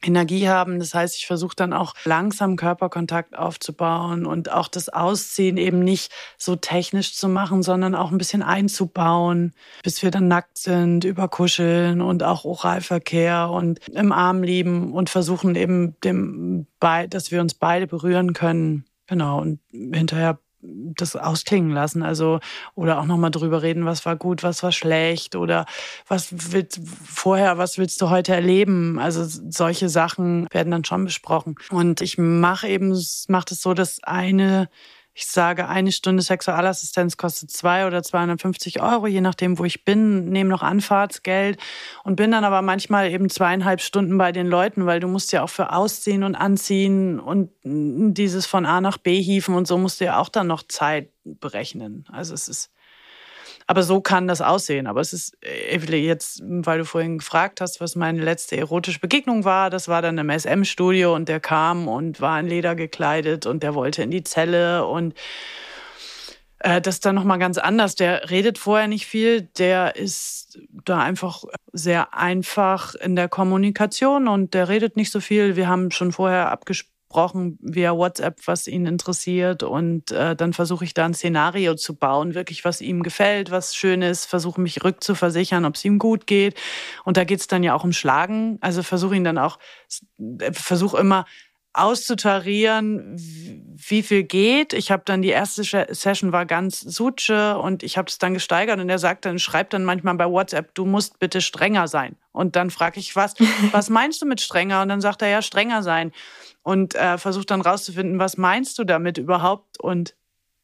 Energie 0.02 0.50
haben. 0.50 0.80
Das 0.80 0.94
heißt, 0.94 1.16
ich 1.16 1.28
versuche 1.28 1.56
dann 1.56 1.74
auch 1.74 1.94
langsam 2.06 2.56
Körperkontakt 2.56 3.38
aufzubauen 3.38 4.26
und 4.26 4.52
auch 4.52 4.68
das 4.68 4.90
Ausziehen 4.90 5.58
eben 5.58 5.80
nicht 5.80 6.12
so 6.38 6.56
technisch 6.56 7.16
zu 7.16 7.30
machen, 7.30 7.64
sondern 7.64 7.96
auch 7.96 8.12
ein 8.12 8.18
bisschen 8.18 8.44
einzubauen, 8.44 9.54
bis 9.84 10.04
wir 10.04 10.12
dann 10.12 10.28
nackt 10.28 10.58
sind, 10.58 11.04
überkuscheln 11.04 12.02
und 12.02 12.24
auch 12.24 12.46
Oralverkehr 12.46 13.50
und 13.50 13.80
im 13.90 14.12
Arm 14.12 14.44
lieben 14.44 14.94
und 14.94 15.10
versuchen 15.10 15.56
eben 15.56 16.00
dem, 16.02 16.68
dass 16.80 17.32
wir 17.32 17.42
uns 17.42 17.54
beide 17.54 17.88
berühren 17.88 18.34
können. 18.34 18.86
Genau. 19.08 19.42
Und 19.42 19.60
hinterher 19.72 20.40
das 20.62 21.16
ausklingen 21.16 21.72
lassen. 21.72 22.04
Also, 22.04 22.40
oder 22.76 23.00
auch 23.00 23.06
nochmal 23.06 23.32
drüber 23.32 23.62
reden, 23.62 23.86
was 23.86 24.06
war 24.06 24.16
gut, 24.16 24.44
was 24.44 24.64
war 24.64 24.72
schlecht 24.72 25.36
oder 25.36 25.66
was 26.08 26.54
willst 26.54 26.80
vorher, 27.06 27.58
was 27.58 27.78
willst 27.78 28.02
du 28.02 28.10
heute 28.10 28.34
erleben? 28.34 29.00
Also 29.00 29.24
solche 29.26 29.90
Sachen 29.90 30.48
werden 30.52 30.72
dann 30.72 30.86
schon 30.86 31.06
besprochen. 31.06 31.56
Und 31.70 32.02
ich 32.02 32.18
mache 32.18 32.68
eben, 32.68 32.96
mache 33.28 33.46
das 33.50 33.62
so, 33.62 33.74
dass 33.74 34.04
eine 34.04 34.70
ich 35.14 35.28
sage, 35.28 35.68
eine 35.68 35.92
Stunde 35.92 36.24
Sexualassistenz 36.24 37.18
kostet 37.18 37.52
zwei 37.52 37.86
oder 37.86 38.02
250 38.02 38.82
Euro, 38.82 39.08
je 39.08 39.20
nachdem, 39.20 39.60
wo 39.60 39.66
ich 39.66 39.84
bin, 39.84 40.30
nehme 40.30 40.50
noch 40.50 40.62
Anfahrtsgeld 40.62 41.60
und 42.04 42.16
bin 42.16 42.32
dann 42.32 42.46
aber 42.46 42.62
manchmal 42.62 43.12
eben 43.12 43.30
zweieinhalb 43.30 43.82
Stunden 43.82 44.18
bei 44.18 44.32
den 44.32 44.48
Leuten, 44.48 44.86
weil 44.86 45.02
du 45.02 45.08
musst 45.08 45.34
ja 45.34 45.44
auch 45.44 45.50
für 45.50 45.74
Ausziehen 45.74 46.24
und 46.24 46.36
Anziehen 46.36 47.20
und 47.20 47.52
dieses 47.64 48.46
von 48.46 48.66
A 48.66 48.80
nach 48.80 48.98
B 48.98 49.22
hieven 49.22 49.56
und 49.56 49.68
so 49.68 49.78
musst 49.78 50.00
du 50.00 50.06
ja 50.06 50.18
auch 50.18 50.30
dann 50.30 50.48
noch 50.48 50.64
Zeit 50.64 51.10
berechnen. 51.24 52.06
Also 52.12 52.34
es 52.34 52.48
ist 52.48 52.72
aber 53.72 53.84
so 53.84 54.02
kann 54.02 54.28
das 54.28 54.42
aussehen. 54.42 54.86
Aber 54.86 55.00
es 55.00 55.14
ist, 55.14 55.38
Evelyn, 55.42 56.04
jetzt, 56.04 56.42
weil 56.44 56.80
du 56.80 56.84
vorhin 56.84 57.20
gefragt 57.20 57.62
hast, 57.62 57.80
was 57.80 57.96
meine 57.96 58.22
letzte 58.22 58.58
erotische 58.58 59.00
Begegnung 59.00 59.46
war, 59.46 59.70
das 59.70 59.88
war 59.88 60.02
dann 60.02 60.18
im 60.18 60.30
SM-Studio 60.30 61.16
und 61.16 61.30
der 61.30 61.40
kam 61.40 61.88
und 61.88 62.20
war 62.20 62.38
in 62.38 62.48
Leder 62.48 62.76
gekleidet 62.76 63.46
und 63.46 63.64
der 63.64 63.74
wollte 63.74 64.04
in 64.04 64.12
die 64.12 64.26
Zelle 64.26 64.86
und 64.86 65.14
äh, 66.60 66.82
das 66.82 66.96
ist 66.96 67.06
dann 67.06 67.16
nochmal 67.16 67.40
ganz 67.40 67.58
anders. 67.58 67.96
Der 67.96 68.30
redet 68.30 68.58
vorher 68.58 68.90
nicht 68.90 69.06
viel, 69.06 69.44
der 69.58 69.96
ist 69.96 70.60
da 70.84 71.00
einfach 71.00 71.46
sehr 71.72 72.14
einfach 72.14 72.94
in 72.96 73.16
der 73.16 73.30
Kommunikation 73.30 74.28
und 74.28 74.54
der 74.54 74.68
redet 74.68 74.98
nicht 74.98 75.12
so 75.12 75.22
viel. 75.22 75.56
Wir 75.56 75.70
haben 75.70 75.92
schon 75.92 76.12
vorher 76.12 76.52
abgesprochen, 76.52 76.91
gesprochen 77.12 77.58
via 77.62 77.94
WhatsApp, 77.94 78.40
was 78.46 78.68
ihn 78.68 78.86
interessiert. 78.86 79.64
Und 79.64 80.12
äh, 80.12 80.34
dann 80.36 80.54
versuche 80.54 80.86
ich 80.86 80.94
da 80.94 81.06
ein 81.06 81.14
Szenario 81.14 81.76
zu 81.76 81.96
bauen, 81.96 82.36
wirklich 82.36 82.64
was 82.64 82.80
ihm 82.80 83.04
gefällt, 83.04 83.52
was 83.52 83.76
schön 83.76 84.02
ist, 84.02 84.26
versuche 84.26 84.62
mich 84.62 84.84
rückzuversichern, 84.84 85.66
ob 85.66 85.76
es 85.76 85.84
ihm 85.84 86.00
gut 86.00 86.26
geht. 86.26 86.58
Und 87.04 87.18
da 87.18 87.26
geht 87.26 87.42
es 87.42 87.48
dann 87.48 87.64
ja 87.64 87.76
auch 87.76 87.84
um 87.84 87.92
Schlagen. 87.92 88.58
Also 88.62 88.82
versuche 88.82 89.16
ihn 89.16 89.26
dann 89.26 89.38
auch, 89.38 89.60
äh, 90.40 90.54
versuche 90.54 90.98
immer 90.98 91.26
auszutarieren, 91.74 93.16
wie 93.16 94.04
viel 94.04 94.24
geht. 94.24 94.74
Ich 94.74 94.92
habe 94.92 95.04
dann 95.06 95.22
die 95.22 95.30
erste 95.30 95.64
Session 95.64 96.34
war 96.34 96.46
ganz 96.46 96.82
suche 96.82 97.58
und 97.58 97.82
ich 97.84 97.98
habe 97.98 98.10
es 98.10 98.18
dann 98.18 98.34
gesteigert 98.34 98.80
und 98.80 98.90
er 98.90 99.00
sagt 99.00 99.24
dann, 99.24 99.40
schreibt 99.40 99.74
dann 99.74 99.86
manchmal 99.86 100.16
bei 100.16 100.30
WhatsApp, 100.30 100.76
du 100.76 100.86
musst 100.86 101.20
bitte 101.20 101.40
strenger 101.40 101.88
sein. 101.88 102.18
Und 102.34 102.58
dann 102.58 102.72
frage 102.72 103.00
ich, 103.00 103.16
was, 103.16 103.36
was 103.72 103.90
meinst 103.90 104.22
du 104.22 104.26
mit 104.26 104.42
strenger? 104.42 104.82
Und 104.82 104.90
dann 104.90 105.00
sagt 105.00 105.22
er 105.22 105.30
ja, 105.30 105.42
strenger 105.42 105.82
sein 105.82 106.12
und 106.64 106.96
äh, 106.96 107.18
versucht 107.18 107.52
dann 107.52 107.62
rauszufinden, 107.62 108.20
was 108.20 108.38
meinst 108.38 108.78
du 108.80 108.84
damit 108.84 109.18
überhaupt 109.18 109.80
und 109.80 110.16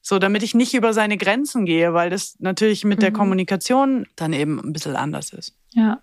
so, 0.01 0.19
damit 0.19 0.41
ich 0.41 0.55
nicht 0.55 0.73
über 0.73 0.93
seine 0.93 1.17
Grenzen 1.17 1.65
gehe, 1.65 1.93
weil 1.93 2.09
das 2.09 2.37
natürlich 2.39 2.85
mit 2.85 2.99
mhm. 2.99 3.01
der 3.01 3.11
Kommunikation 3.11 4.07
dann 4.15 4.31
eben 4.31 4.59
ein 4.59 4.71
bisschen 4.71 4.95
anders 4.95 5.31
ist. 5.31 5.53
Ja, 5.71 6.01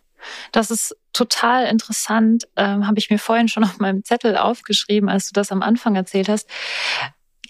das 0.53 0.70
ist 0.70 0.97
total 1.12 1.66
interessant. 1.66 2.47
Ähm, 2.57 2.86
Habe 2.86 2.99
ich 2.99 3.09
mir 3.09 3.18
vorhin 3.18 3.49
schon 3.49 3.64
auf 3.64 3.78
meinem 3.78 4.05
Zettel 4.05 4.36
aufgeschrieben, 4.36 5.09
als 5.09 5.28
du 5.28 5.32
das 5.32 5.51
am 5.53 5.62
Anfang 5.62 5.97
erzählt 5.97 6.28
hast. 6.28 6.49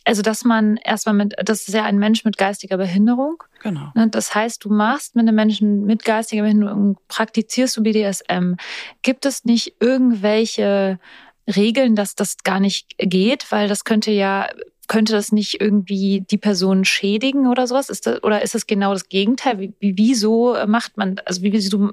Also, 0.04 0.20
dass 0.20 0.44
man 0.44 0.76
erstmal 0.76 1.14
mit, 1.14 1.34
das 1.42 1.66
ist 1.66 1.74
ja 1.74 1.84
ein 1.84 1.98
Mensch 1.98 2.24
mit 2.24 2.36
geistiger 2.36 2.76
Behinderung. 2.76 3.42
Genau. 3.62 3.90
Ne, 3.94 4.08
das 4.08 4.34
heißt, 4.34 4.62
du 4.62 4.68
machst 4.68 5.16
mit 5.16 5.26
einem 5.26 5.34
Menschen 5.34 5.86
mit 5.86 6.04
geistiger 6.04 6.42
Behinderung, 6.42 6.98
praktizierst 7.08 7.76
du 7.76 7.82
BDSM. 7.82 8.54
Gibt 9.02 9.24
es 9.24 9.44
nicht 9.44 9.76
irgendwelche 9.80 11.00
Regeln, 11.46 11.94
dass 11.96 12.14
das 12.14 12.38
gar 12.44 12.60
nicht 12.60 12.96
geht, 12.98 13.50
weil 13.52 13.68
das 13.68 13.84
könnte 13.84 14.10
ja 14.10 14.48
könnte 14.86 15.12
das 15.12 15.32
nicht 15.32 15.60
irgendwie 15.60 16.20
die 16.20 16.38
Person 16.38 16.84
schädigen 16.84 17.46
oder 17.46 17.66
sowas? 17.66 17.88
Ist 17.88 18.06
das, 18.06 18.22
oder 18.22 18.42
ist 18.42 18.54
es 18.54 18.66
genau 18.66 18.92
das 18.92 19.08
Gegenteil? 19.08 19.58
Wie, 19.58 19.72
wie, 19.80 19.96
wieso 19.96 20.56
macht 20.66 20.96
man, 20.96 21.20
also 21.24 21.42
wie, 21.42 21.52
wieso, 21.52 21.90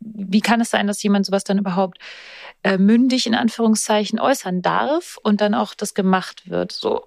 wie 0.00 0.40
kann 0.40 0.60
es 0.60 0.70
sein, 0.70 0.86
dass 0.86 1.02
jemand 1.02 1.26
sowas 1.26 1.44
dann 1.44 1.58
überhaupt 1.58 1.98
äh, 2.62 2.78
mündig 2.78 3.26
in 3.26 3.34
Anführungszeichen 3.34 4.18
äußern 4.18 4.62
darf 4.62 5.18
und 5.22 5.40
dann 5.40 5.54
auch 5.54 5.74
das 5.74 5.94
gemacht 5.94 6.48
wird? 6.48 6.72
So. 6.72 7.04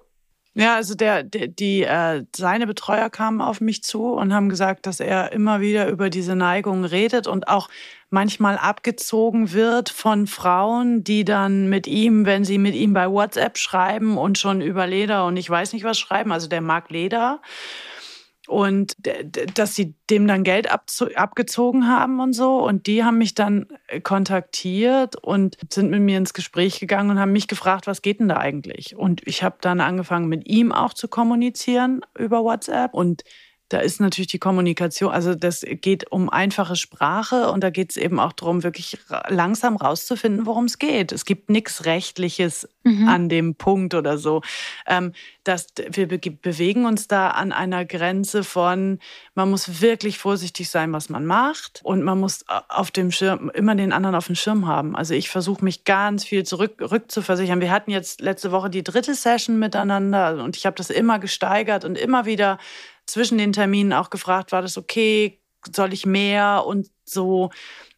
Ja, 0.58 0.76
also 0.76 0.94
der, 0.94 1.22
der 1.22 1.48
die 1.48 1.82
äh, 1.82 2.24
seine 2.34 2.66
Betreuer 2.66 3.10
kamen 3.10 3.42
auf 3.42 3.60
mich 3.60 3.82
zu 3.82 4.14
und 4.14 4.32
haben 4.32 4.48
gesagt, 4.48 4.86
dass 4.86 5.00
er 5.00 5.32
immer 5.32 5.60
wieder 5.60 5.86
über 5.88 6.08
diese 6.08 6.34
Neigung 6.34 6.86
redet 6.86 7.26
und 7.26 7.46
auch 7.46 7.68
manchmal 8.08 8.56
abgezogen 8.56 9.52
wird 9.52 9.90
von 9.90 10.26
Frauen, 10.26 11.04
die 11.04 11.26
dann 11.26 11.68
mit 11.68 11.86
ihm, 11.86 12.24
wenn 12.24 12.46
sie 12.46 12.56
mit 12.56 12.74
ihm 12.74 12.94
bei 12.94 13.10
WhatsApp 13.10 13.58
schreiben 13.58 14.16
und 14.16 14.38
schon 14.38 14.62
über 14.62 14.86
Leder 14.86 15.26
und 15.26 15.36
ich 15.36 15.50
weiß 15.50 15.74
nicht 15.74 15.84
was 15.84 15.98
schreiben, 15.98 16.32
also 16.32 16.48
der 16.48 16.62
mag 16.62 16.88
Leder 16.88 17.42
und 18.48 18.96
dass 19.54 19.74
sie 19.74 19.94
dem 20.10 20.26
dann 20.26 20.44
Geld 20.44 20.68
abgezogen 20.70 21.88
haben 21.88 22.20
und 22.20 22.32
so. 22.32 22.64
Und 22.64 22.86
die 22.86 23.04
haben 23.04 23.18
mich 23.18 23.34
dann 23.34 23.66
äh, 23.88 24.00
kontaktiert 24.00 25.16
und 25.16 25.56
sind 25.70 25.90
mit 25.90 26.00
mir 26.00 26.18
ins 26.18 26.34
Gespräch 26.34 26.80
gegangen 26.80 27.10
und 27.10 27.18
haben 27.18 27.32
mich 27.32 27.48
gefragt, 27.48 27.86
was 27.86 28.02
geht 28.02 28.20
denn 28.20 28.28
da 28.28 28.36
eigentlich? 28.36 28.96
Und 28.96 29.26
ich 29.26 29.42
habe 29.42 29.56
dann 29.60 29.80
angefangen, 29.80 30.28
mit 30.28 30.46
ihm 30.46 30.72
auch 30.72 30.94
zu 30.94 31.08
kommunizieren 31.08 32.02
über 32.18 32.44
WhatsApp 32.44 32.94
und 32.94 33.24
da 33.68 33.78
ist 33.78 34.00
natürlich 34.00 34.28
die 34.28 34.38
Kommunikation, 34.38 35.10
also 35.10 35.34
das 35.34 35.64
geht 35.66 36.10
um 36.12 36.30
einfache 36.30 36.76
Sprache 36.76 37.50
und 37.50 37.62
da 37.64 37.70
geht 37.70 37.90
es 37.90 37.96
eben 37.96 38.20
auch 38.20 38.32
darum, 38.32 38.62
wirklich 38.62 38.98
langsam 39.28 39.76
rauszufinden, 39.76 40.46
worum 40.46 40.66
es 40.66 40.78
geht. 40.78 41.10
Es 41.10 41.24
gibt 41.24 41.50
nichts 41.50 41.84
Rechtliches 41.84 42.68
mhm. 42.84 43.08
an 43.08 43.28
dem 43.28 43.56
Punkt 43.56 43.94
oder 43.94 44.18
so. 44.18 44.42
Ähm, 44.86 45.12
dass 45.42 45.66
wir 45.90 46.08
be 46.08 46.18
bewegen 46.18 46.86
uns 46.86 47.08
da 47.08 47.30
an 47.30 47.52
einer 47.52 47.84
Grenze 47.84 48.44
von, 48.44 48.98
man 49.34 49.50
muss 49.50 49.80
wirklich 49.80 50.18
vorsichtig 50.18 50.68
sein, 50.68 50.92
was 50.92 51.08
man 51.08 51.24
macht 51.24 51.80
und 51.84 52.02
man 52.02 52.18
muss 52.18 52.44
auf 52.68 52.90
dem 52.90 53.12
Schirm 53.12 53.50
immer 53.54 53.74
den 53.74 53.92
anderen 53.92 54.16
auf 54.16 54.26
dem 54.26 54.34
Schirm 54.34 54.66
haben. 54.66 54.96
Also 54.96 55.14
ich 55.14 55.28
versuche 55.28 55.64
mich 55.64 55.84
ganz 55.84 56.24
viel 56.24 56.44
zurück 56.44 56.74
rückzuversichern. 56.80 57.60
Wir 57.60 57.70
hatten 57.70 57.90
jetzt 57.90 58.20
letzte 58.20 58.50
Woche 58.50 58.70
die 58.70 58.82
dritte 58.82 59.14
Session 59.14 59.58
miteinander 59.58 60.42
und 60.42 60.56
ich 60.56 60.66
habe 60.66 60.76
das 60.76 60.90
immer 60.90 61.18
gesteigert 61.18 61.84
und 61.84 61.96
immer 61.96 62.26
wieder 62.26 62.58
zwischen 63.06 63.38
den 63.38 63.52
Terminen 63.52 63.92
auch 63.92 64.10
gefragt, 64.10 64.52
war 64.52 64.62
das 64.62 64.76
okay, 64.76 65.40
soll 65.74 65.92
ich 65.92 66.06
mehr 66.06 66.64
und 66.66 66.88
so. 67.04 67.50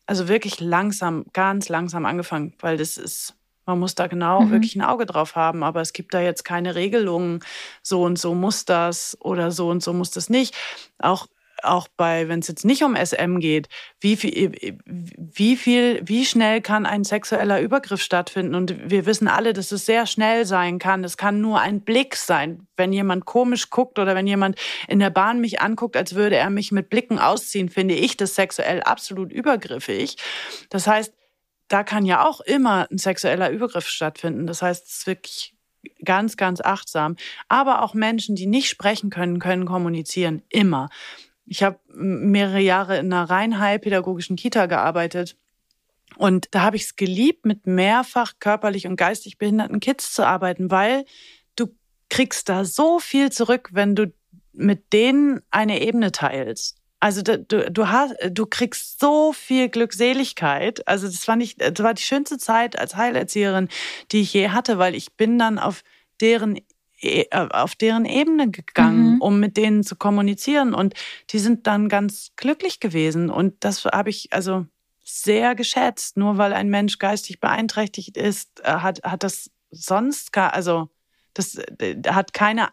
Also 0.06 0.28
wirklich 0.28 0.60
langsam, 0.60 1.26
ganz 1.32 1.68
langsam 1.68 2.06
angefangen, 2.06 2.54
weil 2.60 2.78
das 2.78 2.96
ist, 2.96 3.34
man 3.66 3.78
muss 3.78 3.94
da 3.94 4.06
genau 4.06 4.42
mhm. 4.42 4.50
wirklich 4.50 4.74
ein 4.76 4.82
Auge 4.82 5.04
drauf 5.04 5.36
haben. 5.36 5.62
Aber 5.62 5.80
es 5.80 5.92
gibt 5.92 6.14
da 6.14 6.20
jetzt 6.20 6.44
keine 6.44 6.74
Regelungen, 6.74 7.40
so 7.82 8.04
und 8.04 8.18
so 8.18 8.34
muss 8.34 8.64
das 8.64 9.18
oder 9.20 9.50
so 9.50 9.68
und 9.68 9.82
so 9.82 9.92
muss 9.92 10.10
das 10.10 10.30
nicht. 10.30 10.56
Auch 10.98 11.26
auch 11.64 11.88
bei, 11.96 12.28
wenn 12.28 12.40
es 12.40 12.48
jetzt 12.48 12.64
nicht 12.64 12.82
um 12.82 12.96
SM 12.96 13.38
geht, 13.38 13.68
wie 14.00 14.16
viel, 14.16 14.52
wie 14.84 15.56
viel, 15.56 16.00
wie 16.04 16.24
schnell 16.24 16.60
kann 16.60 16.86
ein 16.86 17.04
sexueller 17.04 17.60
Übergriff 17.60 18.02
stattfinden? 18.02 18.54
Und 18.54 18.90
wir 18.90 19.06
wissen 19.06 19.28
alle, 19.28 19.52
dass 19.52 19.72
es 19.72 19.86
sehr 19.86 20.06
schnell 20.06 20.46
sein 20.46 20.78
kann. 20.78 21.04
Es 21.04 21.16
kann 21.16 21.40
nur 21.40 21.60
ein 21.60 21.80
Blick 21.80 22.16
sein, 22.16 22.66
wenn 22.76 22.92
jemand 22.92 23.24
komisch 23.24 23.70
guckt 23.70 23.98
oder 23.98 24.14
wenn 24.14 24.26
jemand 24.26 24.58
in 24.88 24.98
der 24.98 25.10
Bahn 25.10 25.40
mich 25.40 25.60
anguckt, 25.60 25.96
als 25.96 26.14
würde 26.14 26.36
er 26.36 26.50
mich 26.50 26.72
mit 26.72 26.90
Blicken 26.90 27.18
ausziehen, 27.18 27.68
finde 27.68 27.94
ich 27.94 28.16
das 28.16 28.34
sexuell 28.34 28.82
absolut 28.82 29.32
übergriffig. 29.32 30.16
Das 30.70 30.86
heißt, 30.86 31.12
da 31.68 31.82
kann 31.84 32.06
ja 32.06 32.26
auch 32.26 32.40
immer 32.40 32.86
ein 32.90 32.98
sexueller 32.98 33.50
Übergriff 33.50 33.86
stattfinden. 33.86 34.46
Das 34.46 34.62
heißt, 34.62 34.86
es 34.86 34.98
ist 34.98 35.06
wirklich 35.06 35.54
ganz, 36.04 36.36
ganz 36.36 36.60
achtsam. 36.60 37.16
Aber 37.48 37.82
auch 37.82 37.94
Menschen, 37.94 38.34
die 38.34 38.46
nicht 38.46 38.68
sprechen 38.68 39.10
können, 39.10 39.38
können 39.38 39.66
kommunizieren. 39.66 40.42
Immer. 40.48 40.88
Ich 41.48 41.62
habe 41.62 41.78
mehrere 41.94 42.60
Jahre 42.60 42.98
in 42.98 43.12
einer 43.12 43.28
rein 43.28 43.58
heilpädagogischen 43.58 44.36
Kita 44.36 44.66
gearbeitet. 44.66 45.36
Und 46.16 46.48
da 46.50 46.62
habe 46.62 46.76
ich 46.76 46.84
es 46.84 46.96
geliebt, 46.96 47.44
mit 47.44 47.66
mehrfach 47.66 48.34
körperlich 48.38 48.86
und 48.86 48.96
geistig 48.96 49.38
behinderten 49.38 49.80
Kids 49.80 50.12
zu 50.12 50.26
arbeiten, 50.26 50.70
weil 50.70 51.04
du 51.56 51.68
kriegst 52.10 52.48
da 52.48 52.64
so 52.64 52.98
viel 52.98 53.30
zurück, 53.30 53.70
wenn 53.72 53.94
du 53.94 54.12
mit 54.52 54.92
denen 54.92 55.40
eine 55.50 55.80
Ebene 55.80 56.12
teilst. 56.12 56.76
Also 57.00 57.22
du, 57.22 57.44
du 57.44 57.88
hast, 57.88 58.14
du 58.30 58.46
kriegst 58.46 58.98
so 58.98 59.32
viel 59.32 59.68
Glückseligkeit. 59.68 60.86
Also 60.88 61.06
das 61.06 61.24
fand 61.24 61.42
ich, 61.42 61.56
das 61.56 61.78
war 61.78 61.94
die 61.94 62.02
schönste 62.02 62.38
Zeit 62.38 62.76
als 62.76 62.96
Heilerzieherin, 62.96 63.68
die 64.10 64.22
ich 64.22 64.34
je 64.34 64.48
hatte, 64.48 64.78
weil 64.78 64.96
ich 64.96 65.12
bin 65.12 65.38
dann 65.38 65.58
auf 65.60 65.84
deren 66.20 66.58
auf 67.32 67.74
deren 67.76 68.04
Ebene 68.04 68.50
gegangen, 68.50 69.14
mhm. 69.14 69.20
um 69.20 69.40
mit 69.40 69.56
denen 69.56 69.82
zu 69.84 69.96
kommunizieren. 69.96 70.74
Und 70.74 70.94
die 71.30 71.38
sind 71.38 71.66
dann 71.66 71.88
ganz 71.88 72.32
glücklich 72.36 72.80
gewesen. 72.80 73.30
Und 73.30 73.54
das 73.60 73.84
habe 73.84 74.10
ich, 74.10 74.32
also 74.32 74.66
sehr 75.04 75.54
geschätzt. 75.54 76.16
Nur 76.16 76.38
weil 76.38 76.52
ein 76.52 76.68
Mensch 76.68 76.98
geistig 76.98 77.40
beeinträchtigt 77.40 78.16
ist, 78.16 78.60
äh, 78.64 78.72
hat, 78.72 79.02
hat 79.04 79.22
das 79.22 79.50
sonst, 79.70 80.32
gar, 80.32 80.52
also 80.54 80.88
das 81.34 81.54
äh, 81.56 82.02
hat 82.08 82.32
keine 82.32 82.68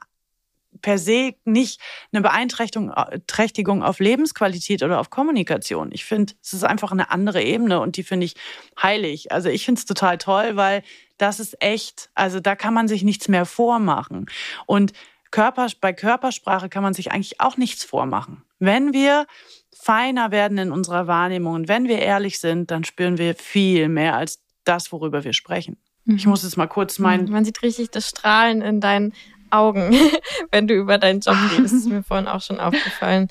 per 0.81 0.97
se 0.97 1.35
nicht 1.45 1.79
eine 2.11 2.21
Beeinträchtigung 2.21 3.83
auf 3.83 3.99
Lebensqualität 3.99 4.83
oder 4.83 4.99
auf 4.99 5.09
Kommunikation. 5.09 5.89
Ich 5.91 6.05
finde, 6.05 6.33
es 6.41 6.53
ist 6.53 6.63
einfach 6.63 6.91
eine 6.91 7.11
andere 7.11 7.41
Ebene 7.43 7.79
und 7.79 7.97
die 7.97 8.03
finde 8.03 8.25
ich 8.25 8.35
heilig. 8.81 9.31
Also 9.31 9.49
ich 9.49 9.65
finde 9.65 9.79
es 9.79 9.85
total 9.85 10.17
toll, 10.17 10.55
weil 10.55 10.83
das 11.17 11.39
ist 11.39 11.61
echt, 11.61 12.09
also 12.13 12.39
da 12.39 12.55
kann 12.55 12.73
man 12.73 12.87
sich 12.87 13.03
nichts 13.03 13.27
mehr 13.27 13.45
vormachen. 13.45 14.25
Und 14.65 14.93
Körper, 15.31 15.67
bei 15.81 15.93
Körpersprache 15.93 16.69
kann 16.69 16.83
man 16.83 16.93
sich 16.93 17.11
eigentlich 17.11 17.41
auch 17.41 17.57
nichts 17.57 17.83
vormachen. 17.83 18.43
Wenn 18.59 18.93
wir 18.93 19.25
feiner 19.77 20.31
werden 20.31 20.57
in 20.57 20.71
unserer 20.71 21.07
Wahrnehmung 21.07 21.53
und 21.53 21.67
wenn 21.67 21.87
wir 21.87 21.99
ehrlich 21.99 22.39
sind, 22.39 22.71
dann 22.71 22.83
spüren 22.83 23.17
wir 23.17 23.35
viel 23.35 23.89
mehr 23.89 24.15
als 24.15 24.41
das, 24.63 24.91
worüber 24.91 25.23
wir 25.23 25.33
sprechen. 25.33 25.77
Ich 26.05 26.25
mhm. 26.25 26.31
muss 26.31 26.43
jetzt 26.43 26.57
mal 26.57 26.67
kurz 26.67 26.99
meinen. 26.99 27.29
Man 27.29 27.45
sieht 27.45 27.61
richtig 27.63 27.89
das 27.91 28.09
Strahlen 28.09 28.61
in 28.61 28.79
deinen 28.79 29.13
Augen, 29.55 29.95
wenn 30.51 30.67
du 30.67 30.73
über 30.73 30.97
deinen 30.97 31.19
Job 31.19 31.35
redest. 31.51 31.73
Das 31.73 31.79
ist 31.81 31.87
mir 31.87 32.03
vorhin 32.03 32.27
auch 32.27 32.41
schon 32.41 32.59
aufgefallen. 32.59 33.27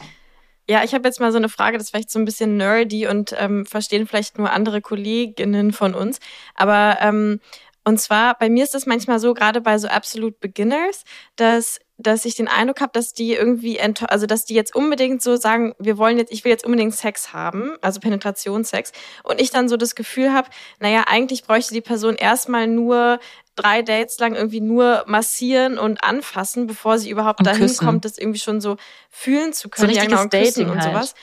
Ja, 0.69 0.83
ich 0.83 0.95
habe 0.95 1.07
jetzt 1.07 1.21
mal 1.21 1.31
so 1.31 1.37
eine 1.37 1.51
Frage, 1.51 1.77
das 1.77 1.89
ist 1.89 1.91
vielleicht 1.91 2.11
so 2.11 2.19
ein 2.19 2.25
bisschen 2.25 2.57
nerdy 2.57 3.07
und 3.07 3.35
ähm, 3.39 3.67
verstehen 3.67 4.07
vielleicht 4.07 4.39
nur 4.39 4.51
andere 4.51 4.81
Kolleginnen 4.81 5.73
von 5.73 5.95
uns. 5.95 6.21
Aber 6.55 6.97
ähm, 7.01 7.41
und 7.85 8.01
zwar, 8.01 8.39
bei 8.39 8.49
mir 8.49 8.65
ist 8.65 8.75
es 8.75 8.87
manchmal 8.87 9.21
so, 9.21 9.35
gerade 9.35 9.61
bei 9.61 9.77
so 9.77 9.89
Absolute 9.89 10.39
Beginners, 10.41 11.05
dass 11.37 11.81
dass 11.97 12.25
ich 12.25 12.35
den 12.35 12.49
Eindruck 12.49 12.81
habe, 12.81 12.93
dass 12.93 13.13
die 13.13 13.35
irgendwie, 13.35 13.81
also 13.81 14.27
dass 14.27 14.45
die 14.45 14.55
jetzt 14.55 14.75
unbedingt 14.75 15.23
so 15.23 15.37
sagen, 15.37 15.75
wir 15.79 15.97
wollen 15.97 16.19
jetzt, 16.19 16.33
ich 16.33 16.45
will 16.45 16.51
jetzt 16.51 16.65
unbedingt 16.65 16.95
Sex 16.95 17.33
haben, 17.33 17.77
also 17.83 18.01
Penetrationssex, 18.01 18.93
und 19.23 19.41
ich 19.41 19.51
dann 19.51 19.69
so 19.69 19.77
das 19.77 19.95
Gefühl 19.95 20.33
habe, 20.33 20.49
naja, 20.81 21.05
eigentlich 21.07 21.45
bräuchte 21.45 21.73
die 21.73 21.81
Person 21.81 22.17
erstmal 22.17 22.67
nur 22.67 23.21
drei 23.57 23.83
Dates 23.83 24.19
lang 24.19 24.35
irgendwie 24.35 24.61
nur 24.61 25.05
massieren 25.07 25.79
und 25.79 26.03
anfassen, 26.03 26.67
bevor 26.67 26.99
sie 26.99 27.11
überhaupt 27.11 27.41
und 27.41 27.47
dahin 27.47 27.63
küssen. 27.63 27.87
kommt, 27.87 28.05
das 28.05 28.19
irgendwie 28.19 28.41
schon 28.41 28.61
so 28.61 28.77
fühlen 29.11 29.53
zu 29.53 29.69
können. 29.69 29.93
So 29.93 29.97
ja, 29.97 30.05
genau, 30.05 30.25
Dating 30.27 30.71
und 30.71 30.81
halt. 30.81 30.93
sowas. 30.93 31.15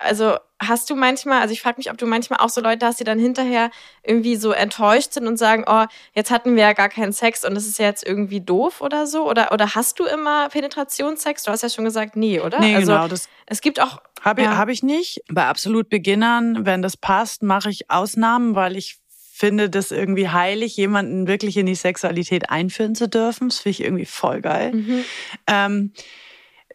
Also 0.00 0.36
hast 0.60 0.90
du 0.90 0.94
manchmal, 0.94 1.40
also 1.40 1.52
ich 1.52 1.60
frage 1.60 1.78
mich, 1.78 1.90
ob 1.90 1.98
du 1.98 2.06
manchmal 2.06 2.38
auch 2.38 2.50
so 2.50 2.60
Leute 2.60 2.86
hast, 2.86 3.00
die 3.00 3.04
dann 3.04 3.18
hinterher 3.18 3.70
irgendwie 4.04 4.36
so 4.36 4.52
enttäuscht 4.52 5.12
sind 5.12 5.26
und 5.26 5.36
sagen, 5.36 5.64
oh, 5.66 5.86
jetzt 6.14 6.30
hatten 6.30 6.54
wir 6.54 6.62
ja 6.62 6.72
gar 6.72 6.88
keinen 6.88 7.12
Sex 7.12 7.44
und 7.44 7.54
das 7.54 7.66
ist 7.66 7.80
ja 7.80 7.86
jetzt 7.86 8.06
irgendwie 8.06 8.40
doof 8.40 8.80
oder 8.80 9.08
so? 9.08 9.28
Oder, 9.28 9.50
oder 9.50 9.74
hast 9.74 9.98
du 9.98 10.04
immer 10.04 10.48
Penetrationssex? 10.50 11.42
Du 11.42 11.50
hast 11.50 11.62
ja 11.62 11.68
schon 11.68 11.84
gesagt, 11.84 12.14
nee, 12.14 12.38
oder? 12.38 12.60
Nee, 12.60 12.76
also, 12.76 12.92
genau. 12.92 13.08
Das 13.08 13.28
es 13.46 13.60
gibt 13.60 13.80
auch. 13.80 14.00
Habe 14.20 14.42
ja. 14.42 14.56
hab 14.56 14.68
ich 14.68 14.84
nicht. 14.84 15.22
Bei 15.30 15.46
absolut 15.46 15.88
Beginnern, 15.88 16.64
wenn 16.64 16.80
das 16.80 16.96
passt, 16.96 17.42
mache 17.42 17.70
ich 17.70 17.90
Ausnahmen, 17.90 18.54
weil 18.54 18.76
ich 18.76 18.98
finde 19.38 19.70
das 19.70 19.92
irgendwie 19.92 20.28
heilig, 20.28 20.76
jemanden 20.76 21.28
wirklich 21.28 21.56
in 21.56 21.66
die 21.66 21.76
Sexualität 21.76 22.50
einführen 22.50 22.96
zu 22.96 23.08
dürfen. 23.08 23.48
Das 23.48 23.60
finde 23.60 23.70
ich 23.70 23.84
irgendwie 23.84 24.04
voll 24.04 24.40
geil. 24.40 24.72
Mhm. 24.72 25.04
Ähm, 25.46 25.92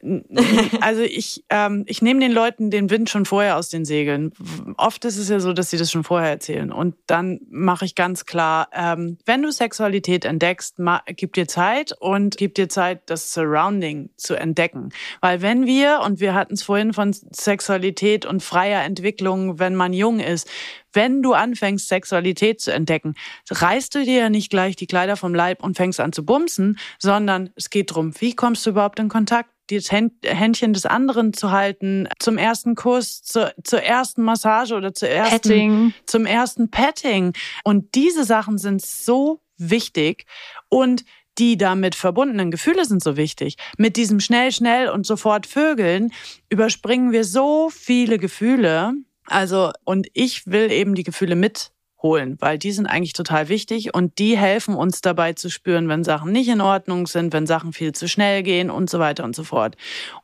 also 0.81 1.01
ich, 1.01 1.45
ähm, 1.49 1.83
ich 1.87 2.01
nehme 2.01 2.19
den 2.19 2.31
Leuten 2.31 2.69
den 2.69 2.89
Wind 2.89 3.09
schon 3.09 3.25
vorher 3.25 3.57
aus 3.57 3.69
den 3.69 3.85
Segeln. 3.85 4.33
Oft 4.77 5.05
ist 5.05 5.17
es 5.17 5.29
ja 5.29 5.39
so, 5.39 5.53
dass 5.53 5.69
sie 5.69 5.77
das 5.77 5.91
schon 5.91 6.03
vorher 6.03 6.29
erzählen. 6.29 6.71
Und 6.71 6.95
dann 7.07 7.39
mache 7.49 7.85
ich 7.85 7.95
ganz 7.95 8.25
klar, 8.25 8.67
ähm, 8.73 9.17
wenn 9.25 9.41
du 9.41 9.51
Sexualität 9.51 10.25
entdeckst, 10.25 10.77
gib 11.15 11.33
dir 11.33 11.47
Zeit 11.47 11.93
und 11.99 12.37
gib 12.37 12.55
dir 12.55 12.67
Zeit, 12.67 13.09
das 13.09 13.33
Surrounding 13.33 14.09
zu 14.17 14.35
entdecken. 14.35 14.89
Weil 15.21 15.41
wenn 15.41 15.65
wir, 15.65 16.01
und 16.05 16.19
wir 16.19 16.33
hatten 16.33 16.55
es 16.55 16.63
vorhin 16.63 16.93
von 16.93 17.13
Sexualität 17.13 18.25
und 18.25 18.43
freier 18.43 18.83
Entwicklung, 18.83 19.59
wenn 19.59 19.75
man 19.75 19.93
jung 19.93 20.19
ist, 20.19 20.49
wenn 20.91 21.23
du 21.23 21.33
anfängst, 21.33 21.87
Sexualität 21.87 22.61
zu 22.61 22.71
entdecken, 22.71 23.15
reißt 23.49 23.95
du 23.95 24.03
dir 24.03 24.19
ja 24.19 24.29
nicht 24.29 24.49
gleich 24.49 24.75
die 24.75 24.85
Kleider 24.85 25.17
vom 25.17 25.33
Leib 25.33 25.63
und 25.63 25.75
fängst 25.75 25.99
an 25.99 26.13
zu 26.13 26.23
bumsen, 26.23 26.77
sondern 26.99 27.49
es 27.55 27.69
geht 27.69 27.89
darum, 27.91 28.13
wie 28.19 28.35
kommst 28.35 28.65
du 28.65 28.71
überhaupt 28.71 28.99
in 28.99 29.09
Kontakt? 29.09 29.52
Das 29.69 29.91
Händchen 29.91 30.73
des 30.73 30.85
anderen 30.85 31.33
zu 31.33 31.51
halten, 31.51 32.07
zum 32.19 32.37
ersten 32.37 32.75
Kuss, 32.75 33.21
zur, 33.23 33.53
zur 33.63 33.81
ersten 33.81 34.21
Massage 34.21 34.75
oder 34.75 34.93
zur 34.93 35.09
ersten, 35.09 35.49
Petting. 35.49 35.93
zum 36.05 36.25
ersten 36.25 36.69
Petting. 36.69 37.33
Und 37.63 37.95
diese 37.95 38.23
Sachen 38.23 38.57
sind 38.57 38.81
so 38.85 39.41
wichtig 39.57 40.25
und 40.69 41.05
die 41.37 41.57
damit 41.57 41.95
verbundenen 41.95 42.51
Gefühle 42.51 42.85
sind 42.85 43.03
so 43.03 43.17
wichtig. 43.17 43.55
Mit 43.77 43.97
diesem 43.97 44.19
schnell, 44.19 44.51
schnell 44.51 44.89
und 44.89 45.05
sofort 45.05 45.47
Vögeln 45.47 46.13
überspringen 46.49 47.11
wir 47.11 47.23
so 47.23 47.69
viele 47.69 48.19
Gefühle. 48.19 48.93
Also, 49.25 49.71
und 49.83 50.07
ich 50.13 50.45
will 50.47 50.71
eben 50.71 50.95
die 50.95 51.03
Gefühle 51.03 51.35
mit 51.35 51.72
holen, 52.03 52.37
weil 52.39 52.59
die 52.59 52.71
sind 52.71 52.85
eigentlich 52.85 53.13
total 53.13 53.49
wichtig 53.49 53.93
und 53.95 54.19
die 54.19 54.37
helfen 54.37 54.75
uns 54.75 55.01
dabei 55.01 55.33
zu 55.33 55.49
spüren, 55.49 55.87
wenn 55.87 56.03
Sachen 56.03 56.31
nicht 56.31 56.49
in 56.49 56.61
Ordnung 56.61 57.07
sind, 57.07 57.33
wenn 57.33 57.47
Sachen 57.47 57.73
viel 57.73 57.93
zu 57.93 58.07
schnell 58.07 58.43
gehen 58.43 58.69
und 58.69 58.89
so 58.89 58.99
weiter 58.99 59.23
und 59.23 59.35
so 59.35 59.43
fort. 59.43 59.75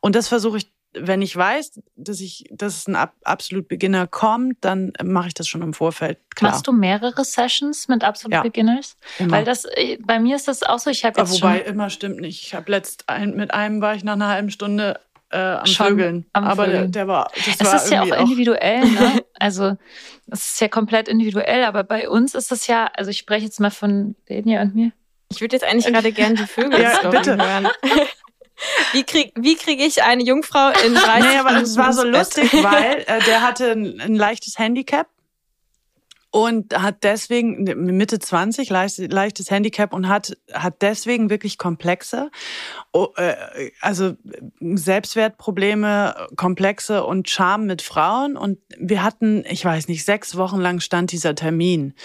Und 0.02 0.16
das 0.16 0.28
versuche 0.28 0.58
ich 0.58 0.72
wenn 0.94 1.22
ich 1.22 1.36
weiß, 1.36 1.82
dass 1.96 2.20
ich, 2.20 2.46
dass 2.52 2.88
ein 2.88 2.96
absolut 3.24 3.68
Beginner 3.68 4.08
kommt, 4.08 4.58
dann 4.62 4.94
mache 5.04 5.28
ich 5.28 5.34
das 5.34 5.48
schon 5.48 5.62
im 5.62 5.74
Vorfeld. 5.74 6.18
Klar. 6.36 6.52
Machst 6.52 6.68
du 6.68 6.72
mehrere 6.72 7.24
Sessions 7.24 7.88
mit 7.88 8.04
absolut 8.04 8.34
ja, 8.34 8.42
Beginners? 8.42 8.98
Immer. 9.20 9.38
Weil 9.38 9.46
das, 9.46 9.66
äh, 9.66 9.98
bei 10.04 10.20
mir 10.20 10.36
ist 10.36 10.48
das 10.48 10.64
auch 10.64 10.80
so. 10.80 10.90
Ich 10.90 11.06
habe 11.06 11.20
jetzt 11.20 11.42
wobei 11.42 11.60
immer 11.60 11.90
stimmt 11.90 12.20
nicht. 12.20 12.42
Ich 12.42 12.56
habe 12.56 12.72
letzt 12.72 13.08
ein, 13.08 13.36
mit 13.36 13.54
einem 13.54 13.82
war 13.82 13.94
ich 13.94 14.04
nach 14.04 14.14
einer 14.14 14.30
halben 14.30 14.50
Stunde 14.50 15.00
äh, 15.32 15.38
am 15.38 15.66
Schon 15.66 15.88
Vögeln. 15.88 16.26
Am 16.34 16.44
aber 16.46 16.66
Vögeln. 16.66 16.92
Der, 16.92 17.06
der, 17.06 17.08
war. 17.08 17.32
Das 17.36 17.48
es 17.48 17.66
war 17.66 17.76
ist 17.76 17.92
ja 17.92 18.02
auch 18.04 18.22
individuell, 18.22 18.86
ne? 18.86 19.24
Also 19.40 19.78
es 20.30 20.52
ist 20.52 20.62
ja 20.62 20.68
komplett 20.68 21.08
individuell, 21.08 21.64
aber 21.64 21.84
bei 21.84 22.10
uns 22.10 22.36
ist 22.36 22.52
es 22.52 22.68
ja, 22.68 22.90
also 22.94 23.10
ich 23.10 23.20
spreche 23.20 23.46
jetzt 23.46 23.60
mal 23.60 23.72
von 23.72 24.16
Denia 24.28 24.62
und 24.62 24.76
mir. 24.76 24.92
Ich 25.32 25.40
würde 25.40 25.56
jetzt 25.56 25.64
eigentlich 25.64 25.86
gerade 25.86 26.12
gerne 26.12 26.36
die 26.36 26.46
Vögel 26.46 26.82
ja, 26.82 27.10
bitte. 27.10 27.38
hören. 27.38 27.70
Wie 28.92 29.04
kriege 29.04 29.32
wie 29.36 29.56
krieg 29.56 29.80
ich 29.80 30.04
eine 30.04 30.22
Jungfrau 30.22 30.72
in 30.86 30.94
30 30.94 31.24
Nee, 31.24 31.38
aber 31.38 31.62
es 31.62 31.78
war 31.78 31.94
so 31.94 32.04
lustig, 32.04 32.52
weil 32.62 33.06
äh, 33.08 33.24
der 33.24 33.42
hatte 33.42 33.72
ein, 33.72 34.02
ein 34.02 34.16
leichtes 34.16 34.60
Handicap 34.60 35.08
und 36.32 36.80
hat 36.80 37.04
deswegen 37.04 37.64
Mitte 37.98 38.20
20 38.20 38.70
leichtes 38.70 39.50
Handicap 39.50 39.94
und 39.94 40.08
hat 40.08 40.38
hat 40.54 40.82
deswegen 40.82 41.30
wirklich 41.32 41.58
komplexe 41.58 42.30
äh, 43.16 43.72
also 43.82 44.16
Selbstwertprobleme 44.60 46.28
komplexe 46.36 47.04
und 47.04 47.30
Scham 47.30 47.66
mit 47.66 47.82
Frauen. 47.82 48.38
Und 48.38 48.60
wir 48.78 49.04
hatten 49.04 49.44
ich 49.50 49.66
weiß 49.66 49.88
nicht 49.88 50.06
sechs 50.06 50.38
Wochen 50.38 50.60
lang 50.60 50.82
stand 50.82 51.12
dieser 51.12 51.34
Termin. 51.34 51.96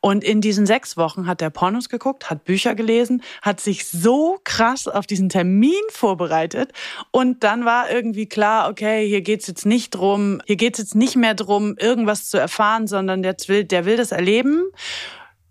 Und 0.00 0.24
in 0.24 0.42
diesen 0.42 0.66
sechs 0.66 0.98
Wochen 0.98 1.26
hat 1.26 1.40
er 1.40 1.50
Pornos 1.50 1.88
geguckt 1.88 2.28
hat 2.28 2.44
Bücher 2.44 2.74
gelesen 2.74 3.22
hat 3.40 3.60
sich 3.60 3.88
so 3.88 4.38
krass 4.44 4.88
auf 4.88 5.06
diesen 5.06 5.30
Termin 5.30 5.72
vorbereitet. 5.90 6.72
Und 7.12 7.44
dann 7.44 7.64
war 7.64 7.90
irgendwie 7.90 8.26
klar 8.26 8.68
okay 8.68 9.08
hier 9.08 9.22
geht's 9.22 9.46
jetzt 9.46 9.64
nicht 9.64 9.90
drum 9.90 10.42
hier 10.44 10.56
geht's 10.56 10.78
jetzt 10.78 10.94
nicht 10.94 11.16
mehr 11.16 11.34
drum 11.34 11.76
irgendwas 11.78 12.28
zu 12.28 12.36
erfahren 12.36 12.86
sondern 12.86 13.22
der 13.22 13.30
will 13.46 13.69
der 13.72 13.84
will 13.84 13.96
das 13.96 14.12
erleben 14.12 14.64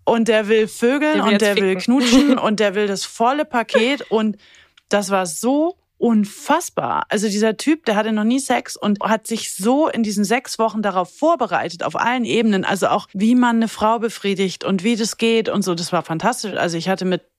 und 0.04 0.28
der 0.28 0.48
will 0.48 0.68
Vögeln 0.68 1.18
der 1.18 1.26
will 1.26 1.34
und 1.34 1.42
der 1.42 1.54
ficken. 1.54 1.70
will 1.70 1.76
knutschen 1.78 2.38
und 2.38 2.60
der 2.60 2.76
will 2.76 2.88
das 2.88 3.06
volle 3.06 3.46
Paket 3.46 4.02
und 4.10 4.38
das 4.90 5.10
war 5.10 5.26
so 5.26 5.78
unfassbar. 6.00 7.04
Also 7.10 7.28
dieser 7.28 7.58
Typ, 7.58 7.86
der 7.86 7.96
hatte 7.96 8.14
noch 8.14 8.24
nie 8.24 8.40
Sex 8.40 8.78
und 8.78 9.02
hat 9.04 9.28
sich 9.28 9.54
so 9.54 9.90
in 9.90 10.02
diesen 10.02 10.24
sechs 10.24 10.58
Wochen 10.58 10.82
darauf 10.82 11.14
vorbereitet, 11.14 11.84
auf 11.84 11.98
allen 11.98 12.24
Ebenen. 12.24 12.64
Also 12.64 12.88
auch, 12.88 13.08
wie 13.14 13.36
man 13.36 13.58
eine 13.58 13.68
Frau 13.68 14.00
befriedigt 14.00 14.64
und 14.64 14.84
wie 14.84 14.96
das 14.96 15.18
geht 15.18 15.50
und 15.50 15.62
so. 15.62 15.76
Das 15.76 15.92
war 15.92 16.02
fantastisch. 16.04 16.54
Also 16.54 16.78
ich 16.78 16.88
hatte 16.88 17.04
mit, 17.04 17.24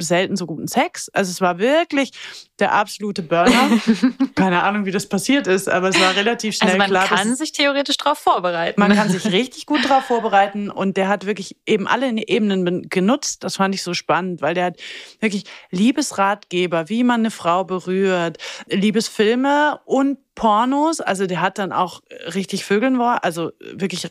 selten 0.00 0.36
so 0.36 0.46
guten 0.46 0.68
Sex. 0.68 1.08
Also 1.12 1.30
es 1.30 1.40
war 1.40 1.58
wirklich 1.58 2.12
der 2.58 2.72
absolute 2.72 3.22
Burner. 3.22 3.70
Keine 4.34 4.62
Ahnung, 4.62 4.84
wie 4.84 4.90
das 4.92 5.08
passiert 5.08 5.46
ist, 5.46 5.68
aber 5.68 5.88
es 5.88 6.00
war 6.00 6.14
relativ 6.14 6.56
schnell 6.56 6.74
klar. 6.74 6.82
Also 6.82 6.94
man 6.94 7.06
klar, 7.06 7.18
kann 7.18 7.36
sich 7.36 7.52
theoretisch 7.52 7.96
darauf 7.96 8.18
vorbereiten. 8.18 8.80
Man 8.80 8.94
kann 8.94 9.10
sich 9.10 9.32
richtig 9.32 9.66
gut 9.66 9.84
darauf 9.84 10.04
vorbereiten 10.04 10.70
und 10.70 10.96
der 10.96 11.08
hat 11.08 11.26
wirklich 11.26 11.56
eben 11.66 11.88
alle 11.88 12.08
Ebenen 12.12 12.88
genutzt. 12.88 13.42
Das 13.42 13.56
fand 13.56 13.74
ich 13.74 13.82
so 13.82 13.94
spannend, 13.94 14.42
weil 14.42 14.54
der 14.54 14.66
hat 14.66 14.76
wirklich 15.20 15.44
Liebesratgeber, 15.70 16.88
wie 16.88 17.04
man 17.04 17.20
eine 17.20 17.30
Frau 17.30 17.64
berührt, 17.64 18.38
Liebesfilme 18.68 19.80
und 19.84 20.18
Pornos. 20.34 21.00
Also 21.00 21.26
der 21.26 21.40
hat 21.40 21.58
dann 21.58 21.72
auch 21.72 22.00
richtig 22.34 22.64
Vögeln 22.64 22.98
war, 22.98 23.24
also 23.24 23.50
wirklich 23.60 24.08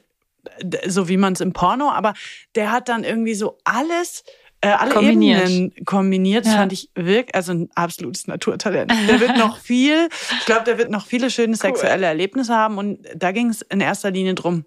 so 0.87 1.07
wie 1.07 1.17
man 1.17 1.33
es 1.33 1.41
im 1.41 1.53
Porno, 1.53 1.91
aber 1.91 2.13
der 2.55 2.71
hat 2.71 2.89
dann 2.89 3.03
irgendwie 3.03 3.35
so 3.35 3.57
alles 3.63 4.23
äh, 4.61 4.69
alle 4.69 4.91
kombiniert. 4.91 5.49
Ebenen 5.49 5.73
kombiniert. 5.85 6.45
Das 6.45 6.53
ja. 6.53 6.59
fand 6.59 6.73
ich 6.73 6.89
wirklich, 6.95 7.33
also 7.35 7.51
ein 7.51 7.69
absolutes 7.75 8.27
Naturtalent. 8.27 8.91
Der 9.07 9.19
wird 9.19 9.37
noch 9.37 9.57
viel, 9.59 10.07
ich 10.39 10.45
glaube, 10.45 10.63
der 10.65 10.77
wird 10.77 10.91
noch 10.91 11.05
viele 11.05 11.29
schöne 11.29 11.55
sexuelle 11.55 12.05
Erlebnisse 12.05 12.55
haben. 12.55 12.77
Und 12.77 12.99
da 13.15 13.31
ging 13.31 13.49
es 13.49 13.61
in 13.63 13.81
erster 13.81 14.11
Linie 14.11 14.35
drum, 14.35 14.65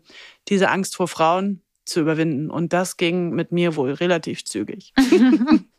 diese 0.49 0.69
Angst 0.69 0.97
vor 0.97 1.09
Frauen 1.09 1.63
zu 1.85 2.01
überwinden. 2.01 2.51
Und 2.51 2.73
das 2.73 2.97
ging 2.97 3.31
mit 3.31 3.53
mir 3.53 3.77
wohl 3.77 3.93
relativ 3.93 4.45
zügig. 4.45 4.93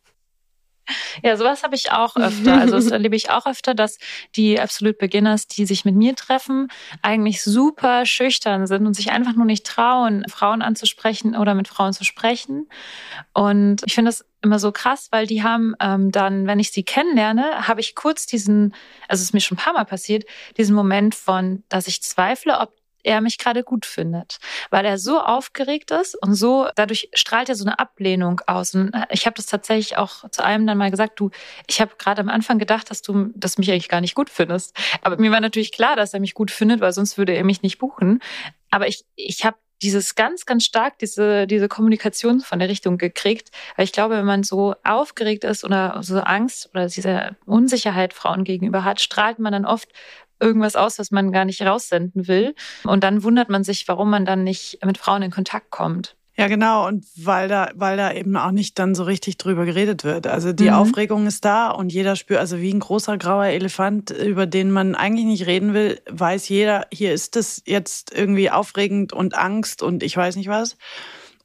Ja, 1.24 1.38
sowas 1.38 1.64
habe 1.64 1.76
ich 1.76 1.92
auch 1.92 2.16
öfter. 2.16 2.60
Also 2.60 2.76
das 2.76 2.88
erlebe 2.88 3.16
ich 3.16 3.30
auch 3.30 3.46
öfter, 3.46 3.74
dass 3.74 3.98
die 4.36 4.60
Absolute 4.60 4.98
Beginners, 4.98 5.48
die 5.48 5.66
sich 5.66 5.86
mit 5.86 5.96
mir 5.96 6.16
treffen, 6.16 6.68
eigentlich 7.02 7.44
super 7.44 8.06
schüchtern 8.06 8.68
sind 8.68 8.86
und 8.86 8.94
sich 8.94 9.12
einfach 9.12 9.34
nur 9.36 9.46
nicht 9.46 9.66
trauen, 9.66 10.24
Frauen 10.30 10.62
anzusprechen 10.62 11.36
oder 11.36 11.56
mit 11.56 11.68
Frauen 11.68 11.94
zu 11.94 12.04
sprechen. 12.04 12.70
Und 13.34 13.82
ich 13.86 13.96
finde 13.96 14.10
das 14.10 14.26
immer 14.42 14.60
so 14.60 14.72
krass, 14.72 15.08
weil 15.12 15.26
die 15.28 15.44
haben 15.44 15.76
ähm, 15.80 16.12
dann, 16.12 16.48
wenn 16.48 16.60
ich 16.60 16.72
sie 16.72 16.84
kennenlerne, 16.84 17.68
habe 17.68 17.82
ich 17.82 17.96
kurz 17.96 18.28
diesen, 18.28 18.74
also 19.08 19.22
es 19.22 19.30
ist 19.30 19.34
mir 19.34 19.42
schon 19.42 19.58
ein 19.58 19.62
paar 19.62 19.74
Mal 19.74 19.86
passiert, 19.86 20.26
diesen 20.58 20.76
Moment 20.76 21.16
von, 21.16 21.64
dass 21.70 21.88
ich 21.88 22.04
zweifle, 22.04 22.60
ob 22.60 22.74
er 23.06 23.22
mich 23.22 23.38
gerade 23.38 23.64
gut 23.64 23.86
findet, 23.86 24.40
weil 24.70 24.86
er 24.86 24.98
so 24.98 25.20
aufgeregt 25.22 25.92
ist 25.92 26.16
und 26.16 26.34
so, 26.36 26.68
dadurch 26.76 27.10
strahlt 27.14 27.50
er 27.50 27.56
so 27.56 27.66
eine 27.66 27.80
Ablehnung 27.80 28.42
aus. 28.48 28.74
Und 28.74 28.92
ich 29.12 29.26
habe 29.26 29.36
das 29.36 29.46
tatsächlich 29.46 29.98
auch 29.98 30.30
zu 30.30 30.44
einem 30.44 30.66
dann 30.68 30.78
mal 30.78 30.92
gesagt, 30.92 31.20
du, 31.20 31.30
ich 31.68 31.80
habe 31.82 31.96
gerade 31.98 32.22
am 32.22 32.30
Anfang 32.30 32.60
gedacht, 32.60 32.90
dass 32.90 33.02
du 33.02 33.32
das 33.36 33.58
mich 33.58 33.72
eigentlich 33.72 33.90
gar 33.90 34.02
nicht 34.02 34.16
gut 34.16 34.30
findest. 34.30 34.76
Aber 35.02 35.18
mir 35.18 35.32
war 35.32 35.40
natürlich 35.40 35.72
klar, 35.72 35.96
dass 35.96 36.14
er 36.14 36.20
mich 36.20 36.34
gut 36.34 36.52
findet, 36.52 36.82
weil 36.82 36.94
sonst 36.94 37.18
würde 37.18 37.34
er 37.34 37.44
mich 37.44 37.62
nicht 37.62 37.78
buchen. 37.78 38.22
Aber 38.72 38.88
ich, 38.88 39.06
ich 39.16 39.46
habe 39.46 39.58
dieses 39.82 40.16
ganz, 40.16 40.46
ganz 40.46 40.64
stark, 40.64 41.00
diese, 41.00 41.48
diese 41.48 41.68
Kommunikation 41.68 42.40
von 42.40 42.60
der 42.60 42.70
Richtung 42.70 42.98
gekriegt. 42.98 43.52
Weil 43.76 43.86
ich 43.86 43.92
glaube, 43.92 44.16
wenn 44.16 44.26
man 44.26 44.44
so 44.44 44.76
aufgeregt 44.84 45.44
ist 45.44 45.64
oder 45.64 46.02
so 46.02 46.20
Angst 46.20 46.70
oder 46.74 46.88
diese 46.88 47.36
Unsicherheit 47.46 48.14
Frauen 48.14 48.44
gegenüber 48.44 48.84
hat, 48.84 49.02
strahlt 49.02 49.40
man 49.40 49.52
dann 49.52 49.66
oft 49.66 49.90
irgendwas 50.46 50.76
aus, 50.76 51.00
was 51.00 51.12
man 51.12 51.32
gar 51.32 51.46
nicht 51.46 51.62
raussenden 51.62 52.28
will. 52.28 52.56
Und 52.84 53.04
dann 53.04 53.24
wundert 53.24 53.50
man 53.50 53.64
sich, 53.64 53.88
warum 53.88 54.10
man 54.10 54.26
dann 54.26 54.44
nicht 54.44 54.80
mit 54.86 54.98
Frauen 54.98 55.24
in 55.24 55.32
Kontakt 55.32 55.72
kommt. 55.72 56.16
Ja, 56.38 56.48
genau. 56.48 56.86
Und 56.86 57.06
weil 57.16 57.48
da, 57.48 57.72
weil 57.76 57.96
da 57.96 58.12
eben 58.12 58.36
auch 58.36 58.52
nicht 58.52 58.78
dann 58.78 58.94
so 58.94 59.04
richtig 59.04 59.38
drüber 59.38 59.66
geredet 59.66 60.04
wird. 60.04 60.28
Also 60.28 60.52
die 60.52 60.66
mhm. 60.66 60.74
Aufregung 60.74 61.28
ist 61.28 61.46
da 61.46 61.70
und 61.70 61.94
jeder 61.94 62.18
spürt, 62.18 62.42
also 62.42 62.60
wie 62.60 62.74
ein 62.74 62.82
großer 62.82 63.18
grauer 63.18 63.46
Elefant, 63.46 64.12
über 64.12 64.46
den 64.46 64.70
man 64.70 64.96
eigentlich 64.96 65.26
nicht 65.26 65.46
reden 65.46 65.74
will, 65.74 66.02
weiß 66.10 66.50
jeder, 66.50 66.88
hier 66.92 67.14
ist 67.14 67.38
es 67.38 67.64
jetzt 67.66 68.14
irgendwie 68.14 68.52
aufregend 68.52 69.14
und 69.14 69.38
Angst 69.38 69.82
und 69.82 70.04
ich 70.04 70.16
weiß 70.18 70.36
nicht 70.36 70.50
was. 70.50 70.78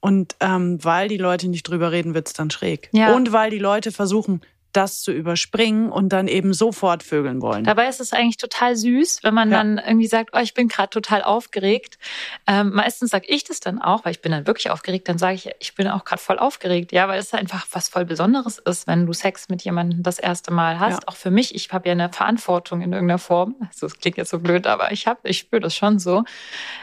Und 0.01 0.35
ähm, 0.41 0.83
weil 0.83 1.09
die 1.09 1.19
Leute 1.19 1.49
nicht 1.49 1.69
drüber 1.69 1.93
reden, 1.93 2.15
wird's 2.15 2.33
dann 2.33 2.51
schräg. 2.51 2.89
Ja. 2.93 3.15
Und 3.15 3.33
weil 3.33 3.51
die 3.51 3.59
Leute 3.59 3.93
versuchen, 3.93 4.41
das 4.73 5.03
zu 5.03 5.13
überspringen 5.13 5.91
und 5.91 6.11
dann 6.11 6.29
eben 6.29 6.53
sofort 6.53 7.03
vögeln 7.03 7.43
wollen. 7.43 7.65
Dabei 7.65 7.89
ist 7.89 8.01
es 8.01 8.13
eigentlich 8.13 8.37
total 8.37 8.77
süß, 8.77 9.21
wenn 9.23 9.35
man 9.35 9.51
ja. 9.51 9.59
dann 9.59 9.79
irgendwie 9.79 10.07
sagt, 10.07 10.31
oh, 10.33 10.39
ich 10.39 10.55
bin 10.55 10.69
gerade 10.69 10.91
total 10.91 11.23
aufgeregt. 11.23 11.99
Ähm, 12.47 12.71
meistens 12.73 13.11
sage 13.11 13.27
ich 13.29 13.45
das 13.45 13.61
dann 13.61 13.81
auch, 13.81 14.05
weil 14.05 14.13
ich 14.13 14.21
bin 14.21 14.33
dann 14.33 14.47
wirklich 14.47 14.71
aufgeregt, 14.71 15.09
dann 15.09 15.19
sage 15.19 15.35
ich, 15.35 15.51
ich 15.59 15.75
bin 15.75 15.89
auch 15.89 16.05
gerade 16.05 16.23
voll 16.23 16.39
aufgeregt, 16.39 16.93
ja, 16.93 17.09
weil 17.09 17.19
es 17.19 17.33
einfach 17.35 17.67
was 17.73 17.89
voll 17.89 18.05
Besonderes 18.05 18.59
ist, 18.59 18.87
wenn 18.87 19.07
du 19.07 19.13
Sex 19.13 19.49
mit 19.49 19.63
jemandem 19.63 20.03
das 20.03 20.19
erste 20.19 20.53
Mal 20.53 20.79
hast. 20.79 21.03
Ja. 21.03 21.09
Auch 21.09 21.17
für 21.17 21.31
mich, 21.31 21.55
ich 21.55 21.73
habe 21.73 21.89
ja 21.89 21.93
eine 21.93 22.13
Verantwortung 22.13 22.83
in 22.83 22.93
irgendeiner 22.93 23.19
Form. 23.19 23.57
Also 23.69 23.87
es 23.87 23.99
klingt 23.99 24.17
jetzt 24.17 24.31
so 24.31 24.39
blöd, 24.39 24.67
aber 24.67 24.93
ich 24.93 25.07
habe, 25.07 25.21
ich 25.25 25.39
spüre 25.39 25.61
das 25.61 25.75
schon 25.75 25.99
so. 25.99 26.25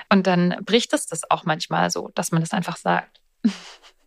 Und 0.10 0.28
dann 0.28 0.58
bricht 0.64 0.94
es 0.94 1.08
das 1.08 1.30
auch 1.30 1.46
manchmal 1.46 1.90
so, 1.90 2.10
dass 2.16 2.32
man 2.32 2.42
das 2.42 2.52
einfach 2.52 2.78
sagt. 2.78 3.22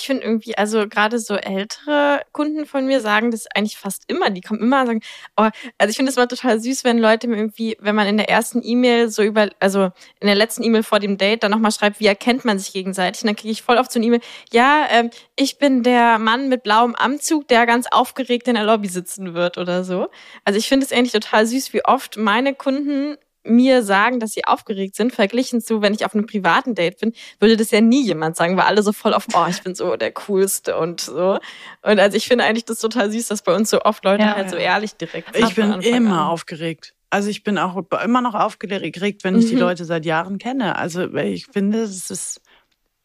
Ich 0.00 0.06
finde 0.06 0.22
irgendwie, 0.22 0.56
also 0.56 0.88
gerade 0.88 1.18
so 1.18 1.34
ältere 1.34 2.22
Kunden 2.32 2.64
von 2.64 2.86
mir 2.86 3.02
sagen 3.02 3.30
das 3.30 3.46
eigentlich 3.54 3.76
fast 3.76 4.04
immer. 4.06 4.30
Die 4.30 4.40
kommen 4.40 4.60
immer 4.60 4.80
und 4.80 4.86
sagen, 4.86 5.00
oh, 5.36 5.48
also 5.76 5.90
ich 5.90 5.96
finde 5.96 6.10
es 6.10 6.16
immer 6.16 6.26
total 6.26 6.58
süß, 6.58 6.84
wenn 6.84 6.98
Leute 6.98 7.28
mir 7.28 7.36
irgendwie, 7.36 7.76
wenn 7.80 7.94
man 7.94 8.06
in 8.06 8.16
der 8.16 8.30
ersten 8.30 8.62
E-Mail 8.64 9.10
so 9.10 9.22
über, 9.22 9.50
also 9.60 9.90
in 10.20 10.26
der 10.26 10.36
letzten 10.36 10.62
E-Mail 10.62 10.84
vor 10.84 11.00
dem 11.00 11.18
Date 11.18 11.42
dann 11.42 11.50
nochmal 11.50 11.70
schreibt, 11.70 12.00
wie 12.00 12.06
erkennt 12.06 12.46
man 12.46 12.58
sich 12.58 12.72
gegenseitig. 12.72 13.22
Und 13.22 13.26
dann 13.26 13.36
kriege 13.36 13.52
ich 13.52 13.62
voll 13.62 13.76
oft 13.76 13.92
so 13.92 13.98
eine 13.98 14.06
E-Mail, 14.06 14.20
ja, 14.52 14.86
ähm, 14.90 15.10
ich 15.36 15.58
bin 15.58 15.82
der 15.82 16.18
Mann 16.18 16.48
mit 16.48 16.62
blauem 16.62 16.94
Anzug, 16.96 17.46
der 17.48 17.66
ganz 17.66 17.86
aufgeregt 17.90 18.48
in 18.48 18.54
der 18.54 18.64
Lobby 18.64 18.88
sitzen 18.88 19.34
wird 19.34 19.58
oder 19.58 19.84
so. 19.84 20.08
Also 20.46 20.58
ich 20.58 20.66
finde 20.66 20.86
es 20.86 20.92
eigentlich 20.92 21.12
total 21.12 21.46
süß, 21.46 21.74
wie 21.74 21.84
oft 21.84 22.16
meine 22.16 22.54
Kunden 22.54 23.18
mir 23.42 23.82
sagen, 23.82 24.20
dass 24.20 24.32
sie 24.32 24.44
aufgeregt 24.44 24.96
sind, 24.96 25.12
verglichen 25.12 25.60
zu, 25.60 25.80
wenn 25.82 25.94
ich 25.94 26.04
auf 26.04 26.14
einem 26.14 26.26
privaten 26.26 26.74
Date 26.74 27.00
bin, 27.00 27.12
würde 27.38 27.56
das 27.56 27.70
ja 27.70 27.80
nie 27.80 28.04
jemand 28.04 28.36
sagen, 28.36 28.56
weil 28.56 28.64
alle 28.64 28.82
so 28.82 28.92
voll 28.92 29.14
auf, 29.14 29.26
oh, 29.34 29.46
ich 29.48 29.62
bin 29.62 29.74
so 29.74 29.96
der 29.96 30.12
Coolste 30.12 30.76
und 30.76 31.00
so. 31.00 31.38
Und 31.82 31.98
also 31.98 32.16
ich 32.16 32.28
finde 32.28 32.44
eigentlich 32.44 32.66
das 32.66 32.78
total 32.78 33.10
süß, 33.10 33.28
dass 33.28 33.42
bei 33.42 33.54
uns 33.54 33.70
so 33.70 33.80
oft 33.82 34.04
Leute 34.04 34.24
ja, 34.24 34.34
halt 34.34 34.46
ja. 34.46 34.50
so 34.50 34.56
ehrlich 34.56 34.94
direkt 34.94 35.34
sind. 35.34 35.48
Ich 35.48 35.54
bin 35.54 35.80
immer 35.80 36.22
an. 36.22 36.28
aufgeregt. 36.28 36.94
Also 37.08 37.28
ich 37.28 37.42
bin 37.42 37.58
auch 37.58 37.82
immer 38.04 38.20
noch 38.20 38.34
aufgeregt, 38.34 39.24
wenn 39.24 39.36
ich 39.36 39.46
mhm. 39.46 39.50
die 39.50 39.56
Leute 39.56 39.84
seit 39.84 40.04
Jahren 40.04 40.38
kenne. 40.38 40.76
Also 40.76 41.12
ich 41.14 41.46
finde, 41.46 41.82
es 41.82 42.10
ist 42.10 42.40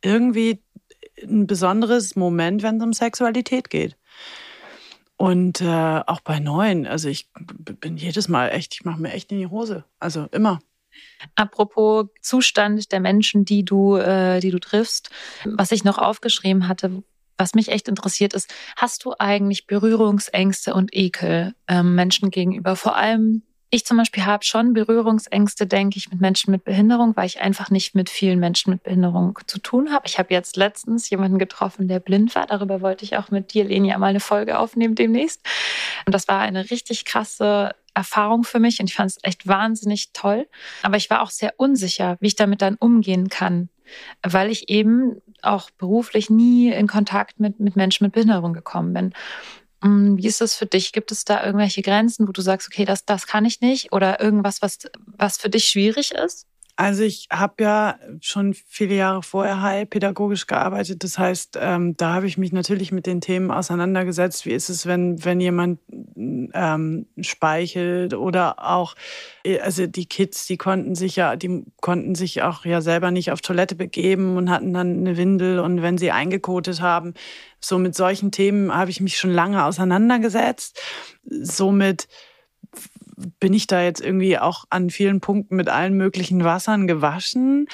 irgendwie 0.03 0.61
ein 1.23 1.47
besonderes 1.47 2.15
Moment, 2.15 2.61
wenn 2.61 2.77
es 2.77 2.83
um 2.83 2.93
Sexualität 2.93 3.69
geht. 3.69 3.95
Und 5.17 5.61
äh, 5.61 6.01
auch 6.05 6.19
bei 6.21 6.39
neuen, 6.39 6.85
also 6.85 7.07
ich 7.07 7.29
bin 7.33 7.97
jedes 7.97 8.27
Mal 8.27 8.49
echt, 8.49 8.73
ich 8.73 8.83
mache 8.83 9.01
mir 9.01 9.13
echt 9.13 9.31
in 9.31 9.39
die 9.39 9.47
Hose. 9.47 9.85
Also 9.99 10.27
immer. 10.31 10.59
Apropos 11.35 12.07
Zustand 12.21 12.91
der 12.91 12.99
Menschen, 12.99 13.45
die 13.45 13.63
du, 13.63 13.95
äh, 13.95 14.39
die 14.39 14.51
du 14.51 14.59
triffst, 14.59 15.09
was 15.45 15.71
ich 15.71 15.83
noch 15.83 15.97
aufgeschrieben 15.97 16.67
hatte, 16.67 17.03
was 17.37 17.53
mich 17.53 17.69
echt 17.69 17.87
interessiert 17.87 18.33
ist, 18.33 18.53
hast 18.75 19.03
du 19.05 19.13
eigentlich 19.17 19.67
Berührungsängste 19.67 20.73
und 20.73 20.93
Ekel 20.93 21.53
ähm, 21.67 21.95
Menschen 21.95 22.29
gegenüber? 22.29 22.75
Vor 22.75 22.95
allem 22.95 23.43
ich 23.69 23.85
zum 23.85 23.97
Beispiel 23.97 24.25
habe 24.25 24.43
schon 24.43 24.73
Berührungsängste, 24.73 25.67
denke 25.67 25.97
ich, 25.97 26.09
mit 26.09 26.21
Menschen 26.21 26.51
mit 26.51 26.63
Behinderung, 26.63 27.15
weil 27.15 27.25
ich 27.25 27.41
einfach 27.41 27.69
nicht 27.69 27.95
mit 27.95 28.09
vielen 28.09 28.39
Menschen 28.39 28.71
mit 28.71 28.83
Behinderung 28.83 29.39
zu 29.47 29.59
tun 29.59 29.91
habe. 29.91 30.07
Ich 30.07 30.19
habe 30.19 30.33
jetzt 30.33 30.55
letztens 30.55 31.09
jemanden 31.09 31.39
getroffen, 31.39 31.87
der 31.87 31.99
blind 31.99 32.35
war. 32.35 32.45
Darüber 32.45 32.81
wollte 32.81 33.03
ich 33.03 33.17
auch 33.17 33.31
mit 33.31 33.53
dir, 33.53 33.65
Lenia, 33.65 33.97
mal 33.97 34.07
eine 34.07 34.19
Folge 34.19 34.59
aufnehmen 34.59 34.95
demnächst. 34.95 35.41
Und 36.05 36.13
das 36.13 36.27
war 36.27 36.39
eine 36.39 36.69
richtig 36.69 37.05
krasse 37.05 37.75
Erfahrung 37.95 38.43
für 38.43 38.59
mich 38.59 38.79
und 38.79 38.89
ich 38.89 38.95
fand 38.95 39.11
es 39.11 39.17
echt 39.23 39.47
wahnsinnig 39.47 40.11
toll. 40.13 40.47
Aber 40.83 40.97
ich 40.97 41.09
war 41.09 41.21
auch 41.21 41.31
sehr 41.31 41.53
unsicher, 41.57 42.17
wie 42.19 42.27
ich 42.27 42.35
damit 42.35 42.61
dann 42.61 42.75
umgehen 42.75 43.29
kann, 43.29 43.69
weil 44.21 44.51
ich 44.51 44.69
eben 44.69 45.21
auch 45.41 45.69
beruflich 45.71 46.29
nie 46.29 46.71
in 46.71 46.87
Kontakt 46.87 47.39
mit, 47.39 47.59
mit 47.59 47.75
Menschen 47.75 48.05
mit 48.05 48.13
Behinderung 48.13 48.53
gekommen 48.53 48.93
bin. 48.93 49.13
Mm, 49.85 50.17
wie 50.17 50.27
ist 50.27 50.41
das 50.41 50.55
für 50.55 50.65
dich? 50.65 50.91
Gibt 50.93 51.11
es 51.11 51.25
da 51.25 51.45
irgendwelche 51.45 51.81
Grenzen, 51.83 52.27
wo 52.27 52.31
du 52.31 52.41
sagst, 52.41 52.67
okay, 52.67 52.85
das, 52.85 53.05
das 53.05 53.27
kann 53.27 53.45
ich 53.45 53.61
nicht? 53.61 53.93
Oder 53.93 54.19
irgendwas, 54.19 54.61
was, 54.61 54.79
was 55.05 55.37
für 55.37 55.49
dich 55.49 55.65
schwierig 55.69 56.11
ist? 56.11 56.47
Also 56.77 57.03
ich 57.03 57.27
habe 57.31 57.63
ja 57.63 57.99
schon 58.19 58.53
viele 58.53 58.95
Jahre 58.95 59.23
vorher 59.23 59.61
heilpädagogisch 59.61 60.45
gearbeitet. 60.45 61.05
Das 61.05 61.17
heißt, 61.17 61.57
ähm, 61.61 61.95
da 61.95 62.13
habe 62.13 62.27
ich 62.27 62.37
mich 62.37 62.51
natürlich 62.51 62.91
mit 62.91 63.05
den 63.05 63.21
Themen 63.21 63.49
auseinandergesetzt. 63.49 64.45
Wie 64.45 64.51
ist 64.51 64.67
es, 64.67 64.85
wenn, 64.85 65.23
wenn 65.23 65.39
jemand 65.39 65.79
ähm, 66.17 67.07
speichelt 67.21 68.13
oder 68.13 68.69
auch, 68.69 68.95
also 69.61 69.87
die 69.87 70.05
Kids, 70.05 70.47
die 70.47 70.57
konnten 70.57 70.95
sich 70.95 71.15
ja, 71.15 71.37
die 71.37 71.63
konnten 71.79 72.13
sich 72.13 72.41
auch 72.41 72.65
ja 72.65 72.81
selber 72.81 73.09
nicht 73.09 73.31
auf 73.31 73.39
Toilette 73.39 73.75
begeben 73.75 74.35
und 74.35 74.49
hatten 74.49 74.73
dann 74.73 74.97
eine 74.97 75.15
Windel 75.15 75.59
und 75.59 75.81
wenn 75.81 75.97
sie 75.97 76.11
eingekotet 76.11 76.81
haben, 76.81 77.13
so 77.61 77.77
mit 77.77 77.95
solchen 77.95 78.31
Themen 78.31 78.75
habe 78.75 78.91
ich 78.91 78.99
mich 78.99 79.17
schon 79.17 79.31
lange 79.31 79.63
auseinandergesetzt. 79.63 80.81
Somit 81.23 82.09
bin 83.39 83.53
ich 83.53 83.67
da 83.67 83.81
jetzt 83.81 84.01
irgendwie 84.01 84.37
auch 84.37 84.65
an 84.69 84.89
vielen 84.89 85.21
Punkten 85.21 85.55
mit 85.55 85.69
allen 85.69 85.95
möglichen 85.95 86.43
Wassern 86.43 86.87
gewaschen, 86.87 87.67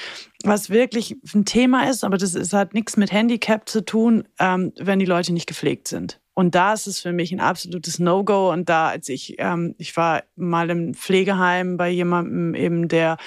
was 0.44 0.70
wirklich 0.70 1.16
ein 1.34 1.44
Thema 1.44 1.88
ist, 1.88 2.04
aber 2.04 2.18
das 2.18 2.34
ist, 2.34 2.52
hat 2.52 2.74
nichts 2.74 2.96
mit 2.96 3.12
Handicap 3.12 3.68
zu 3.68 3.84
tun, 3.84 4.24
ähm, 4.38 4.72
wenn 4.78 4.98
die 4.98 5.06
Leute 5.06 5.32
nicht 5.32 5.46
gepflegt 5.46 5.88
sind. 5.88 6.20
Und 6.34 6.54
da 6.54 6.72
ist 6.72 6.86
es 6.86 7.00
für 7.00 7.12
mich 7.12 7.32
ein 7.32 7.40
absolutes 7.40 7.98
No-Go. 7.98 8.50
Und 8.50 8.68
da, 8.68 8.88
als 8.88 9.08
ich, 9.08 9.36
ähm, 9.38 9.74
ich 9.78 9.96
war 9.96 10.22
mal 10.34 10.70
im 10.70 10.94
Pflegeheim 10.94 11.76
bei 11.76 11.90
jemandem 11.90 12.54
eben, 12.54 12.88
der 12.88 13.18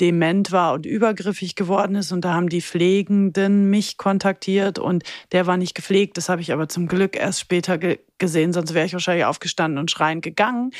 dement 0.00 0.52
war 0.52 0.74
und 0.74 0.84
übergriffig 0.84 1.54
geworden 1.54 1.94
ist. 1.94 2.12
Und 2.12 2.24
da 2.24 2.34
haben 2.34 2.48
die 2.48 2.60
Pflegenden 2.60 3.70
mich 3.70 3.96
kontaktiert 3.96 4.78
und 4.78 5.04
der 5.32 5.46
war 5.46 5.56
nicht 5.56 5.74
gepflegt. 5.74 6.16
Das 6.16 6.28
habe 6.28 6.40
ich 6.40 6.52
aber 6.52 6.68
zum 6.68 6.88
Glück 6.88 7.16
erst 7.16 7.40
später 7.40 7.78
ge 7.78 8.00
gesehen, 8.22 8.52
sonst 8.52 8.72
wäre 8.72 8.86
ich 8.86 8.92
wahrscheinlich 8.92 9.24
aufgestanden 9.24 9.78
und 9.78 9.90
schreiend 9.90 10.22
gegangen. 10.22 10.70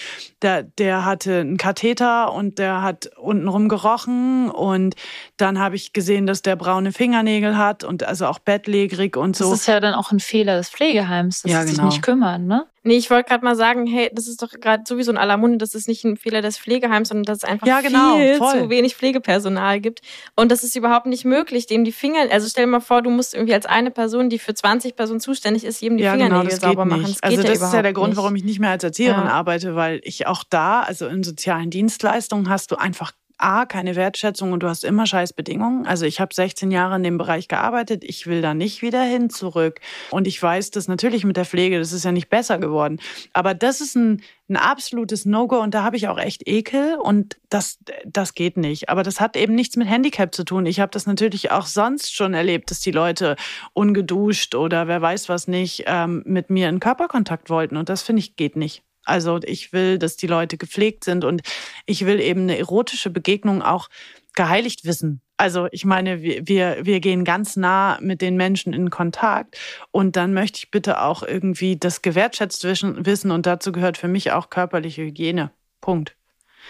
Der, 0.43 0.63
der 0.63 1.05
hatte 1.05 1.41
einen 1.41 1.57
Katheter 1.57 2.33
und 2.33 2.61
der 2.61 2.83
hat 2.83 3.11
untenrum 3.19 3.69
gerochen 3.69 4.49
und 4.49 4.95
dann 5.39 5.59
habe 5.59 5.75
ich 5.75 5.93
gesehen, 5.93 6.29
dass 6.29 6.43
der 6.43 6.55
braune 6.55 6.93
Fingernägel 6.93 7.59
hat 7.59 7.83
und 7.83 8.05
also 8.05 8.27
auch 8.27 8.39
bettlägerig 8.39 9.17
und 9.17 9.35
so. 9.35 9.51
Das 9.51 9.63
ist 9.63 9.67
ja 9.67 9.81
dann 9.81 9.95
auch 9.95 10.13
ein 10.13 10.21
Fehler 10.21 10.57
des 10.57 10.71
Pflegeheims, 10.71 11.43
dass 11.43 11.51
ja, 11.51 11.63
sie 11.67 11.73
genau. 11.73 11.91
sich 11.91 11.97
nicht 11.97 12.03
kümmern, 12.03 12.47
ne? 12.47 12.67
Nee, 12.85 12.97
ich 12.97 13.11
wollte 13.11 13.29
gerade 13.29 13.45
mal 13.45 13.55
sagen, 13.55 13.87
hey, 13.87 14.11
das 14.13 14.27
ist 14.27 14.43
doch 14.43 14.51
gerade 14.51 14.83
sowieso 14.87 15.13
in 15.13 15.17
aller 15.17 15.37
Munde, 15.37 15.59
das 15.59 15.77
ist 15.77 15.87
nicht 15.87 16.03
ein 16.03 16.17
Fehler 16.17 16.43
des 16.43 16.59
Pflegeheims, 16.59 17.11
sondern 17.11 17.25
dass 17.25 17.39
es 17.39 17.45
einfach 17.45 17.67
ja, 17.67 17.81
genau, 17.81 18.17
viel 18.17 18.37
voll. 18.39 18.63
zu 18.63 18.71
wenig 18.71 18.97
Pflegepersonal 18.97 19.81
gibt. 19.81 20.01
Und 20.35 20.51
das 20.51 20.65
ist 20.65 20.75
überhaupt 20.75 21.07
nicht 21.07 21.25
möglich, 21.25 21.67
dem 21.67 21.85
die 21.85 21.93
Finger, 21.93 22.27
also 22.33 22.49
stell 22.49 22.65
dir 22.65 22.73
mal 22.73 22.81
vor, 22.81 23.03
du 23.03 23.11
musst 23.11 23.35
irgendwie 23.35 23.55
als 23.55 23.67
eine 23.67 23.93
Person, 23.93 24.31
die 24.31 24.41
für 24.41 24.53
20 24.53 24.97
Personen 24.97 25.21
zuständig 25.21 25.63
ist, 25.63 25.81
jedem 25.81 25.97
die 25.97 26.03
ja, 26.03 26.15
genau, 26.17 26.41
Fingernägel 26.41 26.59
genau, 26.59 26.69
sauber 26.69 26.85
machen. 26.85 27.17
Das 27.23 27.32
also 27.39 27.49
das 27.49 27.63
ist 27.63 27.75
ja 27.75 27.83
der 27.83 27.93
Grund, 27.93 28.11
nicht. 28.11 28.17
warum 28.17 28.35
ich 28.37 28.45
nicht 28.45 28.61
mehr 28.61 28.71
als 28.71 28.85
Erzieherin 28.85 29.27
ja. 29.27 29.33
arbeite, 29.33 29.75
weil 29.75 30.01
ich 30.05 30.27
auch 30.27 30.45
da, 30.49 30.81
also 30.81 31.07
in 31.07 31.23
sozialen 31.23 31.71
Dienstleistungen 31.71 32.49
hast 32.49 32.71
du 32.71 32.77
einfach 32.77 33.13
A, 33.43 33.67
keine 33.67 33.97
Wertschätzung 33.97 34.53
und 34.53 34.63
du 34.63 34.69
hast 34.69 34.85
immer 34.85 35.07
scheiß 35.07 35.33
Bedingungen. 35.33 35.87
Also 35.87 36.07
ich 36.07 36.21
habe 36.21 36.33
16 36.33 36.71
Jahre 36.71 36.97
in 36.97 37.03
dem 37.03 37.19
Bereich 37.19 37.49
gearbeitet, 37.49 38.05
ich 38.05 38.27
will 38.27 38.41
da 38.41 38.55
nicht 38.55 38.83
wieder 38.83 39.03
hin 39.03 39.31
zurück. 39.31 39.81
Und 40.11 40.27
ich 40.27 40.41
weiß 40.41 40.71
das 40.71 40.89
natürlich 40.89 41.25
mit 41.25 41.37
der 41.37 41.45
Pflege, 41.45 41.79
das 41.79 41.93
ist 41.93 42.05
ja 42.05 42.13
nicht 42.13 42.29
besser 42.29 42.59
geworden. 42.59 43.01
Aber 43.33 43.55
das 43.55 43.81
ist 43.81 43.97
ein, 43.97 44.23
ein 44.49 44.57
absolutes 44.57 45.25
No-Go 45.25 45.61
und 45.61 45.75
da 45.75 45.83
habe 45.83 45.97
ich 45.97 46.09
auch 46.09 46.19
echt 46.19 46.47
Ekel 46.47 46.97
und 46.97 47.37
das, 47.51 47.79
das 48.05 48.35
geht 48.35 48.57
nicht. 48.57 48.89
Aber 48.89 49.03
das 49.03 49.21
hat 49.21 49.37
eben 49.37 49.55
nichts 49.55 49.77
mit 49.77 49.89
Handicap 49.89 50.35
zu 50.35 50.45
tun. 50.45 50.67
Ich 50.67 50.81
habe 50.81 50.91
das 50.91 51.07
natürlich 51.07 51.51
auch 51.51 51.67
sonst 51.67 52.15
schon 52.15 52.35
erlebt, 52.35 52.71
dass 52.71 52.81
die 52.81 52.93
Leute 52.93 53.37
ungeduscht 53.73 54.55
oder 54.55 54.87
wer 54.87 55.03
weiß 55.03 55.29
was 55.29 55.49
nicht 55.49 55.85
ähm, 55.87 56.23
mit 56.27 56.51
mir 56.51 56.69
in 56.69 56.81
Körperkontakt 56.81 57.51
wollten 57.51 57.77
und 57.77 57.89
das 57.89 58.03
finde 58.03 58.21
ich 58.21 58.37
geht 58.37 58.57
nicht. 58.57 58.83
Also 59.05 59.41
ich 59.45 59.73
will, 59.73 59.99
dass 59.99 60.17
die 60.17 60.27
Leute 60.27 60.57
gepflegt 60.57 61.05
sind 61.05 61.25
und 61.25 61.43
ich 61.87 62.07
will 62.07 62.21
eben 62.21 62.43
eine 62.43 62.59
erotische 62.59 63.11
Begegnung 63.11 63.63
auch 63.63 63.89
geheiligt 64.35 64.85
wissen. 64.85 65.21
Also 65.37 65.67
ich 65.73 65.85
meine, 65.85 66.23
wir, 66.23 66.79
wir 66.83 67.01
gehen 67.01 67.25
ganz 67.25 67.57
nah 67.57 67.99
mit 68.01 68.21
den 68.21 68.37
Menschen 68.37 68.73
in 68.73 68.91
Kontakt 68.91 69.59
und 69.91 70.15
dann 70.15 70.35
möchte 70.35 70.59
ich 70.59 70.71
bitte 70.71 71.01
auch 71.03 71.23
irgendwie 71.23 71.77
das 71.77 72.01
gewertschätzt 72.01 72.65
wissen 72.65 73.31
und 73.31 73.47
dazu 73.47 73.73
gehört 73.73 73.99
für 73.99 74.09
mich 74.09 74.31
auch 74.31 74.51
körperliche 74.51 75.03
Hygiene. 75.03 75.51
Punkt. 75.81 76.17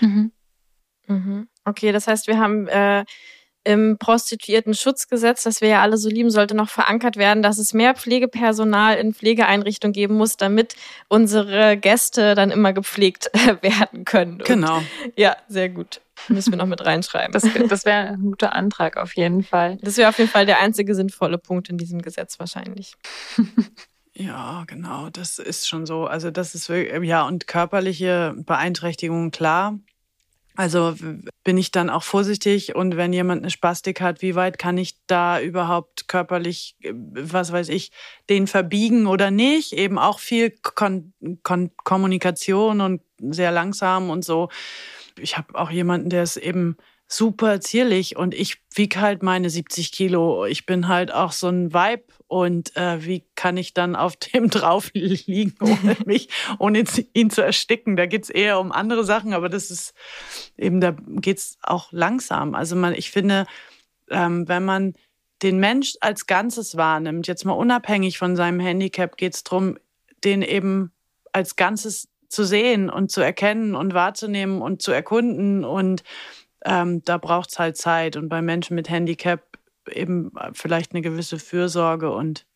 Mhm. 0.01 0.33
Mhm. 1.07 1.49
Okay, 1.65 1.93
das 1.93 2.07
heißt, 2.07 2.27
wir 2.27 2.39
haben 2.39 2.67
äh, 2.69 3.05
im 3.65 3.97
Prostituierten-Schutzgesetz, 3.99 5.45
das 5.45 5.61
wir 5.61 5.69
ja 5.69 5.83
alle 5.83 5.97
so 5.97 6.09
lieben, 6.09 6.31
sollte 6.31 6.55
noch 6.55 6.69
verankert 6.69 7.17
werden, 7.17 7.43
dass 7.43 7.59
es 7.59 7.73
mehr 7.73 7.95
Pflegepersonal 7.95 8.97
in 8.97 9.15
Pflegeeinrichtungen 9.15 9.93
geben 9.93 10.15
muss, 10.15 10.37
damit 10.37 10.75
unsere 11.09 11.77
Gäste 11.77 12.35
dann 12.35 12.51
immer 12.51 12.73
gepflegt 12.73 13.31
werden 13.63 14.05
können. 14.05 14.35
Und 14.35 14.45
genau. 14.45 14.83
Ja, 15.17 15.37
sehr 15.49 15.69
gut. 15.69 16.01
Müssen 16.29 16.53
wir 16.53 16.59
noch 16.59 16.67
mit 16.67 16.85
reinschreiben. 16.85 17.33
Das, 17.33 17.45
das 17.69 17.85
wäre 17.85 18.09
ein 18.09 18.23
guter 18.23 18.55
Antrag 18.55 18.97
auf 18.97 19.17
jeden 19.17 19.43
Fall. 19.43 19.79
Das 19.83 19.97
wäre 19.97 20.09
auf 20.09 20.19
jeden 20.19 20.31
Fall 20.31 20.47
der 20.47 20.61
einzige 20.61 20.95
sinnvolle 20.95 21.39
Punkt 21.39 21.69
in 21.69 21.79
diesem 21.79 22.03
Gesetz 22.03 22.39
wahrscheinlich. 22.39 22.95
Ja, 24.15 24.65
genau, 24.67 25.09
das 25.09 25.39
ist 25.39 25.67
schon 25.67 25.87
so. 25.87 26.05
Also 26.05 26.31
das 26.31 26.55
ist 26.55 26.69
wirklich, 26.69 27.09
ja, 27.09 27.27
und 27.27 27.47
körperliche 27.47 28.35
Beeinträchtigungen, 28.37 29.31
klar. 29.31 29.79
Also 30.55 30.95
bin 31.45 31.57
ich 31.57 31.71
dann 31.71 31.89
auch 31.89 32.03
vorsichtig 32.03 32.75
und 32.75 32.97
wenn 32.97 33.13
jemand 33.13 33.43
eine 33.43 33.51
Spastik 33.51 34.01
hat, 34.01 34.21
wie 34.21 34.35
weit 34.35 34.59
kann 34.59 34.77
ich 34.77 34.97
da 35.07 35.41
überhaupt 35.41 36.09
körperlich, 36.09 36.77
was 36.85 37.53
weiß 37.53 37.71
ich, 37.71 37.91
den 38.29 38.47
verbiegen 38.47 39.07
oder 39.07 39.31
nicht? 39.31 39.73
Eben 39.73 39.99
auch 39.99 40.19
viel 40.19 40.51
Kon 40.63 41.15
Kon 41.43 41.71
Kommunikation 41.85 42.81
und 42.83 43.01
sehr 43.19 43.51
langsam 43.51 44.11
und 44.11 44.25
so. 44.25 44.51
Ich 45.19 45.39
habe 45.39 45.59
auch 45.59 45.71
jemanden, 45.71 46.11
der 46.11 46.23
ist 46.23 46.37
eben 46.37 46.77
super 47.13 47.61
zierlich 47.61 48.17
und 48.17 48.35
ich 48.35 48.63
wiege 48.75 49.01
halt 49.01 49.23
meine 49.23 49.51
70 49.51 49.93
Kilo. 49.93 50.47
Ich 50.47 50.65
bin 50.65 50.89
halt 50.89 51.13
auch 51.13 51.33
so 51.33 51.49
ein 51.49 51.75
Vibe 51.75 52.05
und 52.27 52.75
äh, 52.77 53.05
wie 53.05 53.25
kann 53.35 53.59
ich 53.59 53.75
dann 53.75 53.97
auf 53.97 54.17
dem 54.17 54.49
drauf 54.51 54.91
liegen, 54.95 55.55
ohne 55.61 55.97
mich, 56.07 56.29
ohne 56.59 56.85
ihn 57.13 57.31
zu 57.31 57.43
ersticken? 57.43 57.97
Da 57.97 58.07
geht's 58.07 58.31
eher 58.31 58.59
um 58.59 58.73
andere 58.73 59.05
Sachen, 59.05 59.35
aber 59.35 59.51
das 59.51 59.71
ist 59.71 59.93
eben, 60.57 60.81
da 60.81 60.97
geht's 61.07 61.59
auch 61.63 61.93
langsam. 61.93 62.55
Also 62.55 62.77
man, 62.77 62.95
ich 62.95 63.11
finde, 63.11 63.47
ähm, 64.09 64.49
wenn 64.49 64.65
man 64.65 64.95
den 65.43 65.59
Mensch 65.59 65.97
als 66.01 66.27
Ganzes 66.27 66.79
wahrnimmt, 66.79 67.27
jetzt 67.27 67.45
mal 67.45 67.53
unabhängig 67.53 68.17
von 68.17 68.37
seinem 68.37 68.61
Handicap, 68.61 69.19
geht's 69.19 69.45
drum, 69.45 69.77
den 70.25 70.41
eben 70.41 70.93
als 71.33 71.57
Ganzes 71.57 72.09
zu 72.29 72.45
sehen 72.45 72.89
und 72.89 73.11
zu 73.11 73.21
erkennen 73.21 73.75
und 73.75 73.93
wahrzunehmen 73.93 74.63
und 74.63 74.81
zu 74.81 74.93
erkunden 74.93 75.65
und 75.65 76.03
ähm, 76.65 77.05
da 77.05 77.19
braucht 77.19 77.51
es 77.51 77.59
halt 77.59 77.77
Zeit. 77.77 78.17
Und 78.17 78.29
bei 78.29 78.43
Menschen 78.43 78.75
mit 78.75 78.89
Handicap 78.89 79.43
eben 79.91 80.33
vielleicht 80.53 80.93
eine 80.93 81.03
gewisse 81.03 81.39
Fürsorge 81.39 82.13
und 82.13 82.47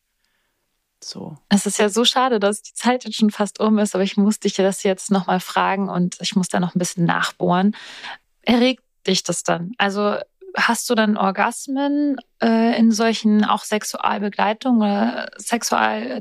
so. 1.03 1.37
Es 1.49 1.67
ist 1.67 1.79
ja 1.79 1.89
so 1.89 2.05
schade, 2.05 2.41
dass 2.41 2.63
die 2.63 2.73
Zeit 2.73 3.05
jetzt 3.05 3.17
schon 3.17 3.31
fast 3.31 3.61
um 3.61 3.79
ist, 3.79 3.95
aber 3.95 4.05
ich 4.05 4.17
muss 4.17 4.41
dich 4.41 4.55
das 4.55 4.83
jetzt 4.83 5.11
nochmal 5.11 5.41
fragen 5.41 5.89
und 5.89 6.17
ich 6.21 6.37
muss 6.37 6.49
da 6.49 6.61
noch 6.61 6.75
ein 6.75 6.79
bisschen 6.79 7.05
nachbohren. 7.05 7.77
Erregt 8.43 8.83
dich 9.07 9.23
das 9.23 9.43
dann? 9.43 9.73
Also 9.79 10.17
hast 10.57 10.89
du 10.89 10.95
dann 10.95 11.17
Orgasmen 11.17 12.17
äh, 12.43 12.79
in 12.79 12.91
solchen 12.91 13.45
auch 13.45 13.65
Sexualbegleitungen 13.65 14.81
oder 14.81 15.31
Sexual, 15.37 16.03
äh, 16.03 16.21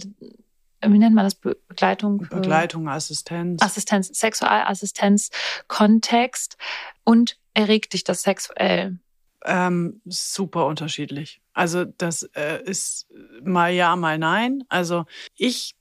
wie 0.88 1.00
nennt 1.00 1.16
man 1.16 1.24
das? 1.24 1.36
Begleitung? 1.36 2.28
Begleitung, 2.30 2.90
Assistenz. 2.90 3.62
Assistenz, 3.62 4.10
Sexualassistenz, 4.10 5.30
Kontext 5.68 6.58
und 7.04 7.38
erregt 7.56 7.94
dich 7.94 8.04
das 8.04 8.22
sexuell? 8.22 9.00
Ähm, 9.44 10.02
super 10.06 10.66
unterschiedlich. 10.68 11.42
Also 11.54 11.86
das 11.86 12.24
äh, 12.36 12.62
ist 12.64 13.08
mal 13.44 13.72
ja, 13.74 13.96
mal 13.96 14.18
nein. 14.18 14.64
Also 14.70 15.06
ich, 15.36 15.76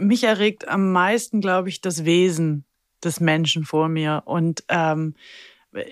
mich 0.00 0.24
erregt 0.24 0.68
am 0.68 0.92
meisten, 0.92 1.40
glaube 1.40 1.68
ich, 1.68 1.80
das 1.80 2.04
Wesen 2.04 2.64
des 3.02 3.20
Menschen 3.20 3.64
vor 3.64 3.88
mir. 3.88 4.22
Und 4.24 4.64
ähm, 4.68 5.14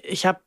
ich 0.03 0.27
habe 0.27 0.41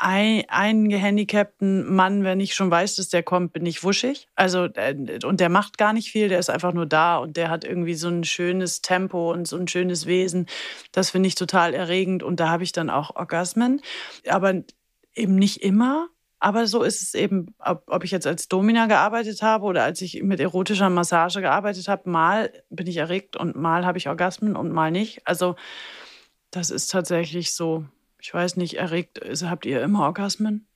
ein, 0.00 0.44
einen 0.48 0.88
gehandicapten 0.88 1.92
Mann, 1.92 2.22
wenn 2.22 2.38
ich 2.38 2.54
schon 2.54 2.70
weiß, 2.70 2.96
dass 2.96 3.08
der 3.08 3.24
kommt, 3.24 3.52
bin 3.52 3.66
ich 3.66 3.82
wuschig. 3.82 4.28
Also, 4.36 4.64
äh, 4.64 5.18
und 5.24 5.40
der 5.40 5.48
macht 5.48 5.76
gar 5.76 5.92
nicht 5.92 6.12
viel, 6.12 6.28
der 6.28 6.38
ist 6.38 6.50
einfach 6.50 6.72
nur 6.72 6.86
da 6.86 7.18
und 7.18 7.36
der 7.36 7.50
hat 7.50 7.64
irgendwie 7.64 7.94
so 7.94 8.08
ein 8.08 8.22
schönes 8.22 8.80
Tempo 8.80 9.32
und 9.32 9.48
so 9.48 9.56
ein 9.56 9.66
schönes 9.66 10.06
Wesen. 10.06 10.46
Das 10.92 11.10
finde 11.10 11.26
ich 11.26 11.34
total 11.34 11.74
erregend 11.74 12.22
und 12.22 12.38
da 12.38 12.48
habe 12.48 12.62
ich 12.62 12.70
dann 12.72 12.90
auch 12.90 13.16
Orgasmen. 13.16 13.80
Aber 14.28 14.54
eben 15.14 15.34
nicht 15.34 15.62
immer. 15.62 16.08
Aber 16.38 16.68
so 16.68 16.84
ist 16.84 17.02
es 17.02 17.14
eben, 17.14 17.56
ob, 17.58 17.82
ob 17.88 18.04
ich 18.04 18.12
jetzt 18.12 18.26
als 18.26 18.46
Domina 18.46 18.86
gearbeitet 18.86 19.42
habe 19.42 19.64
oder 19.64 19.82
als 19.82 20.00
ich 20.00 20.22
mit 20.22 20.38
erotischer 20.38 20.90
Massage 20.90 21.40
gearbeitet 21.40 21.88
habe. 21.88 22.08
Mal 22.08 22.52
bin 22.70 22.86
ich 22.86 22.98
erregt 22.98 23.36
und 23.36 23.56
mal 23.56 23.84
habe 23.84 23.98
ich 23.98 24.08
Orgasmen 24.08 24.54
und 24.54 24.70
mal 24.70 24.92
nicht. 24.92 25.26
Also, 25.26 25.56
das 26.52 26.70
ist 26.70 26.92
tatsächlich 26.92 27.52
so 27.52 27.84
ich 28.20 28.32
weiß 28.32 28.56
nicht, 28.56 28.74
erregt, 28.74 29.22
also 29.22 29.48
habt 29.48 29.66
ihr 29.66 29.82
immer 29.82 30.04
Orgasmen? 30.04 30.66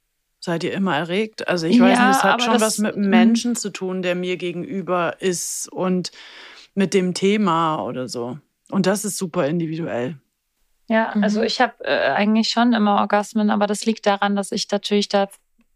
Seid 0.41 0.65
ihr 0.65 0.73
immer 0.73 0.97
erregt? 0.97 1.47
Also 1.47 1.67
ich 1.67 1.79
weiß 1.79 1.99
ja, 1.99 2.09
nicht, 2.09 2.17
es 2.17 2.25
hat 2.25 2.43
schon 2.43 2.61
was 2.61 2.79
mit 2.79 2.97
einem 2.97 3.11
Menschen 3.11 3.55
zu 3.55 3.71
tun, 3.71 4.03
der 4.03 4.17
mir 4.17 4.37
gegenüber 4.37 5.21
ist 5.21 5.71
und 5.71 6.11
mit 6.75 6.95
dem 6.95 7.15
Thema 7.15 7.85
oder 7.85 8.09
so. 8.09 8.39
Und 8.71 8.87
das 8.87 9.05
ist 9.05 9.19
super 9.19 9.47
individuell. 9.47 10.17
Ja, 10.89 11.11
also 11.11 11.41
mhm. 11.41 11.47
ich 11.47 11.61
habe 11.61 11.75
äh, 11.85 12.11
eigentlich 12.11 12.49
schon 12.49 12.73
immer 12.73 13.01
Orgasmen, 13.01 13.51
aber 13.51 13.67
das 13.67 13.87
liegt 13.87 14.05
daran, 14.05 14.35
dass 14.35 14.51
ich 14.51 14.69
natürlich 14.71 15.09
da 15.09 15.29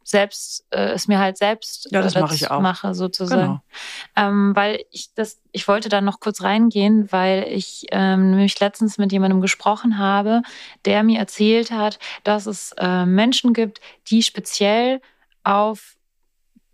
selbst 0.07 0.65
äh, 0.71 0.93
es 0.93 1.09
mir 1.09 1.19
halt 1.19 1.37
selbst 1.37 1.89
ja, 1.91 2.01
das 2.01 2.15
äh, 2.15 2.21
mache 2.21 2.35
ich 2.37 2.49
auch. 2.49 2.61
mache 2.61 2.95
sozusagen, 2.95 3.43
genau. 3.43 3.61
ähm, 4.15 4.55
weil 4.55 4.85
ich 4.93 5.13
das 5.15 5.41
ich 5.51 5.67
wollte 5.67 5.89
da 5.89 6.01
noch 6.01 6.21
kurz 6.21 6.43
reingehen, 6.43 7.11
weil 7.11 7.45
ich 7.49 7.87
ähm, 7.91 8.31
nämlich 8.31 8.59
letztens 8.61 8.99
mit 8.99 9.11
jemandem 9.11 9.41
gesprochen 9.41 9.99
habe, 9.99 10.43
der 10.85 11.03
mir 11.03 11.19
erzählt 11.19 11.73
hat, 11.73 11.99
dass 12.23 12.47
es 12.47 12.73
äh, 12.79 13.05
Menschen 13.05 13.53
gibt, 13.53 13.81
die 14.09 14.23
speziell 14.23 15.01
auf 15.43 15.97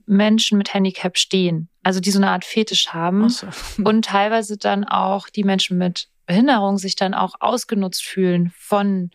Menschen 0.04 0.58
mit 0.58 0.74
Handicap 0.74 1.16
stehen, 1.16 1.70
also 1.82 2.00
die 2.00 2.10
so 2.10 2.18
eine 2.18 2.30
Art 2.30 2.44
Fetisch 2.44 2.88
haben 2.88 3.30
so. 3.30 3.46
und 3.82 4.04
teilweise 4.04 4.58
dann 4.58 4.84
auch 4.84 5.30
die 5.30 5.44
Menschen 5.44 5.78
mit 5.78 6.08
Behinderung 6.26 6.76
sich 6.76 6.96
dann 6.96 7.14
auch 7.14 7.34
ausgenutzt 7.40 8.04
fühlen 8.04 8.52
von 8.58 9.10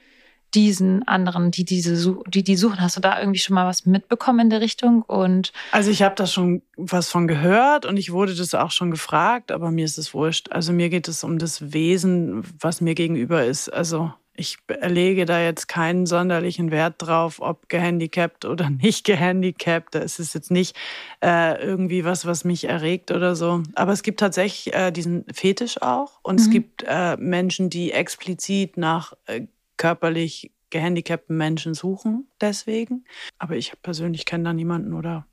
diesen 0.53 1.07
anderen, 1.07 1.51
die 1.51 1.65
diese 1.65 2.17
die 2.27 2.43
die 2.43 2.55
suchen. 2.55 2.81
Hast 2.81 2.97
du 2.97 3.01
da 3.01 3.19
irgendwie 3.19 3.39
schon 3.39 3.55
mal 3.55 3.67
was 3.67 3.85
mitbekommen 3.85 4.39
in 4.39 4.49
der 4.49 4.61
Richtung? 4.61 5.01
Und 5.01 5.51
also 5.71 5.91
ich 5.91 6.01
habe 6.01 6.15
da 6.15 6.25
schon 6.25 6.61
was 6.75 7.09
von 7.09 7.27
gehört 7.27 7.85
und 7.85 7.97
ich 7.97 8.11
wurde 8.11 8.35
das 8.35 8.53
auch 8.55 8.71
schon 8.71 8.91
gefragt, 8.91 9.51
aber 9.51 9.71
mir 9.71 9.85
ist 9.85 9.97
es 9.97 10.13
wurscht. 10.13 10.51
Also 10.51 10.73
mir 10.73 10.89
geht 10.89 11.07
es 11.07 11.23
um 11.23 11.37
das 11.37 11.73
Wesen, 11.73 12.43
was 12.59 12.81
mir 12.81 12.95
gegenüber 12.95 13.45
ist. 13.45 13.71
Also 13.71 14.11
ich 14.37 14.57
erlege 14.67 15.25
da 15.25 15.41
jetzt 15.41 15.67
keinen 15.67 16.05
sonderlichen 16.05 16.69
Wert 16.71 16.95
drauf, 16.99 17.41
ob 17.41 17.67
gehandicapt 17.69 18.45
oder 18.45 18.69
nicht 18.81 19.03
gehandicapt. 19.03 19.95
Da 19.95 19.99
ist 19.99 20.19
es 20.19 20.33
jetzt 20.33 20.51
nicht 20.51 20.77
äh, 21.23 21.61
irgendwie 21.61 22.05
was, 22.05 22.25
was 22.25 22.45
mich 22.45 22.65
erregt 22.65 23.11
oder 23.11 23.35
so. 23.35 23.63
Aber 23.75 23.91
es 23.91 24.03
gibt 24.03 24.19
tatsächlich 24.19 24.73
äh, 24.73 24.91
diesen 24.91 25.25
Fetisch 25.33 25.81
auch. 25.81 26.19
Und 26.21 26.35
mhm. 26.35 26.41
es 26.41 26.49
gibt 26.51 26.85
äh, 26.87 27.17
Menschen, 27.17 27.69
die 27.69 27.91
explizit 27.91 28.77
nach 28.77 29.13
äh, 29.25 29.47
körperlich 29.77 30.51
gehandicapten 30.69 31.37
Menschen 31.37 31.73
suchen 31.73 32.27
deswegen. 32.41 33.05
Aber 33.37 33.55
ich 33.55 33.73
persönlich 33.81 34.25
kenne 34.25 34.45
da 34.45 34.53
niemanden 34.53 34.93
oder 34.93 35.27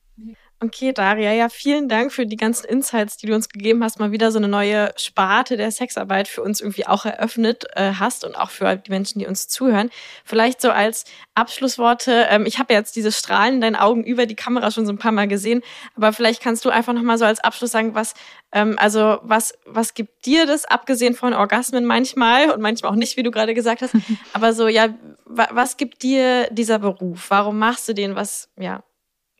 Okay, 0.60 0.92
Daria, 0.92 1.32
ja, 1.32 1.48
vielen 1.50 1.88
Dank 1.88 2.10
für 2.10 2.26
die 2.26 2.36
ganzen 2.36 2.66
Insights, 2.66 3.18
die 3.18 3.26
du 3.26 3.34
uns 3.34 3.50
gegeben 3.50 3.84
hast. 3.84 3.98
Mal 3.98 4.12
wieder 4.12 4.32
so 4.32 4.38
eine 4.38 4.48
neue 4.48 4.92
Sparte 4.96 5.56
der 5.56 5.70
Sexarbeit 5.70 6.26
für 6.26 6.42
uns 6.42 6.60
irgendwie 6.60 6.86
auch 6.86 7.04
eröffnet 7.04 7.64
äh, 7.74 7.92
hast 7.98 8.24
und 8.24 8.34
auch 8.34 8.50
für 8.50 8.74
die 8.76 8.90
Menschen, 8.90 9.18
die 9.18 9.26
uns 9.26 9.48
zuhören. 9.48 9.90
Vielleicht 10.24 10.62
so 10.62 10.70
als 10.70 11.04
Abschlussworte. 11.34 12.28
Ähm, 12.30 12.46
ich 12.46 12.58
habe 12.58 12.72
jetzt 12.72 12.96
diese 12.96 13.12
Strahlen 13.12 13.56
in 13.56 13.60
deinen 13.60 13.76
Augen 13.76 14.04
über 14.04 14.26
die 14.26 14.36
Kamera 14.36 14.70
schon 14.70 14.86
so 14.86 14.92
ein 14.92 14.98
paar 14.98 15.12
Mal 15.12 15.28
gesehen, 15.28 15.60
aber 15.96 16.12
vielleicht 16.14 16.40
kannst 16.42 16.64
du 16.64 16.70
einfach 16.70 16.94
noch 16.94 17.02
mal 17.02 17.18
so 17.18 17.26
als 17.26 17.40
Abschluss 17.40 17.72
sagen, 17.72 17.94
was 17.94 18.14
ähm, 18.52 18.78
also 18.78 19.18
was 19.22 19.58
was 19.66 19.92
gibt 19.92 20.24
dir 20.24 20.46
das 20.46 20.64
abgesehen 20.64 21.14
von 21.14 21.34
Orgasmen 21.34 21.84
manchmal 21.84 22.50
und 22.50 22.62
manchmal 22.62 22.92
auch 22.92 22.96
nicht, 22.96 23.18
wie 23.18 23.22
du 23.22 23.30
gerade 23.30 23.54
gesagt 23.54 23.82
hast, 23.82 23.94
aber 24.32 24.54
so 24.54 24.68
ja, 24.68 24.88
was 25.26 25.76
gibt 25.76 26.02
dir 26.02 26.48
dieser 26.50 26.78
Beruf? 26.78 27.26
Warum 27.28 27.58
machst 27.58 27.88
du 27.88 27.92
den? 27.92 28.14
Was 28.14 28.48
ja, 28.56 28.82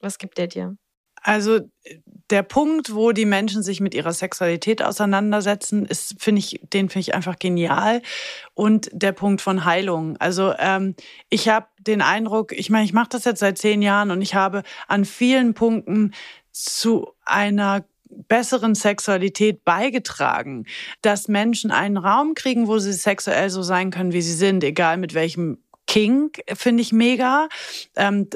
was 0.01 0.19
gibt 0.19 0.37
der 0.37 0.49
dir? 0.49 0.77
Also 1.25 1.61
der 2.31 2.43
Punkt, 2.43 2.95
wo 2.95 3.13
die 3.13 3.25
Menschen 3.25 3.63
sich 3.63 3.81
mit 3.81 3.95
ihrer 3.95 4.13
Sexualität 4.13 4.83
auseinandersetzen, 4.83 5.87
ist, 5.87 6.17
finde 6.19 6.41
ich, 6.41 6.61
den 6.73 6.89
finde 6.89 7.01
ich 7.01 7.15
einfach 7.15 7.39
genial. 7.39 8.03
Und 8.53 8.91
der 8.93 9.13
Punkt 9.13 9.41
von 9.41 9.65
Heilung. 9.65 10.17
Also 10.19 10.55
ähm, 10.59 10.95
ich 11.31 11.49
habe 11.49 11.67
den 11.79 12.03
Eindruck, 12.03 12.53
ich 12.53 12.71
meine, 12.71 12.85
ich 12.85 12.93
mache 12.93 13.09
das 13.11 13.25
jetzt 13.25 13.41
seit 13.41 13.59
zehn 13.59 13.83
Jahren 13.83 14.11
und 14.11 14.23
ich 14.23 14.35
habe 14.35 14.63
an 14.87 15.05
vielen 15.05 15.55
Punkten 15.55 16.13
zu 16.53 17.09
einer 17.25 17.85
besseren 18.29 18.75
Sexualität 18.75 19.65
beigetragen, 19.65 20.67
dass 21.03 21.29
Menschen 21.29 21.71
einen 21.71 21.97
Raum 21.97 22.35
kriegen, 22.35 22.69
wo 22.69 22.79
sie 22.79 22.93
sexuell 22.93 23.51
so 23.51 23.63
sein 23.63 23.91
können, 23.91 24.13
wie 24.13 24.23
sie 24.23 24.35
sind, 24.35 24.63
egal 24.63 24.99
mit 24.99 25.15
welchem 25.15 25.64
King 25.87 26.33
finde 26.55 26.83
ich 26.83 26.93
mega. 26.93 27.49
Ähm, 27.97 28.29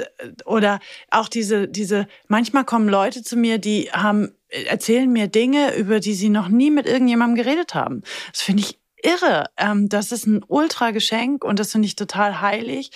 oder 0.45 0.81
auch 1.11 1.29
diese, 1.29 1.69
diese, 1.69 2.07
manchmal 2.27 2.65
kommen 2.65 2.89
Leute 2.89 3.23
zu 3.23 3.37
mir, 3.37 3.59
die 3.59 3.91
haben, 3.93 4.33
erzählen 4.49 5.11
mir 5.11 5.29
Dinge, 5.29 5.75
über 5.77 6.01
die 6.01 6.15
sie 6.15 6.29
noch 6.29 6.49
nie 6.49 6.71
mit 6.71 6.87
irgendjemandem 6.87 7.45
geredet 7.45 7.75
haben. 7.75 8.03
Das 8.33 8.43
finde 8.43 8.63
ich 8.63 8.79
irre. 9.03 9.47
Ähm, 9.57 9.89
das 9.89 10.13
ist 10.13 10.27
ein 10.27 10.45
Ultra-Geschenk 10.47 11.45
und 11.45 11.59
das 11.59 11.73
finde 11.73 11.87
ich 11.87 11.97
total 11.97 12.41
heilig. 12.41 12.91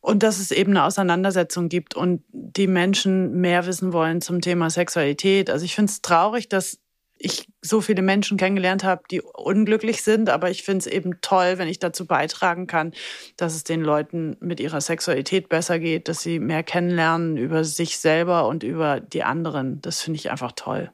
Und 0.00 0.22
dass 0.22 0.38
es 0.38 0.52
eben 0.52 0.70
eine 0.72 0.84
Auseinandersetzung 0.84 1.68
gibt 1.68 1.94
und 1.94 2.22
die 2.30 2.68
Menschen 2.68 3.40
mehr 3.40 3.66
wissen 3.66 3.92
wollen 3.92 4.20
zum 4.20 4.40
Thema 4.40 4.70
Sexualität. 4.70 5.50
Also 5.50 5.64
ich 5.64 5.74
finde 5.74 5.90
es 5.90 6.00
traurig, 6.00 6.48
dass 6.48 6.78
ich 7.18 7.48
so 7.62 7.80
viele 7.80 8.02
Menschen 8.02 8.36
kennengelernt 8.36 8.84
habe, 8.84 9.02
die 9.10 9.20
unglücklich 9.20 10.02
sind, 10.02 10.28
aber 10.28 10.50
ich 10.50 10.62
finde 10.62 10.78
es 10.80 10.86
eben 10.86 11.20
toll, 11.20 11.58
wenn 11.58 11.68
ich 11.68 11.78
dazu 11.78 12.06
beitragen 12.06 12.66
kann, 12.66 12.92
dass 13.36 13.54
es 13.54 13.64
den 13.64 13.82
Leuten 13.82 14.36
mit 14.40 14.60
ihrer 14.60 14.80
Sexualität 14.80 15.48
besser 15.48 15.78
geht, 15.78 16.08
dass 16.08 16.20
sie 16.20 16.38
mehr 16.38 16.62
kennenlernen 16.62 17.36
über 17.36 17.64
sich 17.64 17.98
selber 17.98 18.46
und 18.46 18.62
über 18.62 19.00
die 19.00 19.22
anderen. 19.22 19.80
Das 19.80 20.02
finde 20.02 20.18
ich 20.18 20.30
einfach 20.30 20.52
toll. 20.52 20.92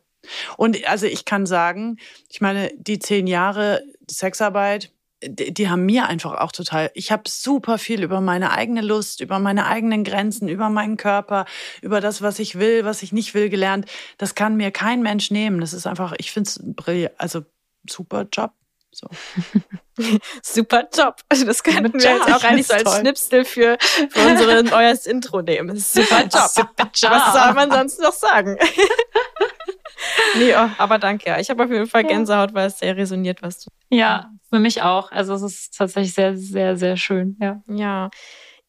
Und 0.56 0.86
also 0.88 1.06
ich 1.06 1.24
kann 1.24 1.46
sagen, 1.46 1.98
ich 2.28 2.40
meine, 2.40 2.70
die 2.76 2.98
zehn 2.98 3.26
Jahre 3.26 3.82
Sexarbeit, 4.08 4.92
die, 5.24 5.68
haben 5.68 5.86
mir 5.86 6.06
einfach 6.06 6.34
auch 6.40 6.52
total, 6.52 6.90
ich 6.94 7.12
habe 7.12 7.22
super 7.28 7.78
viel 7.78 8.02
über 8.02 8.20
meine 8.20 8.52
eigene 8.52 8.80
Lust, 8.80 9.20
über 9.20 9.38
meine 9.38 9.66
eigenen 9.66 10.04
Grenzen, 10.04 10.48
über 10.48 10.68
meinen 10.68 10.96
Körper, 10.96 11.46
über 11.80 12.00
das, 12.00 12.22
was 12.22 12.38
ich 12.38 12.58
will, 12.58 12.84
was 12.84 13.02
ich 13.02 13.12
nicht 13.12 13.34
will, 13.34 13.48
gelernt. 13.48 13.86
Das 14.18 14.34
kann 14.34 14.56
mir 14.56 14.70
kein 14.70 15.02
Mensch 15.02 15.30
nehmen. 15.30 15.60
Das 15.60 15.72
ist 15.72 15.86
einfach, 15.86 16.14
ich 16.18 16.32
finde 16.32 16.48
es 16.48 17.10
also 17.18 17.44
super 17.88 18.26
Job. 18.32 18.52
So. 18.92 19.08
Super 20.42 20.88
Job. 20.94 21.16
Also 21.28 21.46
das 21.46 21.62
könnten 21.62 21.94
wir 21.94 22.10
jetzt 22.10 22.32
auch 22.32 22.44
eigentlich 22.44 22.66
so 22.66 22.74
als 22.74 22.82
toll. 22.84 23.00
Schnipsel 23.00 23.44
für, 23.44 23.78
für 23.80 24.20
unser 24.20 24.62
neues 24.62 25.06
Intro 25.06 25.42
nehmen. 25.42 25.76
Super 25.76 26.22
Job. 26.22 26.48
Super 26.48 26.90
Job. 26.94 27.10
Was 27.10 27.32
soll 27.32 27.54
man 27.54 27.70
sonst 27.70 28.00
noch 28.00 28.12
sagen? 28.12 28.58
nee, 30.36 30.54
oh, 30.54 30.68
aber 30.78 30.98
danke. 30.98 31.36
Ich 31.40 31.48
habe 31.50 31.64
auf 31.64 31.70
jeden 31.70 31.86
Fall 31.86 32.04
Gänsehaut, 32.04 32.52
weil 32.54 32.68
es 32.68 32.78
sehr 32.78 32.96
resoniert, 32.96 33.42
was 33.42 33.64
du. 33.64 33.70
Ja, 33.88 34.30
für 34.50 34.58
mich 34.58 34.82
auch. 34.82 35.10
Also 35.10 35.34
es 35.34 35.42
ist 35.42 35.76
tatsächlich 35.76 36.14
sehr, 36.14 36.36
sehr, 36.36 36.76
sehr 36.76 36.96
schön. 36.96 37.36
Ja. 37.40 37.62
Ja. 37.66 38.10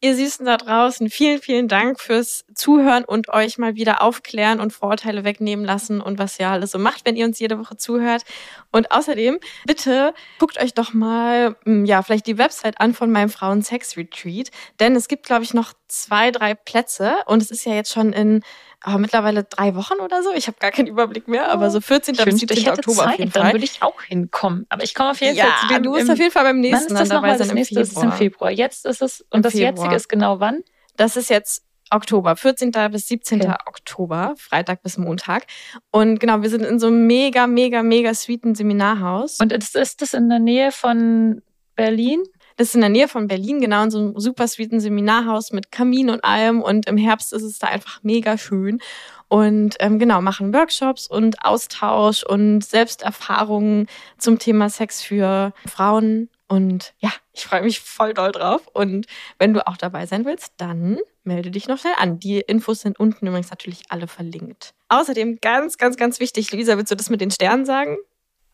Ihr 0.00 0.14
Süßen 0.14 0.44
da 0.44 0.58
draußen, 0.58 1.08
vielen, 1.08 1.40
vielen 1.40 1.66
Dank 1.66 1.98
fürs 1.98 2.44
Zuhören 2.54 3.04
und 3.04 3.30
euch 3.30 3.56
mal 3.56 3.74
wieder 3.74 4.02
aufklären 4.02 4.60
und 4.60 4.72
Vorurteile 4.72 5.24
wegnehmen 5.24 5.64
lassen 5.64 6.02
und 6.02 6.18
was 6.18 6.38
ihr 6.38 6.48
alles 6.48 6.72
so 6.72 6.78
macht, 6.78 7.06
wenn 7.06 7.16
ihr 7.16 7.24
uns 7.24 7.38
jede 7.38 7.58
Woche 7.58 7.78
zuhört. 7.78 8.22
Und 8.70 8.92
außerdem, 8.92 9.38
bitte 9.66 10.12
guckt 10.38 10.60
euch 10.60 10.74
doch 10.74 10.92
mal, 10.92 11.56
hm, 11.64 11.86
ja, 11.86 12.02
vielleicht 12.02 12.26
die 12.26 12.36
Website 12.36 12.80
an 12.80 12.92
von 12.92 13.10
meinem 13.10 13.30
Frauen-Sex-Retreat, 13.30 14.50
denn 14.78 14.94
es 14.94 15.08
gibt, 15.08 15.24
glaube 15.24 15.44
ich, 15.44 15.54
noch 15.54 15.72
zwei, 15.88 16.30
drei 16.30 16.54
Plätze 16.54 17.14
und 17.26 17.40
es 17.40 17.50
ist 17.50 17.64
ja 17.64 17.72
jetzt 17.72 17.92
schon 17.92 18.12
in 18.12 18.42
aber 18.84 18.98
mittlerweile 18.98 19.44
drei 19.44 19.74
Wochen 19.74 19.94
oder 19.94 20.22
so. 20.22 20.30
Ich 20.34 20.46
habe 20.46 20.58
gar 20.60 20.70
keinen 20.70 20.88
Überblick 20.88 21.26
mehr, 21.26 21.50
aber 21.50 21.70
so 21.70 21.80
14. 21.80 22.16
bis 22.16 22.38
17. 22.40 22.68
Oktober 22.68 23.04
Zeit, 23.04 23.06
auf 23.06 23.18
jeden 23.18 23.30
Fall. 23.30 23.42
Dann 23.42 23.52
würde 23.54 23.64
ich 23.64 23.82
auch 23.82 24.02
hinkommen. 24.02 24.66
Aber 24.68 24.84
ich 24.84 24.94
komme 24.94 25.12
auf 25.12 25.20
jeden 25.22 25.36
ja, 25.36 25.46
Fall 25.46 25.68
zu 25.68 25.74
dem. 25.74 25.82
Du 25.84 25.92
bist 25.94 26.10
auf 26.10 26.18
jeden 26.18 26.30
Fall 26.30 26.44
beim 26.44 26.60
nächsten 26.60 26.94
wann 26.94 27.02
ist 27.02 27.10
das 27.10 27.22
dabei 27.22 27.38
sein. 27.38 27.54
Nächste, 27.54 27.76
Das 27.76 27.88
ist 27.88 28.02
im 28.02 28.12
Februar. 28.12 28.50
Jetzt 28.50 28.84
ist 28.84 29.00
es, 29.00 29.22
und 29.22 29.38
Im 29.38 29.42
das 29.42 29.52
Februar. 29.52 29.70
jetzige 29.70 29.96
ist 29.96 30.08
genau 30.08 30.38
wann? 30.38 30.62
Das 30.96 31.16
ist 31.16 31.30
jetzt 31.30 31.64
Oktober, 31.90 32.36
14. 32.36 32.72
bis 32.90 33.08
17. 33.08 33.40
Okay. 33.40 33.54
Oktober, 33.66 34.34
Freitag 34.36 34.82
bis 34.82 34.98
Montag. 34.98 35.46
Und 35.90 36.20
genau, 36.20 36.42
wir 36.42 36.50
sind 36.50 36.64
in 36.64 36.78
so 36.78 36.88
einem 36.88 37.06
mega, 37.06 37.46
mega, 37.46 37.82
mega 37.82 38.12
sweeten 38.12 38.54
Seminarhaus. 38.54 39.40
Und 39.40 39.50
ist, 39.52 39.76
ist 39.76 40.02
das 40.02 40.12
in 40.12 40.28
der 40.28 40.40
Nähe 40.40 40.72
von 40.72 41.42
Berlin? 41.74 42.22
Das 42.56 42.68
ist 42.68 42.74
in 42.74 42.82
der 42.82 42.90
Nähe 42.90 43.08
von 43.08 43.26
Berlin, 43.26 43.60
genau 43.60 43.84
in 43.84 43.90
so 43.90 43.98
einem 43.98 44.18
super 44.18 44.46
sweeten 44.46 44.80
Seminarhaus 44.80 45.52
mit 45.52 45.72
Kamin 45.72 46.10
und 46.10 46.24
allem. 46.24 46.62
Und 46.62 46.86
im 46.86 46.96
Herbst 46.96 47.32
ist 47.32 47.42
es 47.42 47.58
da 47.58 47.66
einfach 47.66 48.02
mega 48.02 48.38
schön. 48.38 48.80
Und 49.28 49.76
ähm, 49.80 49.98
genau, 49.98 50.20
machen 50.20 50.54
Workshops 50.54 51.08
und 51.08 51.44
Austausch 51.44 52.22
und 52.22 52.62
Selbsterfahrungen 52.62 53.88
zum 54.18 54.38
Thema 54.38 54.70
Sex 54.70 55.02
für 55.02 55.52
Frauen. 55.66 56.28
Und 56.46 56.94
ja, 56.98 57.10
ich 57.32 57.44
freue 57.44 57.62
mich 57.62 57.80
voll 57.80 58.14
doll 58.14 58.30
drauf. 58.30 58.68
Und 58.72 59.06
wenn 59.38 59.54
du 59.54 59.66
auch 59.66 59.76
dabei 59.76 60.06
sein 60.06 60.24
willst, 60.24 60.52
dann 60.58 60.98
melde 61.24 61.50
dich 61.50 61.66
noch 61.66 61.78
schnell 61.78 61.94
an. 61.98 62.20
Die 62.20 62.38
Infos 62.38 62.82
sind 62.82 63.00
unten 63.00 63.26
übrigens 63.26 63.50
natürlich 63.50 63.82
alle 63.88 64.06
verlinkt. 64.06 64.74
Außerdem 64.88 65.38
ganz, 65.40 65.78
ganz, 65.78 65.96
ganz 65.96 66.20
wichtig, 66.20 66.52
Lisa, 66.52 66.76
willst 66.76 66.92
du 66.92 66.96
das 66.96 67.10
mit 67.10 67.20
den 67.20 67.30
Sternen 67.30 67.64
sagen? 67.64 67.96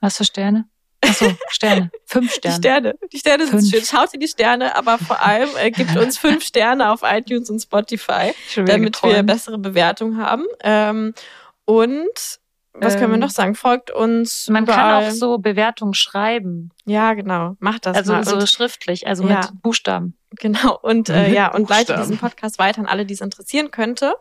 Was 0.00 0.16
für 0.16 0.24
Sterne? 0.24 0.66
Achso, 1.02 1.32
Sterne. 1.48 1.90
Fünf 2.04 2.32
Sterne. 2.32 2.54
Die 2.54 2.58
Sterne. 2.58 2.94
Die 3.12 3.18
Sterne 3.18 3.46
fünf. 3.46 3.62
sind 3.62 3.70
schön. 3.70 3.84
Schaut 3.84 4.14
in 4.14 4.20
die 4.20 4.28
Sterne, 4.28 4.76
aber 4.76 4.98
vor 4.98 5.22
allem 5.22 5.48
äh, 5.56 5.70
gibt 5.70 5.96
uns 5.96 6.18
fünf 6.18 6.44
Sterne 6.44 6.90
auf 6.90 7.00
iTunes 7.02 7.50
und 7.50 7.60
Spotify, 7.60 8.34
damit 8.54 8.94
geträumt. 8.94 9.14
wir 9.14 9.22
bessere 9.22 9.58
Bewertungen 9.58 10.18
haben. 10.18 10.44
Ähm, 10.62 11.14
und 11.64 12.40
was 12.72 12.94
können 12.96 13.08
wir 13.08 13.14
ähm, 13.14 13.20
noch 13.20 13.30
sagen? 13.30 13.54
Folgt 13.54 13.90
uns. 13.90 14.48
Man 14.48 14.64
überall. 14.64 14.78
kann 14.78 15.04
auch 15.04 15.10
so 15.10 15.38
Bewertungen 15.38 15.94
schreiben. 15.94 16.70
Ja, 16.84 17.14
genau. 17.14 17.56
Macht 17.58 17.86
das 17.86 17.96
also 17.96 18.12
mal. 18.12 18.24
so 18.24 18.46
schriftlich, 18.46 19.06
also 19.06 19.26
ja. 19.26 19.40
mit 19.40 19.62
Buchstaben. 19.62 20.16
Genau. 20.38 20.78
Und 20.80 21.08
äh, 21.08 21.32
ja, 21.32 21.52
und 21.52 21.68
leite 21.68 21.96
diesen 21.96 22.18
Podcast 22.18 22.58
weiter 22.58 22.80
an 22.80 22.86
alle, 22.86 23.04
die 23.04 23.14
es 23.14 23.20
interessieren 23.20 23.70
könnte. 23.70 24.14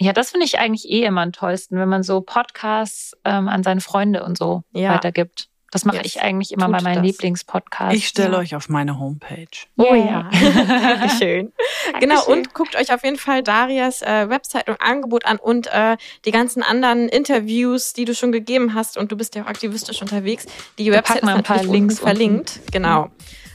Ja, 0.00 0.12
das 0.12 0.30
finde 0.30 0.44
ich 0.44 0.58
eigentlich 0.58 0.90
eh 0.90 1.04
immer 1.04 1.22
am 1.22 1.32
tollsten, 1.32 1.78
wenn 1.78 1.88
man 1.88 2.02
so 2.02 2.20
Podcasts 2.20 3.16
ähm, 3.24 3.48
an 3.48 3.62
seine 3.62 3.80
Freunde 3.80 4.24
und 4.24 4.36
so 4.36 4.62
ja. 4.72 4.92
weitergibt. 4.92 5.48
Das 5.76 5.84
mache 5.84 5.98
yes. 5.98 6.06
ich 6.06 6.22
eigentlich 6.22 6.52
immer 6.52 6.70
bei 6.70 6.80
meinen 6.80 7.04
Lieblingspodcasts. 7.04 7.94
Ich 7.94 8.08
stelle 8.08 8.32
ja. 8.32 8.38
euch 8.38 8.56
auf 8.56 8.70
meine 8.70 8.98
Homepage. 8.98 9.44
Oh 9.76 9.92
ja. 9.92 10.30
Dankeschön. 10.68 11.52
Genau, 12.00 12.24
und 12.24 12.54
guckt 12.54 12.76
euch 12.76 12.94
auf 12.94 13.04
jeden 13.04 13.18
Fall 13.18 13.42
Darias 13.42 14.00
äh, 14.00 14.30
Website 14.30 14.70
und 14.70 14.80
Angebot 14.80 15.26
an 15.26 15.36
und 15.36 15.66
äh, 15.66 15.98
die 16.24 16.30
ganzen 16.30 16.62
anderen 16.62 17.10
Interviews, 17.10 17.92
die 17.92 18.06
du 18.06 18.14
schon 18.14 18.32
gegeben 18.32 18.72
hast. 18.72 18.96
Und 18.96 19.12
du 19.12 19.18
bist 19.18 19.34
ja 19.34 19.42
auch 19.42 19.48
aktivistisch 19.48 20.00
unterwegs. 20.00 20.46
Die 20.78 20.86
da 20.86 20.92
Website 20.92 21.22
ist 21.22 21.28
ein 21.28 21.42
paar 21.42 21.62
Links 21.62 21.98
verlinkt. 21.98 22.56
Unten. 22.56 22.72
Genau. 22.72 23.10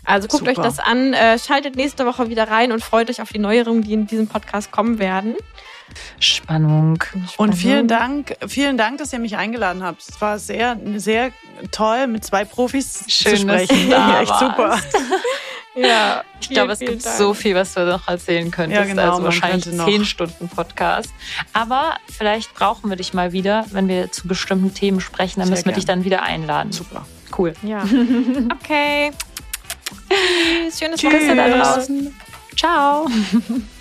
Also 0.05 0.27
guckt 0.27 0.45
Super. 0.45 0.51
euch 0.51 0.63
das 0.63 0.77
an, 0.77 1.13
äh, 1.13 1.39
schaltet 1.39 1.75
nächste 1.75 2.05
Woche 2.05 2.29
wieder 2.29 2.49
rein 2.49 2.71
und 2.71 2.83
freut 2.83 3.09
euch 3.09 3.23
auf 3.23 3.31
die 3.31 3.39
Neuerungen, 3.39 3.81
die 3.81 3.93
in 3.93 4.05
diesem 4.05 4.27
Podcast 4.27 4.71
kommen 4.71 4.99
werden. 4.99 5.35
Spannung. 6.19 7.03
Und 7.37 7.53
vielen 7.53 7.87
Dank, 7.87 8.35
vielen 8.47 8.77
Dank, 8.77 8.97
dass 8.99 9.13
ihr 9.13 9.19
mich 9.19 9.37
eingeladen 9.37 9.83
habt. 9.83 10.01
Es 10.07 10.19
war 10.21 10.39
sehr, 10.39 10.77
sehr 10.95 11.31
toll, 11.71 12.07
mit 12.07 12.25
zwei 12.25 12.45
Profis 12.45 13.03
Schön, 13.07 13.35
zu 13.35 13.41
sprechen. 13.41 13.89
Da 13.89 14.21
Echt 14.21 14.35
super. 14.39 14.79
Ja, 15.73 16.23
ich 16.41 16.49
glaube, 16.49 16.73
es 16.73 16.79
gibt 16.79 17.05
Dank. 17.05 17.17
so 17.17 17.33
viel, 17.33 17.55
was 17.55 17.73
du 17.73 17.85
noch 17.85 18.07
erzählen 18.07 18.51
könntest. 18.51 18.77
Ja, 18.77 18.85
genau, 18.85 19.11
also 19.11 19.23
wahrscheinlich 19.23 19.63
zehn 19.63 20.03
Stunden 20.03 20.49
Podcast. 20.49 21.09
Aber 21.53 21.95
vielleicht 22.09 22.53
brauchen 22.53 22.89
wir 22.89 22.97
dich 22.97 23.13
mal 23.13 23.31
wieder, 23.31 23.65
wenn 23.71 23.87
wir 23.87 24.11
zu 24.11 24.27
bestimmten 24.27 24.73
Themen 24.73 24.99
sprechen. 24.99 25.39
Dann 25.39 25.47
Sehr 25.47 25.55
müssen 25.55 25.65
wir 25.65 25.71
gern. 25.71 25.79
dich 25.79 25.85
dann 25.85 26.03
wieder 26.03 26.23
einladen. 26.23 26.73
Super. 26.73 27.05
Cool. 27.37 27.53
Ja. 27.63 27.83
okay. 28.61 29.11
Tschüss. 30.09 30.79
Schönes 30.79 31.03
Wochenende 31.03 31.35
da 31.35 31.73
draußen. 31.73 32.15
Ciao. 32.57 33.07